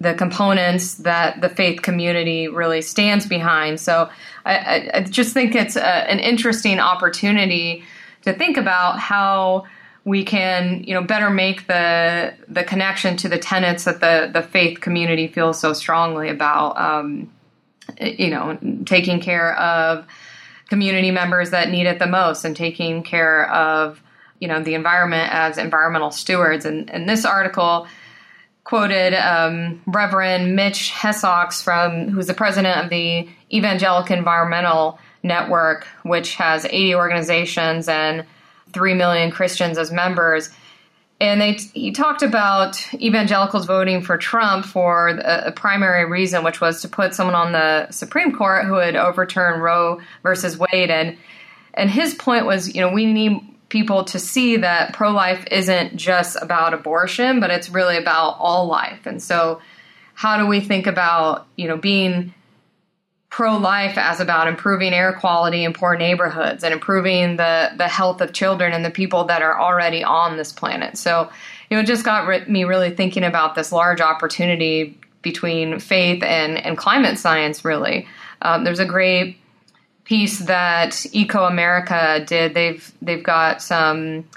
the 0.00 0.12
components 0.14 0.96
that 0.96 1.40
the 1.40 1.48
faith 1.48 1.80
community 1.80 2.48
really 2.48 2.82
stands 2.82 3.26
behind. 3.26 3.80
So 3.80 4.10
I, 4.44 4.90
I 4.92 5.00
just 5.04 5.32
think 5.32 5.54
it's 5.54 5.76
a, 5.76 5.86
an 5.86 6.18
interesting 6.18 6.80
opportunity 6.80 7.84
to 8.22 8.34
think 8.34 8.56
about 8.56 8.98
how 8.98 9.64
we 10.04 10.24
can, 10.24 10.84
you 10.84 10.94
know, 10.94 11.02
better 11.02 11.30
make 11.30 11.66
the 11.66 12.34
the 12.48 12.62
connection 12.62 13.16
to 13.18 13.28
the 13.28 13.38
tenets 13.38 13.84
that 13.84 14.00
the 14.00 14.30
the 14.32 14.42
faith 14.42 14.80
community 14.80 15.28
feels 15.28 15.58
so 15.58 15.72
strongly 15.72 16.28
about. 16.28 16.78
Um, 16.78 17.30
you 18.00 18.30
know, 18.30 18.58
taking 18.86 19.20
care 19.20 19.58
of 19.58 20.06
community 20.68 21.10
members 21.10 21.50
that 21.50 21.70
need 21.70 21.86
it 21.86 21.98
the 21.98 22.06
most, 22.06 22.44
and 22.44 22.56
taking 22.56 23.02
care 23.02 23.50
of 23.50 24.02
you 24.40 24.48
know 24.48 24.62
the 24.62 24.74
environment 24.74 25.32
as 25.32 25.58
environmental 25.58 26.10
stewards. 26.10 26.64
And, 26.64 26.90
and 26.90 27.08
this 27.08 27.24
article 27.24 27.86
quoted 28.64 29.14
um, 29.14 29.82
Reverend 29.86 30.56
Mitch 30.56 30.90
Hescox 30.90 31.62
from 31.62 32.08
who's 32.08 32.26
the 32.26 32.34
president 32.34 32.82
of 32.82 32.90
the 32.90 33.28
Evangelical 33.52 34.16
Environmental 34.16 34.98
Network, 35.22 35.86
which 36.02 36.34
has 36.34 36.64
80 36.64 36.94
organizations 36.94 37.88
and 37.88 38.24
3 38.72 38.94
million 38.94 39.30
Christians 39.30 39.78
as 39.78 39.90
members. 39.90 40.50
And 41.20 41.40
they, 41.40 41.52
he 41.52 41.92
talked 41.92 42.22
about 42.22 42.92
evangelicals 42.94 43.66
voting 43.66 44.02
for 44.02 44.18
Trump 44.18 44.66
for 44.66 45.08
a, 45.08 45.46
a, 45.46 45.52
primary 45.52 46.04
reason, 46.04 46.42
which 46.42 46.60
was 46.60 46.82
to 46.82 46.88
put 46.88 47.14
someone 47.14 47.36
on 47.36 47.52
the 47.52 47.90
Supreme 47.92 48.32
Court 48.32 48.64
who 48.64 48.72
would 48.72 48.96
overturn 48.96 49.60
Roe 49.60 50.00
versus 50.22 50.58
Wade. 50.58 50.90
And 50.90 51.16
and 51.74 51.90
his 51.90 52.14
point 52.14 52.46
was, 52.46 52.74
you 52.74 52.80
know, 52.80 52.92
we 52.92 53.06
need 53.06 53.40
people 53.68 54.04
to 54.04 54.18
see 54.18 54.58
that 54.58 54.92
pro 54.92 55.10
life 55.10 55.44
isn't 55.50 55.96
just 55.96 56.36
about 56.40 56.74
abortion, 56.74 57.40
but 57.40 57.50
it's 57.50 57.70
really 57.70 57.96
about 57.96 58.36
all 58.38 58.66
life. 58.66 59.06
And 59.06 59.22
so, 59.22 59.60
how 60.14 60.38
do 60.38 60.46
we 60.46 60.60
think 60.60 60.86
about, 60.86 61.46
you 61.56 61.66
know, 61.66 61.76
being 61.76 62.34
pro 63.34 63.56
life 63.56 63.98
as 63.98 64.20
about 64.20 64.46
improving 64.46 64.92
air 64.92 65.12
quality 65.12 65.64
in 65.64 65.72
poor 65.72 65.96
neighborhoods 65.96 66.62
and 66.62 66.72
improving 66.72 67.34
the, 67.34 67.68
the 67.76 67.88
health 67.88 68.20
of 68.20 68.32
children 68.32 68.72
and 68.72 68.84
the 68.84 68.90
people 68.90 69.24
that 69.24 69.42
are 69.42 69.60
already 69.60 70.04
on 70.04 70.36
this 70.36 70.52
planet? 70.52 70.96
So, 70.96 71.28
you 71.68 71.76
know, 71.76 71.82
it 71.82 71.86
just 71.86 72.04
got 72.04 72.28
re- 72.28 72.44
me 72.46 72.62
really 72.62 72.94
thinking 72.94 73.24
about 73.24 73.56
this 73.56 73.72
large 73.72 74.00
opportunity 74.00 74.96
between 75.22 75.80
faith 75.80 76.22
and, 76.22 76.64
and 76.64 76.78
climate 76.78 77.18
science, 77.18 77.64
really. 77.64 78.06
Um, 78.40 78.62
there's 78.62 78.78
a 78.78 78.86
great 78.86 79.36
piece 80.04 80.38
that 80.38 80.90
ecoAmerica 80.92 82.24
did. 82.28 82.54
They've 82.54 82.92
they've 83.02 83.24
got 83.24 83.60
some 83.60 84.28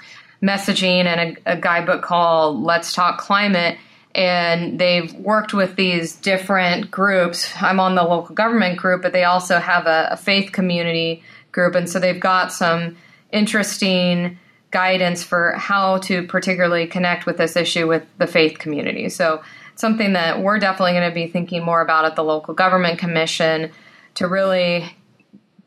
messaging 0.42 1.04
and 1.04 1.38
a, 1.46 1.52
a 1.52 1.56
guidebook 1.56 2.02
called 2.02 2.64
Let's 2.64 2.92
Talk 2.92 3.20
Climate, 3.20 3.78
and 4.14 4.78
they've 4.78 5.12
worked 5.14 5.54
with 5.54 5.76
these 5.76 6.16
different 6.16 6.90
groups. 6.90 7.50
I'm 7.60 7.80
on 7.80 7.94
the 7.94 8.02
local 8.02 8.34
government 8.34 8.78
group, 8.78 9.02
but 9.02 9.12
they 9.12 9.24
also 9.24 9.58
have 9.58 9.86
a, 9.86 10.08
a 10.12 10.16
faith 10.16 10.52
community 10.52 11.22
group, 11.52 11.74
and 11.74 11.88
so 11.88 11.98
they've 11.98 12.20
got 12.20 12.52
some 12.52 12.96
interesting 13.30 14.38
guidance 14.70 15.22
for 15.22 15.52
how 15.52 15.98
to 15.98 16.22
particularly 16.24 16.86
connect 16.86 17.26
with 17.26 17.38
this 17.38 17.56
issue 17.56 17.88
with 17.88 18.04
the 18.18 18.26
faith 18.26 18.58
community. 18.58 19.08
So 19.08 19.42
something 19.76 20.12
that 20.14 20.42
we're 20.42 20.58
definitely 20.58 20.92
going 20.92 21.08
to 21.08 21.14
be 21.14 21.26
thinking 21.26 21.64
more 21.64 21.80
about 21.80 22.04
at 22.04 22.16
the 22.16 22.24
local 22.24 22.52
government 22.52 22.98
commission 22.98 23.70
to 24.14 24.26
really 24.26 24.94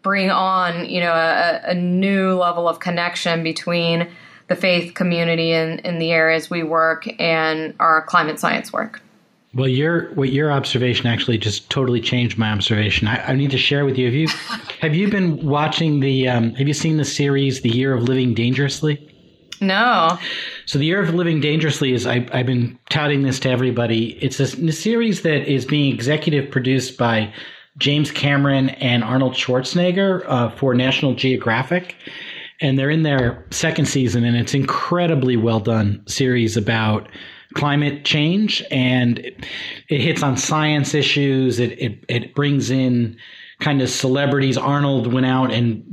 bring 0.01 0.29
on, 0.29 0.89
you 0.89 0.99
know, 0.99 1.13
a, 1.13 1.61
a 1.71 1.73
new 1.73 2.33
level 2.33 2.67
of 2.67 2.79
connection 2.79 3.43
between 3.43 4.07
the 4.51 4.55
faith 4.57 4.95
community 4.95 5.53
in, 5.53 5.79
in 5.79 5.97
the 5.97 6.11
areas 6.11 6.49
we 6.49 6.61
work 6.61 7.07
and 7.21 7.73
our 7.79 8.01
climate 8.01 8.37
science 8.37 8.73
work. 8.73 9.01
Well, 9.53 9.69
your 9.69 10.13
what 10.15 10.33
your 10.33 10.51
observation 10.51 11.07
actually 11.07 11.37
just 11.37 11.69
totally 11.69 12.01
changed 12.01 12.37
my 12.37 12.51
observation. 12.51 13.07
I, 13.07 13.31
I 13.31 13.35
need 13.35 13.51
to 13.51 13.57
share 13.57 13.85
with 13.85 13.97
you. 13.97 14.05
Have 14.07 14.13
you 14.13 14.27
have 14.81 14.93
you 14.93 15.09
been 15.09 15.45
watching 15.45 16.01
the? 16.01 16.27
Um, 16.27 16.53
have 16.55 16.67
you 16.67 16.73
seen 16.73 16.97
the 16.97 17.05
series, 17.05 17.61
The 17.61 17.69
Year 17.69 17.93
of 17.93 18.03
Living 18.03 18.33
Dangerously? 18.33 19.07
No. 19.61 20.17
So, 20.65 20.79
The 20.79 20.85
Year 20.85 21.01
of 21.01 21.13
Living 21.13 21.39
Dangerously 21.39 21.93
is 21.93 22.05
I, 22.05 22.19
have 22.35 22.45
been 22.45 22.77
touting 22.89 23.23
this 23.23 23.39
to 23.41 23.49
everybody. 23.49 24.17
It's 24.21 24.39
a, 24.39 24.43
a 24.43 24.71
series 24.71 25.21
that 25.21 25.49
is 25.49 25.65
being 25.65 25.93
executive 25.93 26.51
produced 26.51 26.97
by 26.97 27.33
James 27.77 28.11
Cameron 28.11 28.69
and 28.69 29.03
Arnold 29.03 29.33
Schwarzenegger 29.33 30.23
uh, 30.27 30.49
for 30.49 30.73
National 30.73 31.13
Geographic. 31.13 31.95
And 32.61 32.77
they're 32.77 32.91
in 32.91 33.03
their 33.03 33.45
second 33.49 33.87
season, 33.87 34.23
and 34.23 34.37
it's 34.37 34.53
incredibly 34.53 35.35
well 35.35 35.59
done 35.59 36.03
series 36.07 36.55
about 36.55 37.09
climate 37.55 38.05
change, 38.05 38.63
and 38.71 39.19
it, 39.19 39.45
it 39.89 40.01
hits 40.01 40.23
on 40.23 40.37
science 40.37 40.93
issues. 40.93 41.59
It, 41.59 41.71
it 41.79 42.05
it 42.07 42.35
brings 42.35 42.69
in 42.69 43.17
kind 43.61 43.81
of 43.81 43.89
celebrities. 43.89 44.57
Arnold 44.57 45.13
went 45.13 45.25
out 45.25 45.51
and 45.51 45.83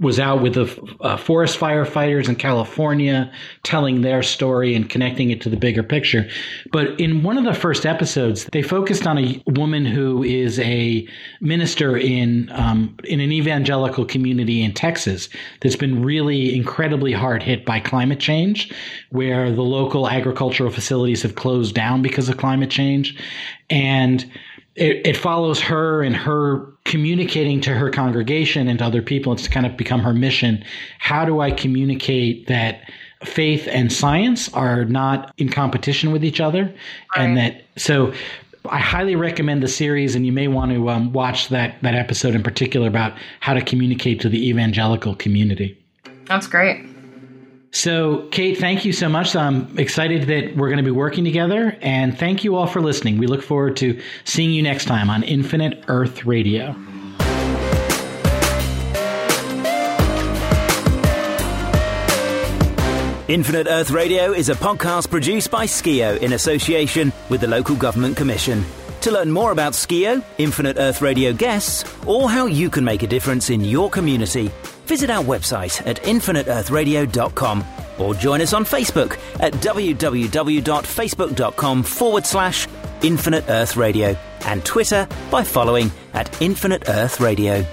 was 0.00 0.18
out 0.18 0.42
with 0.42 0.54
the 0.54 0.96
uh, 1.00 1.16
forest 1.16 1.58
firefighters 1.58 2.28
in 2.28 2.34
California, 2.34 3.30
telling 3.62 4.00
their 4.00 4.22
story 4.22 4.74
and 4.74 4.88
connecting 4.88 5.30
it 5.30 5.40
to 5.42 5.48
the 5.48 5.56
bigger 5.56 5.82
picture. 5.82 6.28
But 6.72 6.98
in 6.98 7.22
one 7.22 7.38
of 7.38 7.44
the 7.44 7.54
first 7.54 7.86
episodes, 7.86 8.46
they 8.52 8.62
focused 8.62 9.06
on 9.06 9.18
a 9.18 9.42
woman 9.46 9.84
who 9.84 10.22
is 10.22 10.58
a 10.60 11.06
minister 11.40 11.96
in 11.96 12.50
um, 12.52 12.96
in 13.04 13.20
an 13.20 13.32
evangelical 13.32 14.04
community 14.04 14.62
in 14.62 14.72
Texas 14.72 15.28
that's 15.60 15.76
been 15.76 16.02
really 16.02 16.54
incredibly 16.56 17.12
hard 17.12 17.42
hit 17.42 17.64
by 17.64 17.80
climate 17.80 18.20
change, 18.20 18.72
where 19.10 19.52
the 19.52 19.62
local 19.62 20.08
agricultural 20.08 20.70
facilities 20.70 21.22
have 21.22 21.34
closed 21.34 21.74
down 21.74 22.02
because 22.02 22.28
of 22.28 22.36
climate 22.38 22.70
change, 22.70 23.16
and 23.68 24.30
it, 24.80 25.06
it, 25.06 25.16
follows 25.16 25.60
her 25.60 26.02
and 26.02 26.16
her 26.16 26.66
communicating 26.84 27.60
to 27.60 27.74
her 27.74 27.90
congregation 27.90 28.66
and 28.66 28.78
to 28.78 28.84
other 28.84 29.02
people. 29.02 29.32
It's 29.32 29.46
kind 29.46 29.66
of 29.66 29.76
become 29.76 30.00
her 30.00 30.14
mission. 30.14 30.64
How 30.98 31.24
do 31.24 31.40
I 31.40 31.50
communicate 31.50 32.46
that 32.46 32.90
faith 33.22 33.68
and 33.70 33.92
science 33.92 34.52
are 34.54 34.86
not 34.86 35.34
in 35.36 35.50
competition 35.50 36.12
with 36.12 36.24
each 36.24 36.40
other? 36.40 36.62
Right. 37.14 37.24
And 37.24 37.36
that, 37.36 37.62
so 37.76 38.14
I 38.70 38.78
highly 38.78 39.16
recommend 39.16 39.62
the 39.62 39.68
series, 39.68 40.14
and 40.14 40.24
you 40.24 40.32
may 40.32 40.48
want 40.48 40.72
to 40.72 40.88
um, 40.88 41.12
watch 41.12 41.48
that, 41.48 41.76
that 41.82 41.94
episode 41.94 42.34
in 42.34 42.42
particular 42.42 42.88
about 42.88 43.12
how 43.40 43.52
to 43.52 43.60
communicate 43.60 44.20
to 44.22 44.30
the 44.30 44.48
evangelical 44.48 45.14
community. 45.14 45.76
That's 46.26 46.46
great. 46.46 46.89
So, 47.72 48.26
Kate, 48.32 48.58
thank 48.58 48.84
you 48.84 48.92
so 48.92 49.08
much. 49.08 49.36
I'm 49.36 49.78
excited 49.78 50.22
that 50.28 50.56
we're 50.56 50.68
going 50.68 50.78
to 50.78 50.84
be 50.84 50.90
working 50.90 51.24
together, 51.24 51.76
and 51.80 52.18
thank 52.18 52.42
you 52.42 52.56
all 52.56 52.66
for 52.66 52.80
listening. 52.80 53.18
We 53.18 53.28
look 53.28 53.42
forward 53.42 53.76
to 53.78 54.00
seeing 54.24 54.50
you 54.50 54.62
next 54.62 54.86
time 54.86 55.08
on 55.08 55.22
Infinite 55.22 55.84
Earth 55.86 56.26
Radio. 56.26 56.74
Infinite 63.28 63.68
Earth 63.68 63.92
Radio 63.92 64.32
is 64.32 64.48
a 64.48 64.54
podcast 64.54 65.08
produced 65.08 65.52
by 65.52 65.64
Skeo 65.64 66.18
in 66.18 66.32
association 66.32 67.12
with 67.28 67.40
the 67.40 67.46
Local 67.46 67.76
Government 67.76 68.16
Commission. 68.16 68.64
To 69.02 69.12
learn 69.12 69.30
more 69.30 69.52
about 69.52 69.74
Skeo, 69.74 70.24
Infinite 70.38 70.76
Earth 70.76 71.00
Radio 71.00 71.32
guests, 71.32 71.84
or 72.04 72.28
how 72.28 72.46
you 72.46 72.68
can 72.68 72.84
make 72.84 73.04
a 73.04 73.06
difference 73.06 73.48
in 73.48 73.60
your 73.60 73.88
community, 73.88 74.50
visit 74.90 75.08
our 75.08 75.22
website 75.22 75.86
at 75.86 76.02
infiniteearthradio.com 76.02 77.64
or 77.98 78.12
join 78.12 78.40
us 78.40 78.52
on 78.52 78.64
Facebook 78.64 79.16
at 79.38 79.52
www.facebook.com 79.52 81.82
forward 81.84 82.26
slash 82.26 82.66
Infinite 83.02 83.44
Earth 83.48 83.76
Radio 83.76 84.16
and 84.46 84.64
Twitter 84.64 85.06
by 85.30 85.44
following 85.44 85.92
at 86.12 86.42
Infinite 86.42 86.88
Earth 86.88 87.20
Radio. 87.20 87.64